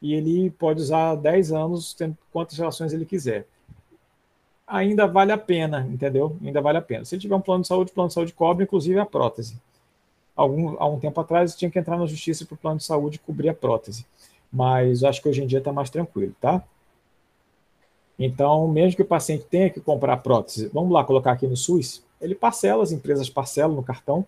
e 0.00 0.14
ele 0.14 0.50
pode 0.50 0.80
usar 0.80 1.16
10 1.16 1.52
anos, 1.52 1.96
quantas 2.32 2.56
relações 2.56 2.92
ele 2.92 3.04
quiser. 3.04 3.46
Ainda 4.66 5.06
vale 5.06 5.32
a 5.32 5.38
pena, 5.38 5.86
entendeu? 5.90 6.36
Ainda 6.42 6.60
vale 6.60 6.78
a 6.78 6.82
pena. 6.82 7.04
Se 7.04 7.16
ele 7.16 7.22
tiver 7.22 7.34
um 7.34 7.40
plano 7.40 7.62
de 7.62 7.68
saúde, 7.68 7.90
o 7.90 7.94
plano 7.94 8.08
de 8.08 8.14
saúde 8.14 8.32
cobre, 8.32 8.64
inclusive, 8.64 8.98
a 8.98 9.04
prótese. 9.04 9.60
Algum, 10.36 10.76
há 10.78 10.86
um 10.86 11.00
tempo 11.00 11.20
atrás, 11.20 11.56
tinha 11.56 11.70
que 11.70 11.78
entrar 11.78 11.98
na 11.98 12.06
justiça 12.06 12.46
para 12.46 12.54
o 12.54 12.58
plano 12.58 12.78
de 12.78 12.84
saúde 12.84 13.18
cobrir 13.18 13.48
a 13.48 13.54
prótese 13.54 14.06
mas 14.52 15.04
acho 15.04 15.22
que 15.22 15.28
hoje 15.28 15.42
em 15.42 15.46
dia 15.46 15.58
está 15.58 15.72
mais 15.72 15.90
tranquilo, 15.90 16.34
tá? 16.40 16.62
Então, 18.18 18.68
mesmo 18.68 18.96
que 18.96 19.02
o 19.02 19.06
paciente 19.06 19.44
tenha 19.44 19.70
que 19.70 19.80
comprar 19.80 20.18
prótese, 20.18 20.68
vamos 20.74 20.92
lá 20.92 21.02
colocar 21.04 21.32
aqui 21.32 21.46
no 21.46 21.56
SUS, 21.56 22.04
ele 22.20 22.34
parcela, 22.34 22.82
as 22.82 22.92
empresas 22.92 23.30
parcelam 23.30 23.74
no 23.74 23.82
cartão, 23.82 24.26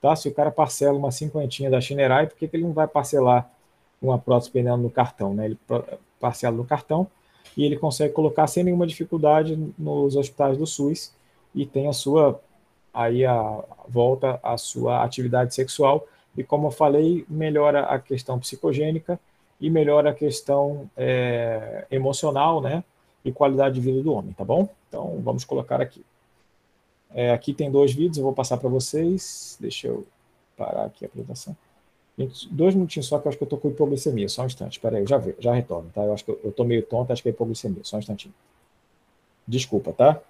tá? 0.00 0.16
Se 0.16 0.28
o 0.28 0.34
cara 0.34 0.50
parcela 0.50 0.98
uma 0.98 1.12
cinquentinha 1.12 1.70
da 1.70 1.80
Chinerai, 1.80 2.26
por 2.26 2.36
que, 2.36 2.48
que 2.48 2.56
ele 2.56 2.64
não 2.64 2.72
vai 2.72 2.88
parcelar 2.88 3.48
uma 4.02 4.18
prótese 4.18 4.50
peniana 4.50 4.82
no 4.82 4.90
cartão, 4.90 5.32
né? 5.34 5.46
Ele 5.46 5.58
parcela 6.18 6.56
no 6.56 6.64
cartão 6.64 7.06
e 7.56 7.64
ele 7.64 7.76
consegue 7.76 8.12
colocar 8.12 8.46
sem 8.46 8.64
nenhuma 8.64 8.86
dificuldade 8.86 9.56
nos 9.78 10.16
hospitais 10.16 10.58
do 10.58 10.66
SUS 10.66 11.12
e 11.54 11.64
tem 11.64 11.88
a 11.88 11.92
sua 11.92 12.40
aí 12.92 13.24
a 13.26 13.62
volta 13.88 14.40
à 14.42 14.56
sua 14.56 15.04
atividade 15.04 15.54
sexual 15.54 16.06
e 16.36 16.44
como 16.44 16.68
eu 16.68 16.70
falei, 16.70 17.24
melhora 17.28 17.84
a 17.84 17.98
questão 17.98 18.38
psicogênica 18.38 19.18
e 19.60 19.70
melhora 19.70 20.10
a 20.10 20.14
questão 20.14 20.90
é, 20.96 21.86
emocional, 21.90 22.60
né? 22.60 22.84
E 23.24 23.32
qualidade 23.32 23.76
de 23.76 23.80
vida 23.80 24.02
do 24.02 24.12
homem, 24.12 24.32
tá 24.32 24.44
bom? 24.44 24.68
Então, 24.88 25.20
vamos 25.22 25.44
colocar 25.44 25.80
aqui. 25.80 26.04
É, 27.12 27.32
aqui 27.32 27.52
tem 27.52 27.70
dois 27.70 27.92
vídeos, 27.92 28.18
eu 28.18 28.24
vou 28.24 28.32
passar 28.32 28.56
para 28.58 28.68
vocês. 28.68 29.56
Deixa 29.60 29.88
eu 29.88 30.06
parar 30.56 30.84
aqui 30.84 31.04
a 31.04 31.08
apresentação. 31.08 31.56
Dois 32.50 32.74
minutinhos 32.74 33.06
só 33.06 33.18
que 33.18 33.26
eu 33.26 33.30
acho 33.30 33.38
que 33.38 33.44
eu 33.44 33.46
estou 33.46 33.58
com 33.58 33.68
hipoglicemia. 33.68 34.28
Só 34.28 34.42
um 34.42 34.46
instante. 34.46 34.72
Espera 34.72 34.96
aí, 34.96 35.02
eu 35.02 35.08
já, 35.08 35.18
vejo, 35.18 35.36
já 35.38 35.52
retorno, 35.52 35.90
tá? 35.94 36.02
Eu 36.02 36.12
acho 36.12 36.24
que 36.24 36.30
eu 36.30 36.50
estou 36.50 36.64
meio 36.64 36.82
tonto, 36.82 37.12
acho 37.12 37.22
que 37.22 37.28
é 37.28 37.32
hipoglicemia. 37.32 37.82
Só 37.84 37.96
um 37.96 37.98
instantinho. 37.98 38.34
Desculpa, 39.46 39.92
tá? 39.92 40.20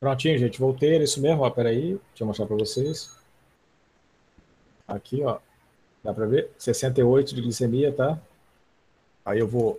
Prontinho, 0.00 0.38
gente, 0.38 0.58
voltei, 0.58 0.94
era 0.94 1.04
isso 1.04 1.20
mesmo, 1.20 1.42
ó, 1.42 1.50
peraí, 1.50 1.88
deixa 1.90 2.22
eu 2.22 2.26
mostrar 2.26 2.46
para 2.46 2.56
vocês. 2.56 3.10
Aqui, 4.88 5.22
ó, 5.22 5.38
dá 6.02 6.14
para 6.14 6.24
ver? 6.24 6.50
68 6.56 7.34
de 7.34 7.42
glicemia, 7.42 7.92
tá? 7.92 8.18
Aí 9.22 9.38
eu 9.38 9.46
vou, 9.46 9.78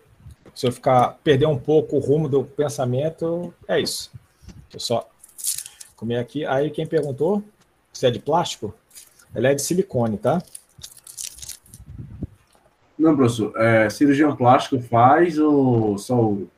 se 0.53 0.67
eu 0.67 0.71
ficar, 0.71 1.17
perder 1.23 1.47
um 1.47 1.57
pouco 1.57 1.95
o 1.95 1.99
rumo 1.99 2.29
do 2.29 2.43
pensamento, 2.43 3.51
é 3.67 3.79
isso. 3.79 4.11
Eu 4.71 4.79
só 4.79 5.09
comer 5.95 6.17
aqui. 6.17 6.45
Aí 6.45 6.69
quem 6.69 6.85
perguntou 6.85 7.43
se 7.91 8.05
é 8.05 8.11
de 8.11 8.19
plástico, 8.19 8.75
ela 9.33 9.47
é 9.47 9.55
de 9.55 9.63
silicone, 9.63 10.19
tá? 10.19 10.39
Não, 12.95 13.17
professor, 13.17 13.57
é, 13.57 13.89
cirurgião 13.89 14.35
plástico 14.35 14.79
faz 14.79 15.39
ou 15.39 15.97
só 15.97 16.15
ouro? 16.15 16.51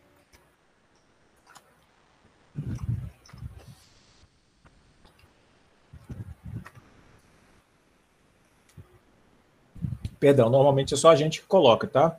Perdão, 10.24 10.49
normalmente 10.49 10.93
é 10.93 10.95
só 10.95 11.09
a 11.09 11.17
gente 11.17 11.41
que 11.41 11.47
coloca, 11.47 11.86
tá? 11.86 12.17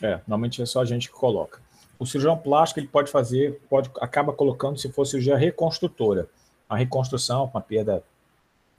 É, 0.00 0.20
normalmente 0.24 0.62
é 0.62 0.66
só 0.66 0.82
a 0.82 0.84
gente 0.84 1.08
que 1.08 1.14
coloca. 1.16 1.60
O 1.98 2.06
cirurgião 2.06 2.38
plástico 2.38 2.78
ele 2.78 2.86
pode 2.86 3.10
fazer, 3.10 3.60
pode 3.68 3.90
acaba 4.00 4.32
colocando 4.32 4.78
se 4.78 4.88
for 4.92 5.04
cirurgia 5.04 5.36
reconstrutora, 5.36 6.28
a 6.68 6.76
reconstrução 6.76 7.48
com 7.48 7.58
a 7.58 7.60
perda 7.60 8.04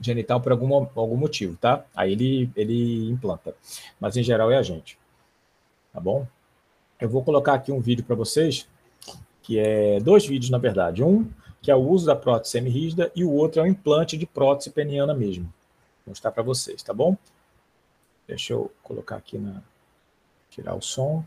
genital 0.00 0.40
por 0.40 0.52
algum, 0.52 0.74
algum 0.74 1.18
motivo, 1.18 1.54
tá? 1.58 1.84
Aí 1.94 2.12
ele, 2.12 2.50
ele 2.56 3.10
implanta. 3.10 3.54
Mas 4.00 4.16
em 4.16 4.22
geral 4.22 4.50
é 4.50 4.56
a 4.56 4.62
gente. 4.62 4.98
Tá 5.92 6.00
bom? 6.00 6.26
Eu 6.98 7.10
vou 7.10 7.22
colocar 7.22 7.52
aqui 7.52 7.70
um 7.70 7.78
vídeo 7.78 8.06
para 8.06 8.16
vocês, 8.16 8.66
que 9.42 9.58
é 9.58 10.00
dois 10.00 10.26
vídeos, 10.26 10.48
na 10.48 10.56
verdade. 10.56 11.04
Um 11.04 11.28
que 11.60 11.70
é 11.70 11.76
o 11.76 11.86
uso 11.86 12.06
da 12.06 12.16
prótese 12.16 12.52
semirrígida 12.52 13.12
e 13.14 13.22
o 13.22 13.30
outro 13.30 13.60
é 13.60 13.64
o 13.64 13.66
implante 13.66 14.16
de 14.16 14.24
prótese 14.24 14.70
peniana 14.70 15.12
mesmo. 15.12 15.44
Vou 16.06 16.12
mostrar 16.12 16.32
para 16.32 16.42
vocês, 16.42 16.82
tá 16.82 16.94
bom? 16.94 17.14
Deixa 18.28 18.52
eu 18.52 18.70
colocar 18.82 19.16
aqui 19.16 19.38
na. 19.38 19.62
tirar 20.50 20.74
o 20.74 20.82
som. 20.82 21.24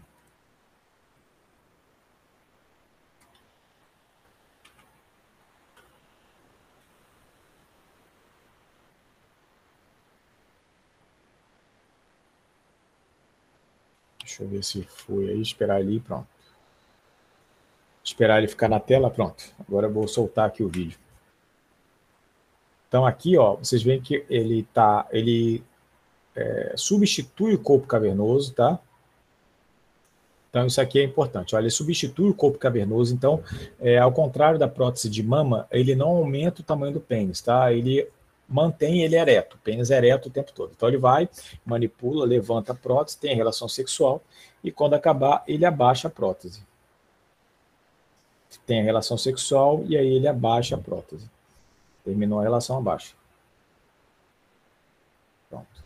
Deixa 14.19 14.43
eu 14.43 14.47
ver 14.47 14.63
se 14.63 14.83
foi 14.83 15.29
aí, 15.29 15.41
esperar 15.41 15.81
ele 15.81 15.99
pronto. 15.99 16.27
Esperar 18.03 18.37
ele 18.37 18.47
ficar 18.47 18.69
na 18.69 18.79
tela, 18.79 19.09
pronto. 19.09 19.43
Agora 19.59 19.87
eu 19.87 19.93
vou 19.93 20.07
soltar 20.07 20.47
aqui 20.47 20.63
o 20.63 20.69
vídeo. 20.69 20.99
Então 22.87 23.05
aqui, 23.05 23.37
ó, 23.37 23.55
vocês 23.55 23.81
veem 23.81 24.01
que 24.01 24.25
ele 24.29 24.63
tá, 24.73 25.07
ele 25.11 25.63
é, 26.35 26.73
substitui 26.75 27.53
o 27.55 27.59
corpo 27.59 27.87
cavernoso, 27.87 28.53
tá? 28.53 28.79
Então, 30.49 30.67
isso 30.67 30.81
aqui 30.81 30.99
é 30.99 31.03
importante. 31.03 31.55
Olha, 31.55 31.63
ele 31.63 31.71
substitui 31.71 32.29
o 32.29 32.33
corpo 32.33 32.57
cavernoso. 32.57 33.13
Então, 33.13 33.41
é, 33.79 33.97
ao 33.97 34.11
contrário 34.11 34.59
da 34.59 34.67
prótese 34.67 35.09
de 35.09 35.23
mama, 35.23 35.65
ele 35.71 35.95
não 35.95 36.09
aumenta 36.09 36.61
o 36.61 36.63
tamanho 36.63 36.93
do 36.93 36.99
pênis, 36.99 37.41
tá? 37.41 37.71
Ele 37.71 38.05
mantém 38.49 39.01
ele 39.01 39.15
ereto, 39.15 39.55
o 39.55 39.59
pênis 39.59 39.89
ereto 39.89 40.27
o 40.27 40.31
tempo 40.31 40.51
todo. 40.51 40.73
Então, 40.75 40.89
ele 40.89 40.97
vai, 40.97 41.29
manipula, 41.65 42.25
levanta 42.25 42.73
a 42.73 42.75
prótese, 42.75 43.17
tem 43.17 43.33
relação 43.33 43.69
sexual 43.69 44.21
e, 44.61 44.71
quando 44.71 44.93
acabar, 44.93 45.41
ele 45.47 45.65
abaixa 45.65 46.09
a 46.09 46.11
prótese. 46.11 46.61
tem 48.65 48.81
a 48.81 48.83
relação 48.83 49.17
sexual 49.17 49.83
e 49.87 49.97
aí 49.97 50.15
ele 50.15 50.27
abaixa 50.27 50.75
a 50.75 50.77
prótese. 50.77 51.29
Terminou 52.03 52.39
a 52.39 52.43
relação, 52.43 52.77
abaixa. 52.77 53.13
Pronto. 55.49 55.80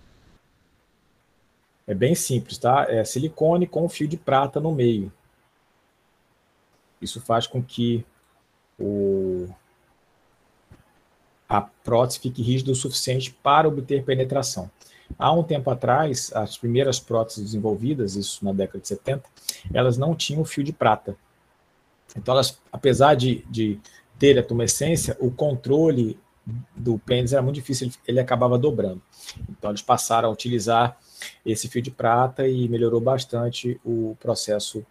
É 1.87 1.93
bem 1.93 2.15
simples, 2.15 2.57
tá? 2.57 2.85
É 2.89 3.03
silicone 3.03 3.67
com 3.67 3.87
fio 3.87 4.07
de 4.07 4.17
prata 4.17 4.59
no 4.59 4.71
meio. 4.71 5.11
Isso 7.01 7.21
faz 7.21 7.45
com 7.45 7.61
que 7.61 8.05
o, 8.79 9.47
a 11.47 11.61
prótese 11.61 12.19
fique 12.19 12.41
rígida 12.41 12.71
o 12.71 12.75
suficiente 12.75 13.31
para 13.43 13.67
obter 13.67 14.03
penetração. 14.03 14.69
Há 15.17 15.31
um 15.31 15.43
tempo 15.43 15.69
atrás, 15.69 16.31
as 16.33 16.57
primeiras 16.57 16.99
próteses 16.99 17.43
desenvolvidas, 17.43 18.15
isso 18.15 18.43
na 18.43 18.51
década 18.51 18.79
de 18.79 18.87
70, 18.87 19.23
elas 19.73 19.97
não 19.97 20.15
tinham 20.15 20.43
fio 20.43 20.63
de 20.63 20.73
prata. 20.73 21.15
Então, 22.15 22.33
elas, 22.33 22.59
apesar 22.71 23.13
de, 23.15 23.45
de 23.49 23.79
ter 24.17 24.39
a 24.39 24.43
tumescência, 24.43 25.15
o 25.19 25.29
controle 25.29 26.19
do 26.75 26.97
pênis 26.99 27.33
era 27.33 27.41
muito 27.41 27.55
difícil, 27.55 27.87
ele, 27.87 27.95
ele 28.07 28.19
acabava 28.19 28.57
dobrando. 28.57 29.01
Então, 29.49 29.69
eles 29.69 29.81
passaram 29.81 30.29
a 30.29 30.31
utilizar 30.31 30.97
esse 31.45 31.67
fio 31.67 31.81
de 31.81 31.91
prata 31.91 32.47
e 32.47 32.67
melhorou 32.67 33.01
bastante 33.01 33.79
o 33.83 34.15
processo 34.19 34.85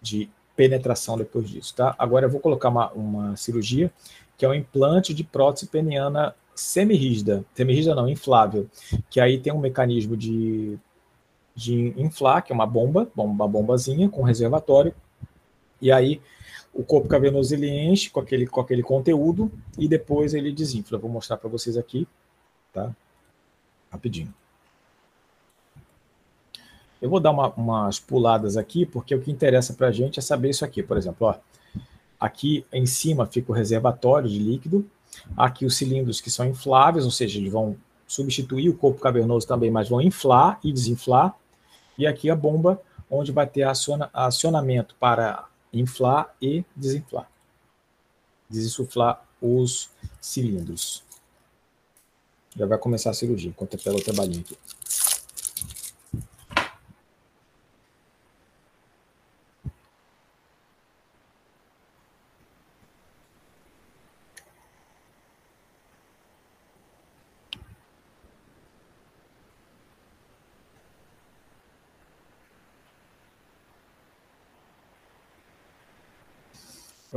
de 0.00 0.30
penetração 0.56 1.16
depois 1.16 1.48
disso, 1.48 1.74
tá? 1.74 1.94
Agora 1.98 2.26
eu 2.26 2.30
vou 2.30 2.40
colocar 2.40 2.68
uma, 2.68 2.90
uma 2.92 3.36
cirurgia 3.36 3.92
que 4.36 4.44
é 4.44 4.48
um 4.48 4.54
implante 4.54 5.12
de 5.12 5.24
prótese 5.24 5.66
peniana 5.66 6.34
semirrígida, 6.54 7.44
semirrígida 7.54 7.94
não, 7.94 8.08
inflável, 8.08 8.68
que 9.10 9.20
aí 9.20 9.38
tem 9.38 9.52
um 9.52 9.60
mecanismo 9.60 10.16
de, 10.16 10.78
de 11.54 11.94
inflar, 11.96 12.42
que 12.42 12.52
é 12.52 12.54
uma 12.54 12.66
bomba, 12.66 13.08
uma 13.16 13.48
bombazinha 13.48 14.08
com 14.08 14.22
reservatório, 14.22 14.94
e 15.80 15.90
aí 15.92 16.20
o 16.72 16.84
corpo 16.84 17.08
cavernoso 17.08 17.54
ele 17.54 17.68
enche 17.68 18.10
com 18.10 18.20
aquele, 18.20 18.46
com 18.46 18.60
aquele 18.60 18.82
conteúdo 18.82 19.50
e 19.76 19.88
depois 19.88 20.34
ele 20.34 20.52
desinfla. 20.52 20.98
Vou 20.98 21.10
mostrar 21.10 21.36
para 21.36 21.48
vocês 21.48 21.76
aqui, 21.76 22.06
tá? 22.72 22.94
Rapidinho. 23.90 24.32
Eu 27.00 27.08
vou 27.08 27.20
dar 27.20 27.30
uma, 27.30 27.48
umas 27.50 27.98
puladas 27.98 28.56
aqui, 28.56 28.84
porque 28.84 29.14
o 29.14 29.20
que 29.20 29.30
interessa 29.30 29.72
para 29.74 29.88
a 29.88 29.92
gente 29.92 30.18
é 30.18 30.22
saber 30.22 30.50
isso 30.50 30.64
aqui. 30.64 30.82
Por 30.82 30.96
exemplo, 30.96 31.28
ó, 31.28 31.34
aqui 32.18 32.66
em 32.72 32.86
cima 32.86 33.26
fica 33.26 33.52
o 33.52 33.54
reservatório 33.54 34.28
de 34.28 34.38
líquido, 34.38 34.88
aqui 35.36 35.64
os 35.64 35.76
cilindros 35.76 36.20
que 36.20 36.30
são 36.30 36.46
infláveis, 36.46 37.04
ou 37.04 37.10
seja, 37.10 37.38
eles 37.38 37.52
vão 37.52 37.76
substituir 38.06 38.68
o 38.68 38.74
corpo 38.74 39.00
cavernoso 39.00 39.46
também, 39.46 39.70
mas 39.70 39.88
vão 39.88 40.00
inflar 40.00 40.58
e 40.64 40.72
desinflar, 40.72 41.34
e 41.96 42.06
aqui 42.06 42.30
a 42.30 42.34
bomba, 42.34 42.80
onde 43.10 43.30
vai 43.30 43.46
ter 43.46 43.62
aciona, 43.62 44.10
acionamento 44.12 44.94
para 44.98 45.46
inflar 45.72 46.34
e 46.40 46.64
desinflar, 46.74 47.28
desinsuflar 48.48 49.22
os 49.40 49.90
cilindros. 50.20 51.04
Já 52.56 52.66
vai 52.66 52.78
começar 52.78 53.10
a 53.10 53.14
cirurgia, 53.14 53.50
enquanto 53.50 53.74
eu 53.74 53.78
pego 53.78 53.98
o 53.98 54.02
trabalhinho 54.02 54.40
aqui. 54.40 54.56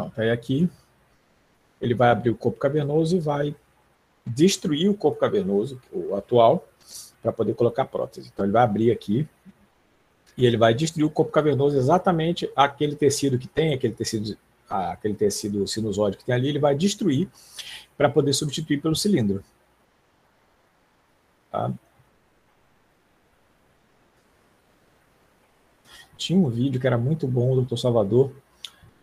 Pronto, 0.01 0.19
aí 0.19 0.31
aqui 0.31 0.67
ele 1.79 1.93
vai 1.93 2.09
abrir 2.09 2.31
o 2.31 2.35
corpo 2.35 2.57
cavernoso 2.57 3.15
e 3.15 3.19
vai 3.19 3.55
destruir 4.25 4.89
o 4.89 4.95
corpo 4.95 5.19
cavernoso, 5.19 5.79
o 5.91 6.15
atual, 6.15 6.67
para 7.21 7.31
poder 7.31 7.53
colocar 7.53 7.85
prótese. 7.85 8.29
Então 8.33 8.45
ele 8.45 8.51
vai 8.51 8.63
abrir 8.63 8.91
aqui 8.91 9.27
e 10.35 10.45
ele 10.45 10.57
vai 10.57 10.73
destruir 10.73 11.05
o 11.05 11.09
corpo 11.09 11.31
cavernoso 11.31 11.77
exatamente 11.77 12.51
aquele 12.55 12.95
tecido 12.95 13.37
que 13.37 13.47
tem, 13.47 13.73
aquele 13.73 13.93
tecido, 13.93 14.35
aquele 14.67 15.13
tecido 15.13 15.67
sinusóide 15.67 16.17
que 16.17 16.25
tem 16.25 16.33
ali, 16.33 16.49
ele 16.49 16.59
vai 16.59 16.75
destruir 16.75 17.29
para 17.95 18.09
poder 18.09 18.33
substituir 18.33 18.81
pelo 18.81 18.95
cilindro. 18.95 19.43
Tá? 21.51 21.71
Tinha 26.17 26.39
um 26.39 26.49
vídeo 26.49 26.79
que 26.79 26.87
era 26.87 26.97
muito 26.97 27.27
bom 27.27 27.55
do 27.55 27.63
Dr. 27.63 27.77
Salvador, 27.77 28.31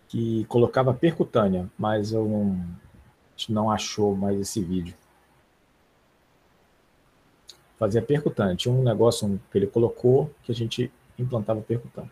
que 0.09 0.45
colocava 0.47 0.95
percutânea, 0.95 1.69
mas 1.79 2.13
eu 2.13 2.27
não, 2.27 2.67
não 3.49 3.71
achou 3.71 4.17
mais 4.17 4.41
esse 4.41 4.61
vídeo. 4.63 4.95
Fazia 7.79 8.03
percutânea. 8.03 8.57
Tinha 8.57 8.75
um 8.75 8.83
negócio 8.83 9.41
que 9.53 9.59
ele 9.59 9.67
colocou 9.67 10.33
que 10.43 10.51
a 10.51 10.55
gente 10.55 10.91
implantava 11.19 11.61
percutânea. 11.61 12.11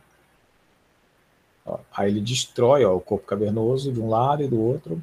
Aí 1.90 2.10
ele 2.10 2.20
destrói 2.20 2.84
ó, 2.84 2.94
o 2.94 3.00
corpo 3.00 3.26
cavernoso 3.26 3.92
de 3.92 4.00
um 4.00 4.08
lado 4.08 4.42
e 4.42 4.48
do 4.48 4.60
outro 4.60 5.02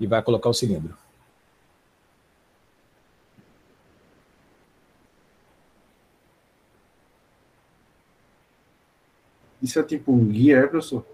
e 0.00 0.06
vai 0.06 0.22
colocar 0.22 0.48
o 0.48 0.54
cilindro. 0.54 0.96
Isso 9.62 9.78
é 9.78 9.82
tipo 9.82 10.12
um 10.12 10.26
guia, 10.26 10.58
é, 10.58 10.66
professor? 10.66 11.06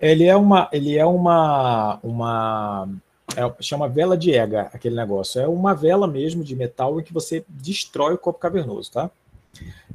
Ele 0.00 0.24
é 0.24 0.36
uma, 0.36 0.68
ele 0.72 0.96
é 0.96 1.04
uma, 1.04 1.98
uma 2.02 2.88
é, 3.36 3.62
chama 3.62 3.88
vela 3.88 4.16
de 4.16 4.32
ega, 4.32 4.70
aquele 4.72 4.94
negócio. 4.94 5.40
É 5.40 5.48
uma 5.48 5.74
vela 5.74 6.06
mesmo 6.06 6.44
de 6.44 6.54
metal 6.54 6.98
em 6.98 7.02
que 7.02 7.12
você 7.12 7.44
destrói 7.48 8.14
o 8.14 8.18
corpo 8.18 8.38
cavernoso, 8.38 8.92
tá? 8.92 9.10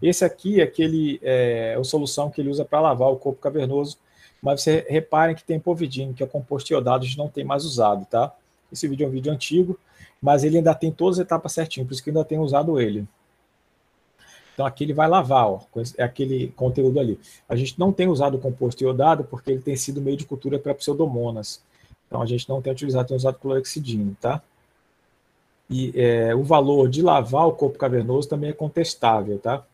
Esse 0.02 0.26
aqui 0.26 0.60
é 0.60 0.64
aquele 0.64 1.20
é, 1.24 1.74
é 1.76 1.80
a 1.80 1.84
solução 1.84 2.30
que 2.30 2.42
ele 2.42 2.50
usa 2.50 2.66
para 2.66 2.82
lavar 2.82 3.10
o 3.10 3.16
corpo 3.16 3.40
cavernoso, 3.40 3.98
mas 4.42 4.62
você 4.62 4.86
reparem 4.90 5.36
que 5.36 5.44
tem 5.44 5.60
povidinho, 5.60 6.14
que 6.14 6.22
é 6.22 6.28
composto 6.28 6.74
iodado, 6.74 7.04
a 7.04 7.08
gente 7.08 7.18
não 7.18 7.30
tem 7.30 7.46
mais 7.46 7.64
usado, 7.64 8.06
tá? 8.06 8.34
Esse 8.72 8.88
vídeo 8.88 9.06
é 9.06 9.08
um 9.08 9.12
vídeo 9.12 9.32
antigo, 9.32 9.80
mas 10.22 10.44
ele 10.44 10.58
ainda 10.58 10.76
tem 10.76 10.92
todas 10.92 11.20
as 11.20 11.26
etapas 11.26 11.54
certinho, 11.54 11.86
por 11.86 11.94
isso 11.94 12.04
que 12.04 12.10
ainda 12.10 12.26
tenho 12.26 12.42
usado 12.42 12.80
ele. 12.82 13.08
Então 14.54 14.66
aqui 14.66 14.84
ele 14.84 14.94
vai 14.94 15.08
lavar, 15.08 15.48
ó, 15.48 15.60
é 15.98 16.04
aquele 16.04 16.50
conteúdo 16.56 17.00
ali. 17.00 17.20
A 17.50 17.56
gente 17.56 17.80
não 17.80 17.92
tem 17.92 18.08
usado 18.08 18.36
o 18.36 18.40
composto 18.40 18.84
iodado 18.84 19.24
porque 19.24 19.52
ele 19.52 19.62
tem 19.62 19.76
sido 19.76 20.02
meio 20.02 20.16
de 20.16 20.26
cultura 20.26 20.60
para 20.60 20.76
pseudomonas. 20.76 21.62
Então 22.08 22.22
a 22.22 22.26
gente 22.26 22.48
não 22.48 22.62
tem 22.62 22.72
utilizado, 22.72 23.08
tem 23.08 23.18
usado 23.18 23.40
clorexidina, 23.40 24.14
tá? 24.22 24.42
E 25.70 25.92
é, 25.96 26.36
o 26.36 26.44
valor 26.44 26.88
de 26.88 27.02
lavar 27.02 27.48
o 27.48 27.54
corpo 27.54 27.80
cavernoso 27.80 28.30
também 28.30 28.52
é 28.52 28.54
contestável, 28.54 29.40
tá? 29.40 29.66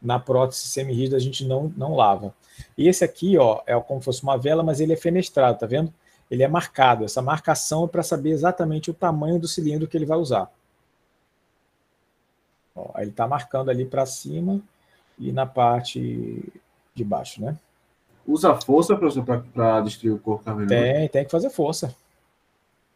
Na 0.00 0.18
prótese 0.18 0.62
semirrígida 0.62 1.16
a 1.16 1.20
gente 1.20 1.44
não, 1.46 1.72
não 1.76 1.94
lava. 1.94 2.34
E 2.76 2.88
esse 2.88 3.04
aqui, 3.04 3.38
ó, 3.38 3.60
é 3.64 3.78
como 3.80 4.00
se 4.00 4.06
fosse 4.06 4.22
uma 4.24 4.36
vela, 4.36 4.64
mas 4.64 4.80
ele 4.80 4.92
é 4.92 4.96
fenestrado, 4.96 5.60
tá 5.60 5.66
vendo? 5.66 5.94
Ele 6.28 6.42
é 6.42 6.48
marcado. 6.48 7.04
Essa 7.04 7.22
marcação 7.22 7.84
é 7.84 7.88
para 7.88 8.02
saber 8.02 8.30
exatamente 8.30 8.90
o 8.90 8.94
tamanho 8.94 9.38
do 9.38 9.46
cilindro 9.46 9.86
que 9.86 9.96
ele 9.96 10.06
vai 10.06 10.18
usar. 10.18 10.50
Ó, 12.74 12.90
ele 12.98 13.10
está 13.10 13.26
marcando 13.26 13.70
ali 13.70 13.84
para 13.84 14.06
cima 14.06 14.60
e 15.18 15.32
na 15.32 15.46
parte 15.46 16.42
de 16.94 17.04
baixo, 17.04 17.42
né? 17.42 17.56
Usa 18.26 18.54
força, 18.54 18.96
professor, 18.96 19.24
para 19.52 19.80
destruir 19.80 20.12
o 20.14 20.18
corpo 20.18 20.44
cavernoso? 20.44 20.74
Tem, 20.74 21.08
tem 21.08 21.24
que 21.24 21.30
fazer 21.30 21.50
força. 21.50 21.94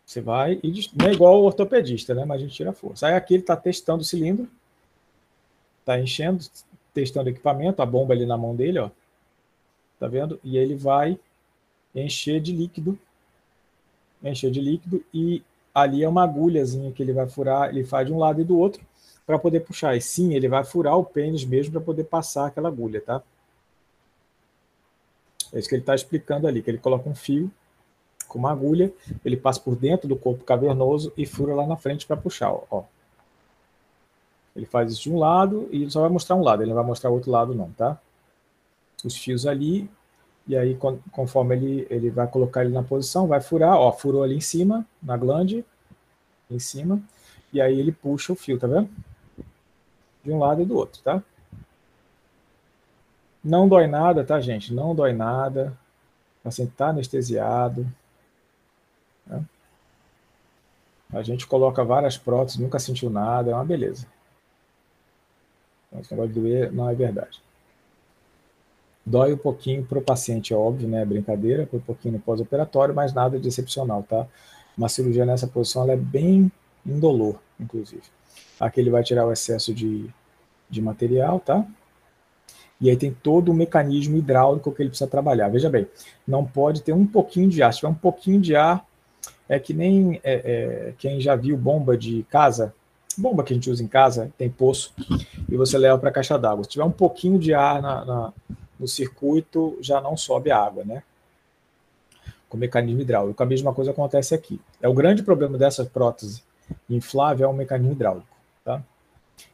Você 0.05 0.20
vai 0.20 0.61
e 0.62 0.89
não 0.95 1.09
é 1.09 1.12
igual 1.12 1.41
o 1.41 1.45
ortopedista, 1.45 2.14
né? 2.14 2.24
Mas 2.24 2.41
a 2.41 2.45
gente 2.45 2.55
tira 2.55 2.70
a 2.70 2.72
força. 2.72 3.09
Aí 3.09 3.14
aqui 3.14 3.35
ele 3.35 3.43
está 3.43 3.57
testando 3.57 4.03
o 4.03 4.05
cilindro, 4.05 4.49
está 5.81 5.99
enchendo, 5.99 6.45
testando 6.95 7.27
o 7.27 7.33
equipamento, 7.33 7.83
a 7.83 7.87
bomba 7.87 8.14
ali 8.14 8.24
na 8.24 8.39
mão 8.39 8.55
dele, 8.55 8.79
ó. 8.79 8.91
Tá 9.99 10.07
vendo? 10.07 10.39
E 10.45 10.57
ele 10.57 10.77
vai 10.77 11.18
encher 11.95 12.41
de 12.41 12.53
líquido, 12.53 12.97
encher 14.22 14.51
de 14.51 14.61
líquido 14.61 15.05
e 15.12 15.43
ali 15.74 16.05
é 16.05 16.09
uma 16.09 16.22
agulhazinha 16.22 16.93
que 16.93 17.03
ele 17.03 17.12
vai 17.12 17.29
furar, 17.29 17.70
ele 17.70 17.85
faz 17.85 18.07
de 18.07 18.12
um 18.12 18.18
lado 18.18 18.41
e 18.41 18.45
do 18.45 18.59
outro 18.59 18.81
para 19.27 19.39
poder 19.39 19.61
puxar. 19.61 19.97
E 19.97 20.01
sim, 20.01 20.35
ele 20.35 20.49
vai 20.49 20.64
furar 20.64 20.97
o 20.97 21.05
pênis 21.05 21.45
mesmo 21.45 21.72
para 21.72 21.81
poder 21.81 22.05
passar 22.05 22.47
aquela 22.47 22.68
agulha, 22.68 23.01
tá? 23.01 23.22
É 25.53 25.59
isso 25.59 25.68
que 25.68 25.74
ele 25.74 25.83
está 25.83 25.95
explicando 25.95 26.47
ali, 26.47 26.62
que 26.62 26.70
ele 26.70 26.79
coloca 26.79 27.09
um 27.09 27.14
fio 27.14 27.51
com 28.29 28.39
uma 28.39 28.51
agulha, 28.51 28.93
ele 29.24 29.37
passa 29.37 29.61
por 29.61 29.77
dentro 29.77 30.09
do 30.09 30.16
corpo 30.16 30.45
cavernoso 30.45 31.12
e 31.16 31.24
fura 31.24 31.55
lá 31.55 31.66
na 31.66 31.77
frente 31.77 32.07
para 32.07 32.16
puxar, 32.16 32.53
ó. 32.70 32.83
Ele 34.55 34.66
faz 34.66 34.91
isso 34.93 35.03
de 35.03 35.12
um 35.12 35.18
lado 35.18 35.68
e 35.70 35.89
só 35.91 36.01
vai 36.01 36.11
mostrar 36.11 36.35
um 36.35 36.43
lado, 36.43 36.62
ele 36.62 36.70
não 36.70 36.77
vai 36.77 36.85
mostrar 36.85 37.11
o 37.11 37.14
outro 37.14 37.31
lado 37.31 37.55
não, 37.55 37.70
tá? 37.72 38.01
Os 39.05 39.16
fios 39.16 39.47
ali, 39.47 39.89
e 40.47 40.57
aí 40.57 40.77
conforme 41.12 41.55
ele, 41.55 41.87
ele 41.89 42.11
vai 42.11 42.27
colocar 42.27 42.64
ele 42.64 42.74
na 42.74 42.83
posição, 42.83 43.29
vai 43.29 43.41
furar, 43.41 43.77
ó, 43.77 43.93
furou 43.93 44.22
ali 44.22 44.37
em 44.37 44.41
cima, 44.41 44.85
na 45.03 45.16
glande, 45.16 45.64
em 46.51 46.59
cima, 46.59 47.01
e 47.53 47.61
aí 47.61 47.79
ele 47.79 47.93
puxa 47.93 48.33
o 48.33 48.37
fio, 48.37 48.59
tá 48.59 48.66
vendo? 48.66 48.89
De 50.27 50.33
um 50.33 50.39
lado 50.39 50.61
e 50.61 50.64
do 50.66 50.77
outro, 50.77 51.01
tá? 51.03 51.22
Não 53.43 53.68
dói 53.68 53.87
nada, 53.87 54.24
tá, 54.24 54.41
gente? 54.41 54.74
Não 54.74 54.93
dói 54.93 55.12
nada. 55.12 55.72
paciente 56.43 56.72
está 56.72 56.89
anestesiado. 56.89 57.87
Né? 59.24 59.45
A 61.12 61.22
gente 61.22 61.47
coloca 61.47 61.85
várias 61.85 62.18
próteses, 62.18 62.59
nunca 62.61 62.81
sentiu 62.81 63.09
nada, 63.09 63.53
é 63.53 63.55
uma 63.55 63.64
beleza. 63.64 64.07
Então, 65.87 66.01
esse 66.01 66.11
negócio 66.11 66.33
de 66.33 66.41
doer 66.41 66.72
não 66.72 66.91
é 66.91 66.95
verdade. 66.95 67.41
Dói 69.05 69.33
um 69.33 69.39
pouquinho 69.39 69.87
para 69.87 69.99
o 69.99 70.03
paciente, 70.03 70.53
é 70.53 70.57
óbvio, 70.57 70.89
né? 70.89 71.03
É 71.03 71.05
brincadeira, 71.05 71.68
um 71.72 71.79
pouquinho 71.79 72.18
pós-operatório, 72.18 72.93
mas 72.93 73.14
nada 73.14 73.39
de 73.39 73.47
excepcional, 73.47 74.03
tá? 74.03 74.27
Uma 74.77 74.89
cirurgia 74.89 75.24
nessa 75.24 75.47
posição 75.47 75.85
ela 75.85 75.93
é 75.93 75.97
bem 75.97 76.51
indolor, 76.85 77.39
inclusive. 77.61 78.03
Aqui 78.59 78.81
ele 78.81 78.91
vai 78.91 79.03
tirar 79.03 79.27
o 79.27 79.33
excesso 79.33 79.75
de, 79.75 80.09
de 80.69 80.81
material, 80.81 81.41
tá? 81.41 81.67
E 82.81 82.91
aí 82.91 82.97
tem 82.97 83.11
todo 83.11 83.51
o 83.51 83.55
mecanismo 83.55 84.17
hidráulico 84.17 84.71
que 84.73 84.83
ele 84.83 84.91
precisa 84.91 85.09
trabalhar. 85.09 85.49
Veja 85.49 85.71
bem, 85.71 85.87
não 86.27 86.45
pode 86.45 86.83
ter 86.83 86.93
um 86.93 87.07
pouquinho 87.07 87.49
de 87.49 87.63
ar. 87.63 87.73
Se 87.73 87.81
tiver 87.81 87.91
um 87.91 87.95
pouquinho 87.95 88.41
de 88.41 88.55
ar, 88.55 88.87
é 89.49 89.59
que 89.59 89.73
nem 89.73 90.21
é, 90.23 90.35
é, 90.35 90.95
quem 90.99 91.21
já 91.21 91.35
viu 91.35 91.57
bomba 91.57 91.97
de 91.97 92.25
casa, 92.25 92.75
bomba 93.17 93.43
que 93.43 93.53
a 93.53 93.57
gente 93.57 93.71
usa 93.71 93.83
em 93.83 93.89
casa, 93.89 94.31
tem 94.37 94.51
poço, 94.51 94.93
e 95.49 95.57
você 95.57 95.79
leva 95.79 95.99
para 95.99 96.11
a 96.11 96.13
caixa 96.13 96.39
d'água. 96.39 96.65
Se 96.65 96.71
tiver 96.71 96.85
um 96.85 96.91
pouquinho 96.91 97.39
de 97.39 97.55
ar 97.55 97.81
na, 97.81 98.05
na, 98.05 98.33
no 98.79 98.87
circuito, 98.89 99.79
já 99.81 100.01
não 100.01 100.17
sobe 100.17 100.51
a 100.51 100.59
água, 100.59 100.85
né? 100.85 101.03
Com 102.49 102.59
mecanismo 102.59 103.01
hidráulico. 103.01 103.43
A 103.43 103.47
mesma 103.47 103.73
coisa 103.73 103.91
acontece 103.91 104.35
aqui. 104.35 104.61
É 104.83 104.89
o 104.89 104.95
grande 104.95 105.23
problema 105.23 105.57
dessa 105.57 105.85
prótese 105.85 106.43
inflável 106.91 107.49
é 107.49 107.51
o 107.51 107.55
mecanismo 107.55 107.93
hidráulico? 107.93 108.36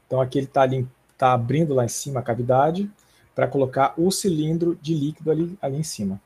Então 0.07 0.21
aqui 0.21 0.39
ele 0.39 0.47
está 0.47 0.69
tá 1.17 1.33
abrindo 1.33 1.75
lá 1.75 1.85
em 1.85 1.89
cima 1.89 2.21
a 2.21 2.23
cavidade 2.23 2.91
para 3.35 3.49
colocar 3.49 3.95
o 3.97 4.11
cilindro 4.11 4.77
de 4.81 4.95
líquido 4.95 5.31
ali, 5.31 5.59
ali 5.61 5.77
em 5.79 5.83
cima. 5.83 6.21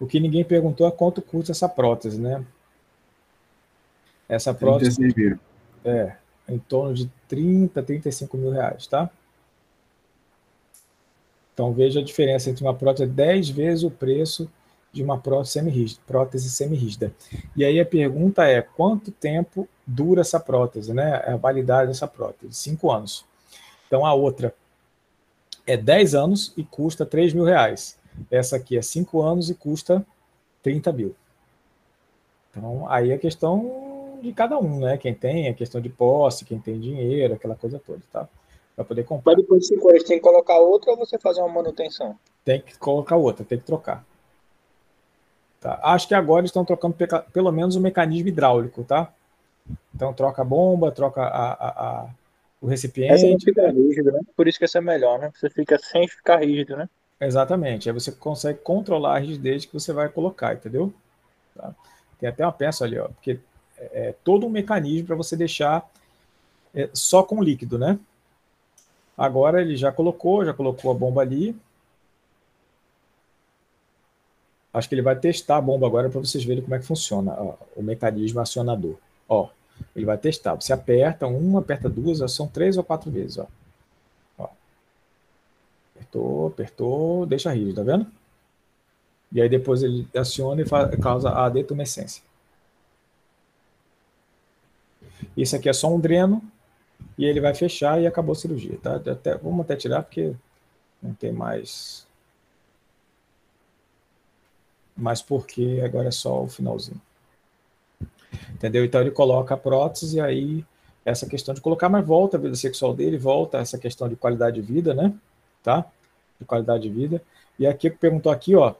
O 0.00 0.06
que 0.06 0.20
ninguém 0.20 0.44
perguntou 0.44 0.86
é 0.86 0.90
quanto 0.90 1.20
custa 1.20 1.52
essa 1.52 1.68
prótese, 1.68 2.20
né? 2.20 2.44
Essa 4.28 4.54
prótese 4.54 5.00
é 5.84 6.16
em 6.48 6.58
torno 6.58 6.94
de 6.94 7.10
30, 7.26 7.82
35 7.82 8.36
mil 8.36 8.50
reais, 8.50 8.86
tá? 8.86 9.10
Então 11.52 11.72
veja 11.72 12.00
a 12.00 12.04
diferença 12.04 12.48
entre 12.48 12.64
uma 12.64 12.74
prótese 12.74 13.10
10 13.10 13.50
vezes 13.50 13.84
o 13.84 13.90
preço 13.90 14.50
de 14.92 15.02
uma 15.02 15.18
prótese 15.18 15.52
semi-rígida, 15.52 16.00
prótese. 16.06 17.12
E 17.56 17.64
aí 17.64 17.78
a 17.78 17.86
pergunta 17.86 18.44
é, 18.44 18.62
quanto 18.62 19.10
tempo 19.10 19.68
dura 19.86 20.22
essa 20.22 20.40
prótese, 20.40 20.92
né? 20.92 21.22
A 21.26 21.36
validade 21.36 21.88
dessa 21.88 22.06
prótese? 22.06 22.54
Cinco 22.54 22.90
anos. 22.90 23.24
Então 23.86 24.04
a 24.04 24.14
outra 24.14 24.54
é 25.66 25.76
10 25.76 26.14
anos 26.14 26.52
e 26.56 26.64
custa 26.64 27.04
3 27.04 27.32
mil 27.32 27.44
reais. 27.44 27.98
Essa 28.30 28.56
aqui 28.56 28.76
é 28.76 28.82
5 28.82 29.20
anos 29.20 29.50
e 29.50 29.54
custa 29.54 30.04
30 30.62 30.92
mil. 30.92 31.14
Então 32.50 32.90
aí 32.90 33.10
é 33.10 33.18
questão 33.18 34.18
de 34.22 34.32
cada 34.32 34.58
um, 34.58 34.80
né? 34.80 34.96
Quem 34.98 35.14
tem, 35.14 35.46
é 35.46 35.52
questão 35.52 35.80
de 35.80 35.88
posse, 35.88 36.44
quem 36.44 36.58
tem 36.58 36.80
dinheiro, 36.80 37.34
aquela 37.34 37.54
coisa 37.54 37.78
toda, 37.78 38.00
tá? 38.12 38.28
Para 38.74 38.84
poder 38.84 39.04
comprar. 39.04 39.32
Mas 39.32 39.42
depois 39.42 39.60
de 39.62 39.68
5 39.68 39.90
anos 39.90 40.04
tem 40.04 40.18
que 40.18 40.24
colocar 40.24 40.58
outra 40.58 40.90
ou 40.92 40.96
você 40.96 41.18
fazer 41.18 41.40
uma 41.40 41.48
manutenção? 41.48 42.16
Tem 42.44 42.60
que 42.60 42.78
colocar 42.78 43.16
outra, 43.16 43.44
tem 43.44 43.58
que 43.58 43.64
trocar. 43.64 44.04
Tá? 45.60 45.80
Acho 45.82 46.06
que 46.06 46.14
agora 46.14 46.46
estão 46.46 46.64
trocando 46.64 46.96
pelo 47.32 47.52
menos 47.52 47.76
o 47.76 47.80
mecanismo 47.80 48.28
hidráulico, 48.28 48.84
tá? 48.84 49.12
Então 49.94 50.12
troca 50.12 50.42
a 50.42 50.44
bomba, 50.44 50.92
troca 50.92 51.22
a, 51.22 51.52
a, 51.52 51.68
a 51.68 52.08
o 52.60 52.66
recipiente. 52.66 53.14
Essa 53.14 53.26
não 53.26 53.38
fica 53.38 53.70
rígido, 53.70 54.12
né? 54.12 54.20
Por 54.36 54.48
isso 54.48 54.58
que 54.58 54.64
essa 54.64 54.78
é 54.78 54.80
melhor, 54.80 55.18
né? 55.18 55.30
Você 55.34 55.48
fica 55.48 55.78
sem 55.78 56.08
ficar 56.08 56.40
rígido, 56.40 56.76
né? 56.76 56.88
Exatamente. 57.20 57.88
Aí 57.88 57.92
você 57.92 58.12
consegue 58.12 58.60
controlar 58.60 59.16
a 59.16 59.18
rigidez 59.18 59.64
que 59.64 59.72
você 59.72 59.92
vai 59.92 60.08
colocar, 60.08 60.54
entendeu? 60.54 60.92
Tá? 61.54 61.74
Tem 62.18 62.28
até 62.28 62.44
uma 62.44 62.52
peça 62.52 62.84
ali, 62.84 62.98
ó, 62.98 63.08
porque 63.08 63.38
é, 63.78 64.08
é 64.08 64.14
todo 64.24 64.46
um 64.46 64.50
mecanismo 64.50 65.06
para 65.06 65.16
você 65.16 65.36
deixar 65.36 65.88
é, 66.74 66.88
só 66.92 67.22
com 67.22 67.42
líquido, 67.42 67.78
né? 67.78 67.98
Agora 69.16 69.60
ele 69.60 69.76
já 69.76 69.90
colocou, 69.90 70.44
já 70.44 70.52
colocou 70.52 70.90
a 70.90 70.94
bomba 70.94 71.22
ali, 71.22 71.56
Acho 74.72 74.88
que 74.88 74.94
ele 74.94 75.02
vai 75.02 75.16
testar 75.16 75.56
a 75.56 75.60
bomba 75.60 75.86
agora 75.86 76.10
para 76.10 76.20
vocês 76.20 76.44
verem 76.44 76.62
como 76.62 76.74
é 76.74 76.78
que 76.78 76.84
funciona 76.84 77.32
ó, 77.38 77.54
o 77.74 77.82
mecanismo 77.82 78.40
acionador. 78.40 78.96
Ó, 79.28 79.48
ele 79.94 80.04
vai 80.04 80.18
testar. 80.18 80.54
Você 80.54 80.72
aperta 80.72 81.26
uma, 81.26 81.60
aperta 81.60 81.88
duas, 81.88 82.18
são 82.32 82.46
três 82.46 82.76
ou 82.76 82.84
quatro 82.84 83.10
vezes. 83.10 83.38
Ó. 83.38 83.46
ó. 84.38 84.48
Apertou, 85.94 86.46
apertou, 86.48 87.26
deixa 87.26 87.52
rígido, 87.52 87.76
tá 87.76 87.82
vendo? 87.82 88.06
E 89.32 89.40
aí 89.40 89.48
depois 89.48 89.82
ele 89.82 90.06
aciona 90.14 90.62
e 90.62 90.66
faz, 90.66 90.94
causa 91.00 91.30
a 91.30 91.48
detumescência. 91.48 92.22
Isso 95.36 95.54
aqui 95.56 95.68
é 95.68 95.72
só 95.72 95.92
um 95.92 96.00
dreno 96.00 96.42
e 97.16 97.24
ele 97.24 97.40
vai 97.40 97.54
fechar 97.54 98.00
e 98.00 98.06
acabou 98.06 98.32
a 98.32 98.36
cirurgia, 98.36 98.78
tá? 98.82 98.96
Até, 98.96 99.36
vamos 99.36 99.60
até 99.60 99.76
tirar 99.76 100.02
porque 100.02 100.34
não 101.02 101.14
tem 101.14 101.32
mais 101.32 102.07
mas 104.98 105.22
porque 105.22 105.80
agora 105.84 106.08
é 106.08 106.10
só 106.10 106.42
o 106.42 106.48
finalzinho. 106.48 107.00
Entendeu? 108.52 108.84
Então 108.84 109.00
ele 109.00 109.12
coloca 109.12 109.54
a 109.54 109.56
prótese 109.56 110.16
e 110.16 110.20
aí 110.20 110.64
essa 111.04 111.26
questão 111.26 111.54
de 111.54 111.60
colocar, 111.60 111.88
mas 111.88 112.04
volta 112.04 112.36
a 112.36 112.40
vida 112.40 112.54
sexual 112.56 112.92
dele, 112.92 113.16
volta 113.16 113.58
essa 113.58 113.78
questão 113.78 114.08
de 114.08 114.16
qualidade 114.16 114.60
de 114.60 114.72
vida, 114.72 114.92
né? 114.92 115.14
Tá? 115.62 115.86
De 116.38 116.44
qualidade 116.44 116.82
de 116.82 116.90
vida. 116.90 117.22
E 117.58 117.66
aqui 117.66 117.88
perguntou 117.88 118.30
aqui, 118.30 118.54
ó, 118.54 118.74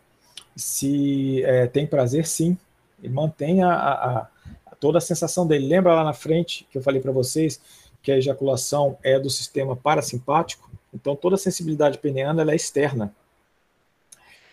se 0.55 1.43
é, 1.45 1.67
tem 1.67 1.87
prazer, 1.87 2.27
sim. 2.27 2.59
Ele 3.03 3.13
mantém 3.13 3.63
a, 3.63 3.73
a, 3.73 4.19
a, 4.19 4.29
toda 4.79 4.99
a 4.99 5.01
sensação 5.01 5.47
dele. 5.47 5.69
Lembra 5.69 5.95
lá 5.95 6.05
na 6.05 6.13
frente 6.13 6.67
que 6.71 6.77
eu 6.77 6.83
falei 6.83 7.01
para 7.01 7.13
vocês 7.13 7.61
que 8.03 8.13
a 8.13 8.19
ejaculação 8.19 8.99
é 9.03 9.19
do 9.19 9.31
sistema 9.31 9.77
parasimpático? 9.77 10.69
Então 10.93 11.15
toda 11.15 11.37
a 11.37 11.39
sensibilidade 11.39 11.99
peniana 11.99 12.51
é 12.51 12.57
externa. 12.57 13.15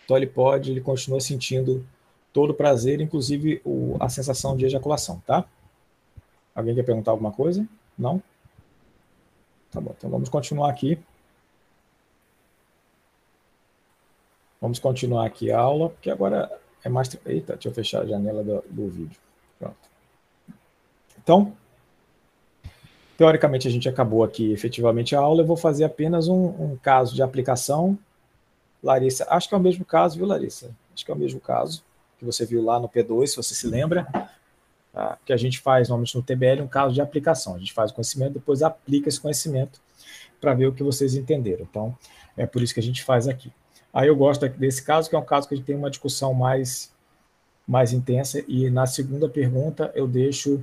Então 0.06 0.16
ele 0.16 0.28
pode, 0.28 0.70
ele 0.70 0.80
continua 0.80 1.20
sentindo 1.20 1.84
todo 2.32 2.50
o 2.50 2.54
prazer, 2.54 3.00
inclusive 3.00 3.60
o, 3.64 3.96
a 3.98 4.08
sensação 4.08 4.56
de 4.56 4.64
ejaculação, 4.64 5.20
tá? 5.26 5.44
Alguém 6.54 6.76
quer 6.76 6.84
perguntar 6.84 7.10
alguma 7.10 7.32
coisa? 7.32 7.66
Não? 7.98 8.22
Tá 9.72 9.80
bom, 9.80 9.92
então 9.98 10.08
vamos 10.08 10.28
continuar 10.28 10.70
aqui. 10.70 10.96
Vamos 14.60 14.78
continuar 14.78 15.26
aqui 15.26 15.50
a 15.50 15.58
aula, 15.58 15.90
porque 15.90 16.08
agora 16.08 16.50
é 16.84 16.88
mais... 16.88 17.14
Eita, 17.26 17.54
deixa 17.54 17.68
eu 17.68 17.74
fechar 17.74 18.02
a 18.02 18.06
janela 18.06 18.44
do, 18.44 18.64
do 18.70 18.88
vídeo. 18.88 19.18
Pronto. 19.58 19.76
Então, 21.20 21.52
teoricamente 23.18 23.66
a 23.66 23.70
gente 23.72 23.88
acabou 23.88 24.22
aqui 24.22 24.52
efetivamente 24.52 25.16
a 25.16 25.20
aula, 25.20 25.42
eu 25.42 25.46
vou 25.46 25.56
fazer 25.56 25.82
apenas 25.82 26.28
um, 26.28 26.46
um 26.46 26.76
caso 26.76 27.12
de 27.12 27.22
aplicação 27.22 27.98
Larissa, 28.82 29.26
acho 29.30 29.48
que 29.48 29.54
é 29.54 29.58
o 29.58 29.60
mesmo 29.60 29.84
caso, 29.84 30.16
viu, 30.16 30.26
Larissa? 30.26 30.70
Acho 30.94 31.04
que 31.04 31.10
é 31.10 31.14
o 31.14 31.18
mesmo 31.18 31.40
caso 31.40 31.84
que 32.18 32.24
você 32.24 32.46
viu 32.46 32.62
lá 32.62 32.80
no 32.80 32.88
P2, 32.88 33.28
se 33.28 33.36
você 33.36 33.54
se 33.54 33.66
lembra, 33.66 34.06
tá? 34.92 35.18
que 35.24 35.32
a 35.32 35.36
gente 35.36 35.58
faz 35.58 35.88
normalmente 35.88 36.16
no 36.16 36.22
TBL 36.22 36.62
um 36.62 36.68
caso 36.68 36.94
de 36.94 37.00
aplicação. 37.00 37.54
A 37.54 37.58
gente 37.58 37.72
faz 37.72 37.90
o 37.90 37.94
conhecimento, 37.94 38.34
depois 38.34 38.62
aplica 38.62 39.08
esse 39.08 39.20
conhecimento 39.20 39.80
para 40.40 40.54
ver 40.54 40.66
o 40.66 40.72
que 40.72 40.82
vocês 40.82 41.14
entenderam. 41.14 41.66
Então, 41.68 41.96
é 42.36 42.46
por 42.46 42.62
isso 42.62 42.72
que 42.72 42.80
a 42.80 42.82
gente 42.82 43.04
faz 43.04 43.28
aqui. 43.28 43.52
Aí 43.92 44.08
eu 44.08 44.16
gosto 44.16 44.48
desse 44.48 44.82
caso, 44.82 45.08
que 45.08 45.16
é 45.16 45.18
um 45.18 45.24
caso 45.24 45.48
que 45.48 45.54
a 45.54 45.56
gente 45.56 45.66
tem 45.66 45.76
uma 45.76 45.90
discussão 45.90 46.34
mais, 46.34 46.92
mais 47.66 47.92
intensa, 47.92 48.42
e 48.46 48.70
na 48.70 48.86
segunda 48.86 49.28
pergunta 49.28 49.90
eu 49.94 50.06
deixo, 50.06 50.62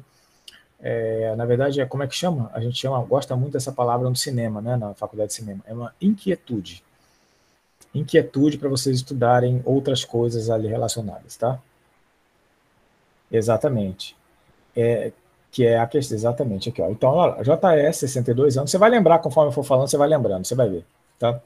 é, 0.80 1.36
na 1.36 1.46
verdade, 1.46 1.82
é, 1.82 1.86
como 1.86 2.04
é 2.04 2.08
que 2.08 2.16
chama? 2.16 2.52
A 2.54 2.60
gente 2.60 2.78
chama, 2.78 3.02
gosta 3.04 3.36
muito 3.36 3.54
dessa 3.54 3.72
palavra 3.72 4.10
no 4.10 4.16
cinema, 4.16 4.62
né, 4.62 4.76
na 4.76 4.94
faculdade 4.94 5.30
de 5.30 5.36
cinema, 5.36 5.64
é 5.66 5.74
uma 5.74 5.94
inquietude 6.00 6.84
inquietude 7.94 8.58
para 8.58 8.70
vocês 8.70 8.98
estudarem 8.98 9.62
outras 9.66 10.04
coisas 10.04 10.50
ali 10.50 10.68
relacionadas, 10.68 11.38
tá? 11.38 11.60
Exatamente. 13.32 14.16
É, 14.76 15.12
que 15.52 15.66
é 15.68 15.78
a 15.78 15.86
questão, 15.86 16.18
exatamente 16.18 16.70
aqui, 16.70 16.82
ó. 16.82 16.90
Então, 16.90 17.12
ó, 17.12 17.42
JS, 17.44 17.98
62 17.98 18.58
anos, 18.58 18.72
você 18.72 18.78
vai 18.78 18.90
lembrar, 18.90 19.20
conforme 19.20 19.50
eu 19.50 19.54
for 19.54 19.64
falando, 19.64 19.88
você 19.88 19.98
vai 19.98 20.08
lembrando, 20.08 20.46
você 20.46 20.56
vai 20.56 20.68
ver, 20.68 20.86
tá? 21.20 21.40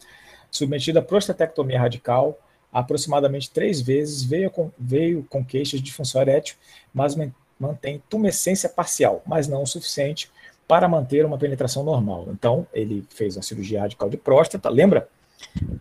Submetida 0.49 0.99
a 0.99 1.03
prostatectomia 1.03 1.77
radical, 1.77 2.39
aproximadamente 2.71 3.51
três 3.51 3.81
vezes, 3.81 4.23
veio 4.23 4.49
com, 4.49 4.71
veio 4.79 5.25
com 5.29 5.43
queixas 5.43 5.81
de 5.81 5.91
função 5.91 6.21
erétil, 6.21 6.55
mas 6.93 7.17
mantém 7.59 8.01
tumescência 8.09 8.69
parcial, 8.69 9.21
mas 9.25 9.47
não 9.47 9.63
o 9.63 9.67
suficiente 9.67 10.31
para 10.65 10.87
manter 10.87 11.25
uma 11.25 11.37
penetração 11.37 11.83
normal. 11.83 12.27
Então, 12.29 12.65
ele 12.73 13.05
fez 13.09 13.35
uma 13.35 13.43
cirurgia 13.43 13.81
radical 13.81 14.09
de 14.09 14.15
próstata, 14.17 14.69
lembra? 14.69 15.09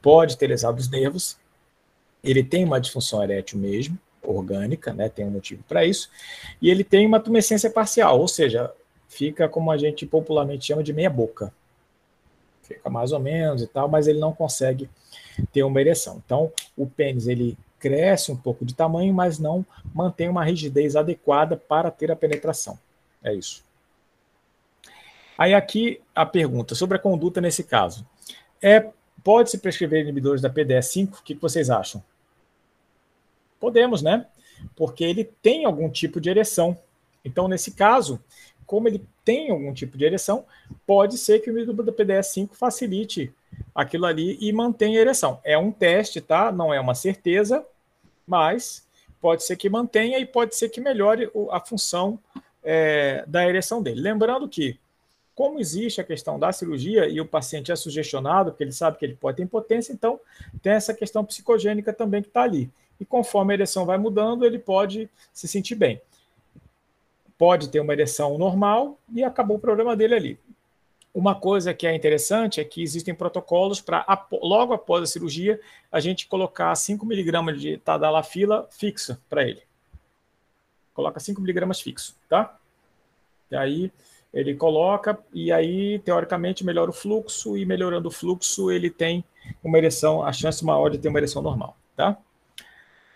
Pode 0.02 0.36
ter 0.36 0.46
lesado 0.46 0.78
os 0.78 0.88
nervos, 0.88 1.36
ele 2.22 2.42
tem 2.42 2.64
uma 2.64 2.80
disfunção 2.80 3.22
erétil 3.22 3.58
mesmo, 3.58 3.98
orgânica, 4.22 4.92
né, 4.92 5.08
tem 5.08 5.24
um 5.24 5.30
motivo 5.30 5.62
para 5.68 5.84
isso, 5.84 6.10
e 6.60 6.68
ele 6.68 6.82
tem 6.82 7.06
uma 7.06 7.20
tumescência 7.20 7.70
parcial, 7.70 8.18
ou 8.18 8.26
seja, 8.26 8.72
fica 9.08 9.48
como 9.48 9.70
a 9.70 9.76
gente 9.76 10.04
popularmente 10.04 10.66
chama 10.66 10.82
de 10.82 10.92
meia 10.92 11.10
boca. 11.10 11.52
fica 12.62 12.90
mais 12.90 13.12
ou 13.12 13.20
menos 13.20 13.62
e 13.62 13.66
tal, 13.68 13.88
mas 13.88 14.08
ele 14.08 14.18
não 14.18 14.32
consegue 14.32 14.90
ter 15.52 15.62
uma 15.62 15.80
ereção. 15.80 16.20
Então, 16.24 16.52
o 16.76 16.84
pênis 16.84 17.28
ele 17.28 17.56
cresce 17.78 18.32
um 18.32 18.36
pouco 18.36 18.64
de 18.64 18.74
tamanho, 18.74 19.14
mas 19.14 19.38
não 19.38 19.64
mantém 19.94 20.28
uma 20.28 20.44
rigidez 20.44 20.96
adequada 20.96 21.56
para 21.56 21.92
ter 21.92 22.10
a 22.10 22.16
penetração. 22.16 22.76
É 23.22 23.32
isso. 23.32 23.62
Aí 25.38 25.54
aqui 25.54 26.00
a 26.14 26.26
pergunta 26.26 26.74
sobre 26.74 26.96
a 26.96 27.00
conduta 27.00 27.40
nesse 27.40 27.62
caso. 27.62 28.04
É 28.60 28.88
pode-se 29.26 29.58
prescrever 29.58 30.02
inibidores 30.02 30.40
da 30.40 30.48
PDE5? 30.48 31.18
O 31.18 31.22
que 31.24 31.34
vocês 31.34 31.68
acham? 31.68 32.00
Podemos, 33.58 34.00
né? 34.00 34.24
Porque 34.76 35.02
ele 35.02 35.24
tem 35.24 35.64
algum 35.64 35.90
tipo 35.90 36.20
de 36.20 36.30
ereção. 36.30 36.78
Então, 37.24 37.48
nesse 37.48 37.72
caso, 37.72 38.22
como 38.64 38.86
ele 38.86 39.04
tem 39.24 39.50
algum 39.50 39.74
tipo 39.74 39.98
de 39.98 40.04
ereção, 40.04 40.44
pode 40.86 41.18
ser 41.18 41.40
que 41.40 41.50
o 41.50 41.58
inibidor 41.58 41.84
da 41.84 41.90
PDE5 41.90 42.50
facilite 42.52 43.34
aquilo 43.74 44.06
ali 44.06 44.38
e 44.40 44.52
mantenha 44.52 44.96
a 44.96 45.02
ereção. 45.02 45.40
É 45.42 45.58
um 45.58 45.72
teste, 45.72 46.20
tá? 46.20 46.52
Não 46.52 46.72
é 46.72 46.78
uma 46.78 46.94
certeza, 46.94 47.66
mas 48.24 48.86
pode 49.20 49.42
ser 49.42 49.56
que 49.56 49.68
mantenha 49.68 50.20
e 50.20 50.24
pode 50.24 50.54
ser 50.54 50.68
que 50.68 50.80
melhore 50.80 51.28
a 51.50 51.58
função 51.58 52.16
é, 52.62 53.24
da 53.26 53.44
ereção 53.44 53.82
dele. 53.82 54.00
Lembrando 54.00 54.48
que, 54.48 54.78
como 55.36 55.60
existe 55.60 56.00
a 56.00 56.04
questão 56.04 56.38
da 56.38 56.50
cirurgia 56.50 57.06
e 57.06 57.20
o 57.20 57.26
paciente 57.26 57.70
é 57.70 57.76
sugestionado, 57.76 58.50
porque 58.50 58.64
ele 58.64 58.72
sabe 58.72 58.96
que 58.96 59.04
ele 59.04 59.14
pode 59.14 59.36
ter 59.36 59.42
impotência, 59.42 59.92
então 59.92 60.18
tem 60.62 60.72
essa 60.72 60.94
questão 60.94 61.22
psicogênica 61.22 61.92
também 61.92 62.22
que 62.22 62.28
está 62.28 62.42
ali. 62.42 62.70
E 62.98 63.04
conforme 63.04 63.52
a 63.52 63.56
ereção 63.56 63.84
vai 63.84 63.98
mudando, 63.98 64.46
ele 64.46 64.58
pode 64.58 65.10
se 65.34 65.46
sentir 65.46 65.74
bem. 65.74 66.00
Pode 67.36 67.68
ter 67.68 67.80
uma 67.80 67.92
ereção 67.92 68.38
normal 68.38 68.98
e 69.12 69.22
acabou 69.22 69.58
o 69.58 69.60
problema 69.60 69.94
dele 69.94 70.14
ali. 70.14 70.40
Uma 71.12 71.34
coisa 71.34 71.74
que 71.74 71.86
é 71.86 71.94
interessante 71.94 72.58
é 72.58 72.64
que 72.64 72.82
existem 72.82 73.14
protocolos 73.14 73.78
para, 73.78 74.06
logo 74.32 74.72
após 74.72 75.02
a 75.02 75.06
cirurgia, 75.06 75.60
a 75.92 76.00
gente 76.00 76.26
colocar 76.26 76.74
5 76.74 77.04
miligramas 77.04 77.60
de 77.60 77.76
tadalafila 77.76 78.66
fixa 78.70 79.20
para 79.28 79.46
ele. 79.46 79.62
Coloca 80.94 81.20
5 81.20 81.38
miligramas 81.42 81.78
fixo, 81.78 82.16
tá? 82.26 82.58
E 83.50 83.56
aí 83.56 83.92
ele 84.38 84.54
coloca, 84.54 85.18
e 85.32 85.50
aí, 85.50 85.98
teoricamente, 86.00 86.64
melhora 86.64 86.90
o 86.90 86.94
fluxo, 86.94 87.56
e 87.56 87.64
melhorando 87.64 88.08
o 88.08 88.12
fluxo, 88.12 88.70
ele 88.70 88.90
tem 88.90 89.24
uma 89.62 89.78
ereção, 89.78 90.22
a 90.22 90.32
chance 90.32 90.64
maior 90.64 90.90
de 90.90 90.98
ter 90.98 91.08
uma 91.08 91.18
ereção 91.18 91.42
normal, 91.42 91.76
tá? 91.96 92.16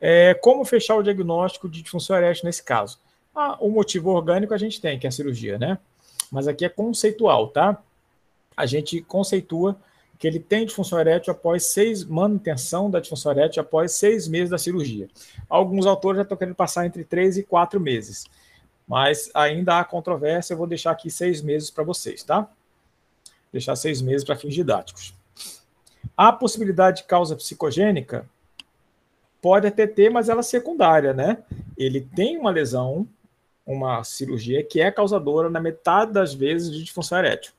É, 0.01 0.35
como 0.35 0.65
fechar 0.65 0.97
o 0.97 1.03
diagnóstico 1.03 1.69
de 1.69 1.83
disfunção 1.83 2.17
erétil 2.17 2.47
nesse 2.47 2.63
caso? 2.63 2.99
Ah, 3.35 3.57
o 3.61 3.69
motivo 3.69 4.11
orgânico 4.11 4.55
a 4.55 4.59
gente 4.59 4.81
tem, 4.81 4.99
que 4.99 5.07
é 5.07 5.09
a 5.09 5.13
cirurgia, 5.13 5.59
né? 5.59 5.79
Mas 6.33 6.49
aqui 6.49 6.65
é 6.65 6.69
conceitual, 6.69 7.49
tá? 7.49 7.83
a 8.61 8.67
gente 8.67 9.01
conceitua 9.01 9.77
que 10.19 10.27
ele 10.27 10.39
tem 10.39 10.67
disfunção 10.67 11.01
erétil 11.01 11.33
após 11.33 11.65
seis, 11.65 12.05
manutenção 12.05 12.91
da 12.91 13.01
disfunção 13.01 13.33
erétil 13.33 13.63
após 13.63 13.93
seis 13.93 14.29
meses 14.29 14.51
da 14.51 14.59
cirurgia. 14.59 15.09
Alguns 15.49 15.87
autores 15.87 16.19
já 16.19 16.23
estão 16.23 16.37
querendo 16.37 16.55
passar 16.55 16.85
entre 16.85 17.05
três 17.05 17.39
e 17.39 17.43
quatro 17.43 17.81
meses, 17.81 18.27
mas 18.91 19.31
ainda 19.35 19.79
há 19.79 19.85
controvérsia, 19.85 20.53
eu 20.53 20.59
vou 20.59 20.67
deixar 20.67 20.91
aqui 20.91 21.09
seis 21.09 21.41
meses 21.41 21.71
para 21.71 21.85
vocês, 21.85 22.25
tá? 22.25 22.51
Deixar 23.53 23.77
seis 23.77 24.03
meses 24.03 24.25
para 24.25 24.35
fins 24.35 24.53
didáticos. 24.53 25.15
A 26.17 26.33
possibilidade 26.33 27.03
de 27.03 27.05
causa 27.05 27.37
psicogênica 27.37 28.29
pode 29.41 29.69
até 29.69 29.87
ter, 29.87 30.11
mas 30.11 30.29
ela 30.29 30.41
é 30.41 30.43
secundária, 30.43 31.15
né? 31.15 31.39
Ele 31.79 32.01
tem 32.01 32.37
uma 32.37 32.51
lesão, 32.51 33.07
uma 33.65 34.03
cirurgia 34.03 34.65
que 34.65 34.81
é 34.81 34.91
causadora 34.91 35.49
na 35.49 35.61
metade 35.61 36.13
das 36.13 36.35
vezes 36.35 36.73
de 36.73 36.83
disfunção 36.83 37.17
erétil. 37.19 37.53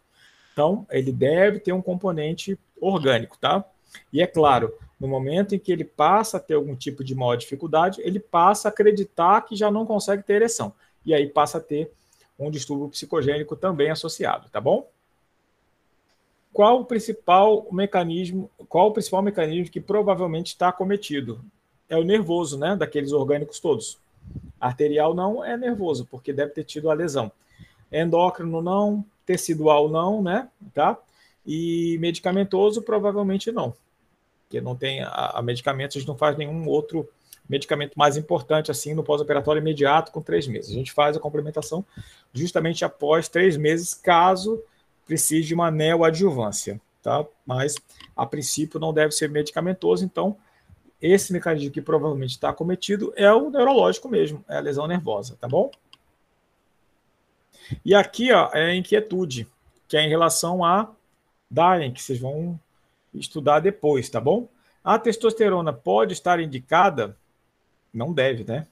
Então, 0.51 0.85
ele 0.91 1.13
deve 1.13 1.61
ter 1.61 1.71
um 1.71 1.81
componente 1.81 2.59
orgânico, 2.77 3.37
tá? 3.37 3.63
E 4.11 4.21
é 4.21 4.27
claro, 4.27 4.77
no 4.99 5.07
momento 5.07 5.55
em 5.55 5.59
que 5.59 5.71
ele 5.71 5.85
passa 5.85 6.35
a 6.35 6.39
ter 6.41 6.55
algum 6.55 6.75
tipo 6.75 7.05
de 7.05 7.15
maior 7.15 7.37
dificuldade, 7.37 8.01
ele 8.01 8.19
passa 8.19 8.67
a 8.67 8.69
acreditar 8.69 9.45
que 9.45 9.55
já 9.55 9.71
não 9.71 9.85
consegue 9.85 10.23
ter 10.23 10.33
ereção. 10.33 10.73
E 11.05 11.13
aí 11.13 11.27
passa 11.27 11.57
a 11.57 11.61
ter 11.61 11.91
um 12.37 12.49
distúrbio 12.49 12.89
psicogênico 12.89 13.55
também 13.55 13.89
associado, 13.89 14.49
tá 14.49 14.59
bom? 14.59 14.87
Qual 16.53 16.81
o 16.81 16.85
principal 16.85 17.67
mecanismo, 17.71 18.49
qual 18.67 18.89
o 18.89 18.91
principal 18.91 19.21
mecanismo 19.21 19.71
que 19.71 19.79
provavelmente 19.79 20.47
está 20.47 20.69
acometido? 20.69 21.39
É 21.87 21.95
o 21.97 22.03
nervoso, 22.03 22.57
né, 22.57 22.75
daqueles 22.75 23.11
orgânicos 23.11 23.59
todos. 23.59 23.97
Arterial 24.59 25.13
não 25.13 25.43
é 25.43 25.55
nervoso, 25.55 26.05
porque 26.09 26.33
deve 26.33 26.51
ter 26.51 26.63
tido 26.63 26.89
a 26.89 26.93
lesão. 26.93 27.31
Endócrino 27.91 28.61
não, 28.61 29.03
tecidual 29.25 29.89
não, 29.89 30.21
né? 30.21 30.49
Tá? 30.73 30.97
E 31.45 31.97
medicamentoso 31.99 32.81
provavelmente 32.81 33.51
não. 33.51 33.73
Porque 34.43 34.61
não 34.61 34.75
tem 34.75 35.01
a, 35.01 35.31
a 35.35 35.41
medicamentos, 35.41 36.05
não 36.05 36.17
faz 36.17 36.37
nenhum 36.37 36.67
outro 36.67 37.07
medicamento 37.51 37.95
mais 37.95 38.15
importante 38.15 38.71
assim 38.71 38.93
no 38.93 39.03
pós-operatório 39.03 39.59
imediato 39.59 40.11
com 40.11 40.21
três 40.21 40.47
meses. 40.47 40.71
A 40.71 40.73
gente 40.73 40.93
faz 40.93 41.17
a 41.17 41.19
complementação 41.19 41.85
justamente 42.33 42.85
após 42.85 43.27
três 43.27 43.57
meses, 43.57 43.93
caso 43.93 44.63
precise 45.05 45.49
de 45.49 45.53
uma 45.53 45.69
neoadjuvância, 45.69 46.79
tá? 47.03 47.25
Mas 47.45 47.75
a 48.15 48.25
princípio 48.25 48.79
não 48.79 48.93
deve 48.93 49.11
ser 49.11 49.29
medicamentoso, 49.29 50.05
então 50.05 50.37
esse 51.01 51.33
mecanismo 51.33 51.71
que 51.71 51.81
provavelmente 51.81 52.31
está 52.31 52.53
cometido 52.53 53.11
é 53.17 53.31
o 53.33 53.49
neurológico 53.49 54.07
mesmo, 54.07 54.45
é 54.47 54.57
a 54.57 54.61
lesão 54.61 54.87
nervosa, 54.87 55.35
tá 55.39 55.47
bom? 55.47 55.69
E 57.83 57.93
aqui 57.93 58.31
ó, 58.31 58.49
é 58.53 58.71
a 58.71 58.75
inquietude, 58.75 59.45
que 59.87 59.97
é 59.97 60.01
em 60.01 60.09
relação 60.09 60.63
a 60.63 60.89
Dying, 61.49 61.91
que 61.91 62.01
vocês 62.01 62.19
vão 62.19 62.57
estudar 63.13 63.59
depois, 63.59 64.09
tá 64.09 64.21
bom? 64.21 64.47
A 64.81 64.97
testosterona 64.97 65.73
pode 65.73 66.13
estar 66.13 66.39
indicada? 66.39 67.17
Não 67.93 68.13
deve, 68.13 68.43
né? 68.43 68.67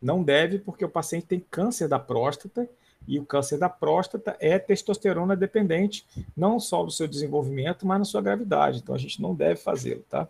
Não 0.00 0.22
deve, 0.22 0.58
porque 0.58 0.84
o 0.84 0.88
paciente 0.88 1.26
tem 1.26 1.40
câncer 1.40 1.88
da 1.88 1.98
próstata 1.98 2.68
e 3.06 3.18
o 3.18 3.26
câncer 3.26 3.58
da 3.58 3.68
próstata 3.68 4.36
é 4.40 4.58
testosterona 4.58 5.36
dependente, 5.36 6.06
não 6.36 6.58
só 6.58 6.82
do 6.82 6.90
seu 6.90 7.06
desenvolvimento, 7.06 7.86
mas 7.86 7.98
na 7.98 8.04
sua 8.04 8.22
gravidade. 8.22 8.78
Então 8.78 8.94
a 8.94 8.98
gente 8.98 9.20
não 9.20 9.34
deve 9.34 9.56
fazê-lo, 9.56 10.04
tá? 10.08 10.28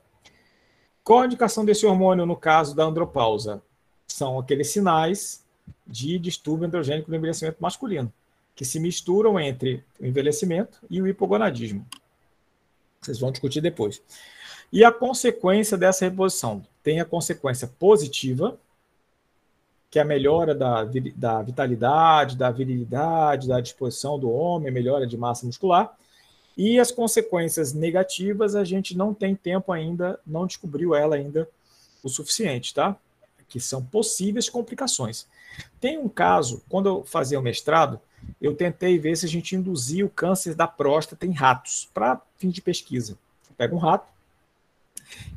Qual 1.02 1.20
a 1.20 1.26
indicação 1.26 1.64
desse 1.64 1.84
hormônio 1.84 2.24
no 2.24 2.36
caso 2.36 2.74
da 2.74 2.84
andropausa? 2.84 3.62
São 4.06 4.38
aqueles 4.38 4.70
sinais 4.70 5.44
de 5.86 6.18
distúrbio 6.18 6.66
androgênico 6.66 7.10
no 7.10 7.16
envelhecimento 7.16 7.58
masculino, 7.60 8.12
que 8.54 8.64
se 8.64 8.80
misturam 8.80 9.38
entre 9.38 9.84
o 10.00 10.06
envelhecimento 10.06 10.80
e 10.88 11.00
o 11.02 11.06
hipogonadismo. 11.06 11.86
Vocês 13.00 13.18
vão 13.18 13.30
discutir 13.30 13.60
depois. 13.60 14.02
E 14.72 14.82
a 14.82 14.90
consequência 14.90 15.76
dessa 15.76 16.06
reposição? 16.06 16.64
Tem 16.84 17.00
a 17.00 17.04
consequência 17.04 17.66
positiva, 17.66 18.56
que 19.90 19.98
é 19.98 20.02
a 20.02 20.04
melhora 20.04 20.54
da, 20.54 20.84
da 21.16 21.42
vitalidade, 21.42 22.36
da 22.36 22.50
virilidade, 22.50 23.48
da 23.48 23.60
disposição 23.60 24.18
do 24.18 24.30
homem, 24.30 24.70
melhora 24.70 25.06
de 25.06 25.16
massa 25.16 25.46
muscular. 25.46 25.96
E 26.56 26.78
as 26.78 26.92
consequências 26.92 27.72
negativas, 27.72 28.54
a 28.54 28.62
gente 28.62 28.96
não 28.96 29.12
tem 29.12 29.34
tempo 29.34 29.72
ainda, 29.72 30.20
não 30.24 30.46
descobriu 30.46 30.94
ela 30.94 31.16
ainda 31.16 31.48
o 32.02 32.08
suficiente, 32.08 32.72
tá? 32.72 32.96
Que 33.48 33.58
são 33.58 33.84
possíveis 33.84 34.48
complicações. 34.48 35.26
Tem 35.80 35.98
um 35.98 36.08
caso, 36.08 36.62
quando 36.68 36.88
eu 36.88 37.04
fazia 37.04 37.38
o 37.38 37.42
mestrado, 37.42 38.00
eu 38.40 38.54
tentei 38.54 38.98
ver 38.98 39.16
se 39.16 39.26
a 39.26 39.28
gente 39.28 39.56
induzia 39.56 40.04
o 40.04 40.10
câncer 40.10 40.54
da 40.54 40.66
próstata 40.66 41.26
em 41.26 41.32
ratos, 41.32 41.88
para 41.92 42.20
fim 42.36 42.50
de 42.50 42.60
pesquisa. 42.60 43.16
Pega 43.56 43.74
um 43.74 43.78
rato 43.78 44.12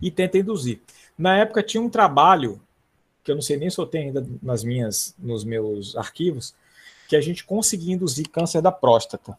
e 0.02 0.10
tenta 0.10 0.38
induzir. 0.38 0.82
Na 1.18 1.38
época 1.38 1.64
tinha 1.64 1.82
um 1.82 1.90
trabalho, 1.90 2.62
que 3.24 3.32
eu 3.32 3.36
não 3.36 3.42
sei 3.42 3.58
nem 3.58 3.70
se 3.70 3.80
eu 3.80 3.86
tenho 3.86 4.08
ainda 4.08 4.28
nas 4.42 4.64
minhas, 4.64 5.16
nos 5.18 5.44
meus 5.44 5.96
arquivos, 5.96 6.54
que 7.08 7.16
a 7.16 7.22
gente 7.22 7.44
conseguia 7.44 7.96
induzir 7.96 8.30
câncer 8.30 8.62
da 8.62 8.72
próstata. 8.72 9.38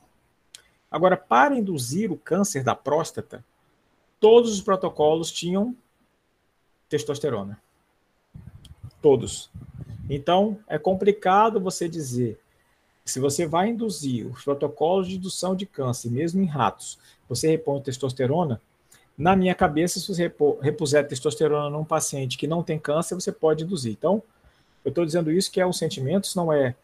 Agora, 0.90 1.16
para 1.16 1.56
induzir 1.56 2.10
o 2.10 2.16
câncer 2.16 2.64
da 2.64 2.74
próstata, 2.74 3.44
todos 4.18 4.52
os 4.52 4.62
protocolos 4.62 5.30
tinham 5.30 5.76
testosterona. 6.88 7.60
Todos. 9.00 9.50
Então, 10.08 10.58
é 10.66 10.78
complicado 10.78 11.60
você 11.60 11.88
dizer 11.88 12.40
se 13.08 13.20
você 13.20 13.46
vai 13.46 13.68
induzir 13.68 14.26
os 14.26 14.44
protocolos 14.44 15.08
de 15.08 15.16
indução 15.16 15.56
de 15.56 15.64
câncer, 15.64 16.10
mesmo 16.10 16.42
em 16.42 16.46
ratos, 16.46 16.98
você 17.26 17.48
repõe 17.48 17.80
testosterona. 17.80 18.60
Na 19.18 19.34
minha 19.34 19.54
cabeça, 19.54 19.98
se 19.98 20.06
você 20.06 20.32
repuser 20.62 21.08
testosterona 21.08 21.68
num 21.68 21.84
paciente 21.84 22.38
que 22.38 22.46
não 22.46 22.62
tem 22.62 22.78
câncer, 22.78 23.16
você 23.16 23.32
pode 23.32 23.64
induzir. 23.64 23.90
Então, 23.92 24.22
eu 24.84 24.90
estou 24.90 25.04
dizendo 25.04 25.32
isso 25.32 25.50
que 25.50 25.60
é 25.60 25.66
um 25.66 25.72
sentimento, 25.72 26.24
isso 26.24 26.38
não 26.38 26.52
é, 26.52 26.76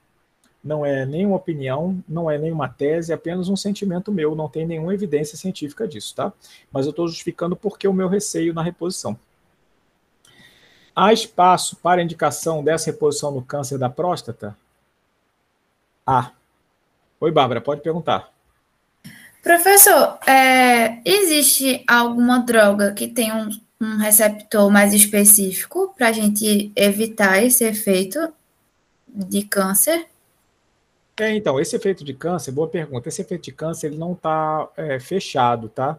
não 0.62 0.84
é 0.84 1.06
nenhuma 1.06 1.36
opinião, 1.36 2.02
não 2.08 2.28
é 2.28 2.36
nenhuma 2.36 2.68
tese, 2.68 3.12
é 3.12 3.14
apenas 3.14 3.48
um 3.48 3.54
sentimento 3.54 4.10
meu, 4.10 4.34
não 4.34 4.48
tem 4.48 4.66
nenhuma 4.66 4.92
evidência 4.92 5.38
científica 5.38 5.86
disso, 5.86 6.12
tá? 6.12 6.32
Mas 6.72 6.86
eu 6.86 6.90
estou 6.90 7.06
justificando 7.06 7.54
porque 7.54 7.86
o 7.86 7.92
meu 7.92 8.08
receio 8.08 8.52
na 8.52 8.64
reposição. 8.64 9.16
Há 10.96 11.12
espaço 11.12 11.76
para 11.76 12.02
indicação 12.02 12.64
dessa 12.64 12.90
reposição 12.90 13.30
no 13.30 13.42
câncer 13.42 13.78
da 13.78 13.88
próstata? 13.88 14.56
Há. 16.04 16.32
Oi, 17.20 17.30
Bárbara, 17.30 17.60
pode 17.60 17.80
perguntar. 17.80 18.33
Professor, 19.44 20.18
é, 20.26 21.02
existe 21.04 21.84
alguma 21.86 22.38
droga 22.38 22.94
que 22.94 23.06
tem 23.06 23.30
um, 23.30 23.50
um 23.78 23.98
receptor 23.98 24.70
mais 24.70 24.94
específico 24.94 25.92
para 25.94 26.08
a 26.08 26.12
gente 26.12 26.72
evitar 26.74 27.42
esse 27.42 27.62
efeito 27.62 28.32
de 29.06 29.42
câncer? 29.42 30.06
É, 31.20 31.36
então, 31.36 31.60
esse 31.60 31.76
efeito 31.76 32.02
de 32.02 32.14
câncer, 32.14 32.52
boa 32.52 32.66
pergunta. 32.66 33.10
Esse 33.10 33.20
efeito 33.20 33.42
de 33.42 33.52
câncer 33.52 33.88
ele 33.88 33.98
não 33.98 34.14
está 34.14 34.66
é, 34.78 34.98
fechado, 34.98 35.68
tá? 35.68 35.98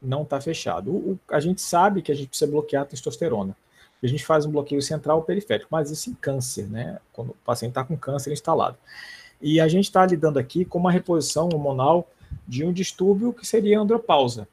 Não 0.00 0.20
está 0.20 0.38
fechado. 0.38 0.90
O, 0.90 1.12
o, 1.12 1.20
a 1.30 1.40
gente 1.40 1.62
sabe 1.62 2.02
que 2.02 2.12
a 2.12 2.14
gente 2.14 2.28
precisa 2.28 2.50
bloquear 2.50 2.82
a 2.82 2.86
testosterona. 2.86 3.56
A 4.02 4.06
gente 4.06 4.24
faz 4.26 4.44
um 4.44 4.50
bloqueio 4.50 4.82
central 4.82 5.16
ou 5.16 5.22
periférico, 5.22 5.68
mas 5.70 5.90
isso 5.90 6.10
em 6.10 6.14
câncer, 6.14 6.66
né? 6.66 6.98
Quando 7.14 7.30
o 7.30 7.36
paciente 7.42 7.70
está 7.70 7.82
com 7.82 7.96
câncer 7.96 8.34
instalado. 8.34 8.76
E 9.40 9.60
a 9.60 9.66
gente 9.66 9.84
está 9.84 10.04
lidando 10.04 10.38
aqui 10.38 10.66
com 10.66 10.78
uma 10.78 10.92
reposição 10.92 11.48
hormonal 11.50 12.06
de 12.46 12.64
um 12.64 12.72
distúrbio 12.72 13.32
que 13.32 13.46
seria 13.46 13.78
a 13.78 13.82
andropausa. 13.82 14.48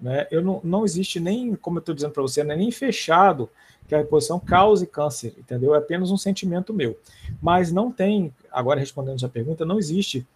Né? 0.00 0.26
Eu 0.30 0.42
não, 0.42 0.60
não 0.62 0.84
existe 0.84 1.18
nem, 1.18 1.54
como 1.56 1.78
eu 1.78 1.80
estou 1.80 1.94
dizendo 1.94 2.12
para 2.12 2.22
você, 2.22 2.40
é 2.40 2.44
nem 2.44 2.70
fechado 2.70 3.50
que 3.86 3.94
a 3.94 3.98
reposição 3.98 4.38
cause 4.38 4.86
câncer, 4.86 5.34
entendeu? 5.38 5.74
É 5.74 5.78
apenas 5.78 6.10
um 6.10 6.16
sentimento 6.16 6.74
meu. 6.74 6.98
Mas 7.40 7.72
não 7.72 7.90
tem, 7.90 8.32
agora 8.52 8.78
respondendo 8.78 9.24
a 9.24 9.28
pergunta, 9.28 9.64
não 9.64 9.78
existe 9.78 10.26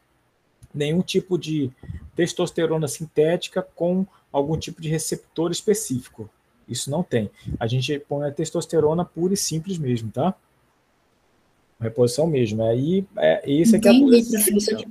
nenhum 0.75 1.03
tipo 1.03 1.37
de 1.37 1.71
testosterona 2.17 2.89
sintética 2.89 3.63
com 3.75 4.07
algum 4.33 4.57
tipo 4.57 4.81
de 4.81 4.89
receptor 4.89 5.51
específico. 5.51 6.31
Isso 6.67 6.91
não 6.91 7.03
tem. 7.03 7.31
A 7.61 7.67
gente 7.67 7.99
põe 7.99 8.27
a 8.27 8.33
testosterona 8.33 9.05
pura 9.05 9.35
e 9.35 9.37
simples 9.37 9.77
mesmo, 9.77 10.11
tá? 10.11 10.35
Reposição 11.79 12.27
mesmo. 12.27 12.63
Aí, 12.63 13.05
é, 13.19 13.43
esse 13.51 13.77
aqui 13.77 13.89
Entendi, 13.89 14.35
é 14.35 14.39
a 14.41 14.45
professor. 14.45 14.87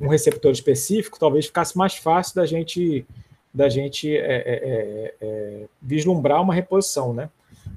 Um 0.00 0.08
receptor 0.08 0.52
específico, 0.52 1.18
talvez 1.18 1.46
ficasse 1.46 1.76
mais 1.76 1.96
fácil 1.96 2.36
da 2.36 2.46
gente 2.46 3.06
da 3.52 3.68
gente 3.68 4.14
é, 4.14 4.18
é, 4.18 4.54
é, 4.54 5.14
é, 5.20 5.64
vislumbrar 5.80 6.42
uma 6.42 6.52
reposição, 6.52 7.14
né? 7.14 7.30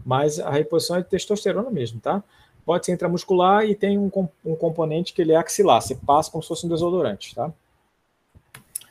Mas 0.04 0.40
a 0.40 0.50
reposição 0.50 0.96
é 0.96 1.02
de 1.02 1.08
testosterona 1.08 1.70
mesmo, 1.70 2.00
tá? 2.00 2.24
Pode 2.66 2.86
ser 2.86 2.94
intramuscular 2.94 3.64
e 3.64 3.76
tem 3.76 3.98
um, 3.98 4.10
um 4.44 4.56
componente 4.56 5.14
que 5.14 5.22
ele 5.22 5.34
é 5.34 5.36
axilar, 5.36 5.82
você 5.82 5.94
passa 5.94 6.32
como 6.32 6.42
se 6.42 6.48
fosse 6.48 6.66
um 6.66 6.70
desodorante, 6.70 7.36
tá? 7.36 7.54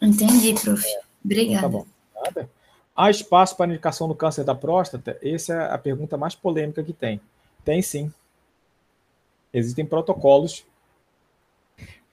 Entendi, 0.00 0.54
prof. 0.54 0.84
Obrigada. 1.24 1.62
Tá 1.62 1.68
bom. 1.68 1.86
Há 2.94 3.10
espaço 3.10 3.56
para 3.56 3.66
indicação 3.70 4.06
do 4.08 4.14
câncer 4.14 4.44
da 4.44 4.54
próstata? 4.54 5.18
Essa 5.22 5.54
é 5.54 5.74
a 5.74 5.78
pergunta 5.78 6.16
mais 6.16 6.34
polêmica 6.34 6.82
que 6.82 6.92
tem. 6.92 7.20
Tem 7.64 7.82
sim. 7.82 8.12
Existem 9.52 9.84
protocolos 9.84 10.64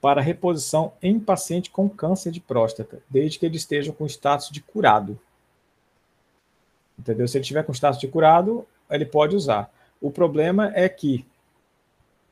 para 0.04 0.20
reposição 0.20 0.92
em 1.00 1.18
paciente 1.18 1.70
com 1.70 1.88
câncer 1.88 2.30
de 2.30 2.38
próstata, 2.38 3.02
desde 3.08 3.38
que 3.38 3.46
ele 3.46 3.56
esteja 3.56 3.90
com 3.90 4.04
status 4.04 4.50
de 4.50 4.60
curado. 4.60 5.18
Entendeu? 6.98 7.26
Se 7.26 7.38
ele 7.38 7.42
estiver 7.42 7.64
com 7.64 7.72
status 7.72 7.98
de 7.98 8.06
curado, 8.06 8.66
ele 8.90 9.06
pode 9.06 9.34
usar. 9.34 9.72
O 10.02 10.10
problema 10.10 10.70
é 10.74 10.90
que 10.90 11.26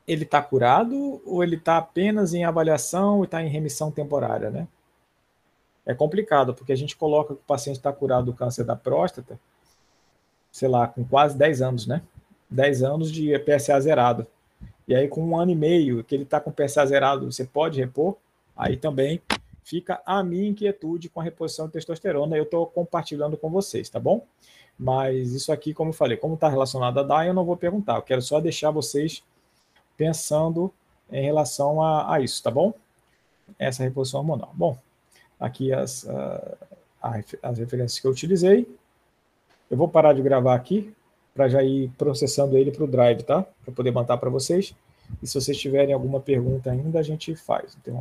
ele 0.07 0.25
está 0.25 0.43
curado 0.43 1.23
ou 1.25 1.43
ele 1.43 1.57
está 1.57 1.79
apenas 1.79 2.35
em 2.35 2.45
avaliação 2.45 3.23
e 3.23 3.25
está 3.25 3.43
em 3.43 3.49
remissão 3.49 3.91
temporária, 3.91 4.51
né? 4.51 4.69
É 5.87 5.95
complicado, 5.95 6.53
porque 6.53 6.75
a 6.75 6.77
gente 6.77 6.95
coloca 6.95 7.35
que 7.35 7.41
o 7.41 7.47
paciente 7.47 7.77
está 7.77 7.91
curado 7.91 8.27
do 8.27 8.35
câncer 8.35 8.65
da 8.65 8.77
próstata, 8.77 9.41
sei 10.51 10.69
lá, 10.69 10.89
com 10.89 11.03
quase 11.05 11.39
10 11.39 11.63
anos, 11.63 11.87
né? 11.87 12.03
10 12.51 12.83
anos 12.83 13.11
de 13.11 13.33
PSA 13.39 13.81
zerado. 13.81 14.27
E 14.93 14.95
aí, 14.95 15.09
com 15.09 15.25
um 15.25 15.39
ano 15.39 15.51
e 15.51 15.55
meio 15.55 16.05
que 16.05 16.15
ele 16.15 16.25
está 16.25 16.39
com 16.39 16.53
PSA 16.53 16.85
zerado, 16.85 17.33
você 17.33 17.47
pode 17.47 17.81
repor, 17.81 18.15
aí 18.55 18.77
também 18.77 19.23
fica 19.65 20.03
a 20.05 20.23
minha 20.23 20.51
inquietude 20.51 21.09
com 21.09 21.19
a 21.19 21.25
reposição 21.25 21.65
de 21.67 21.73
testosterona. 21.73 22.37
Eu 22.37 22.43
estou 22.43 22.67
compartilhando 22.67 23.39
com 23.39 23.49
vocês, 23.49 23.89
tá 23.89 23.99
bom? 23.99 24.27
Mas 24.79 25.33
isso 25.33 25.51
aqui, 25.51 25.73
como 25.73 25.89
eu 25.89 25.95
falei, 25.95 26.19
como 26.19 26.35
está 26.35 26.47
relacionado 26.47 27.01
a 27.01 27.03
DAI, 27.03 27.31
eu 27.31 27.33
não 27.33 27.43
vou 27.43 27.57
perguntar. 27.57 27.97
Eu 27.97 28.03
quero 28.03 28.21
só 28.21 28.39
deixar 28.39 28.71
vocês 28.71 29.25
pensando 29.97 30.71
em 31.11 31.25
relação 31.25 31.83
a, 31.83 32.15
a 32.15 32.21
isso, 32.21 32.43
tá 32.43 32.51
bom? 32.51 32.75
Essa 33.59 33.85
reposição 33.85 34.21
hormonal. 34.21 34.51
Bom, 34.53 34.77
aqui 35.41 35.73
as, 35.73 36.03
uh, 36.03 36.57
as 37.43 37.57
referências 37.59 37.99
que 37.99 38.07
eu 38.07 38.11
utilizei. 38.11 38.69
Eu 39.71 39.79
vou 39.79 39.89
parar 39.89 40.13
de 40.13 40.21
gravar 40.21 40.55
aqui, 40.55 40.95
para 41.35 41.49
já 41.49 41.63
ir 41.63 41.91
processando 41.97 42.59
ele 42.59 42.71
para 42.71 42.85
o 42.85 42.87
Drive, 42.87 43.23
tá? 43.23 43.43
Para 43.65 43.73
poder 43.73 43.91
mandar 43.91 44.19
para 44.19 44.29
vocês. 44.29 44.75
E 45.21 45.27
se 45.27 45.35
vocês 45.35 45.59
tiverem 45.59 45.93
alguma 45.93 46.21
pergunta 46.21 46.71
ainda, 46.71 46.99
a 46.99 47.03
gente 47.03 47.35
faz. 47.35 47.77
Então, 47.81 48.01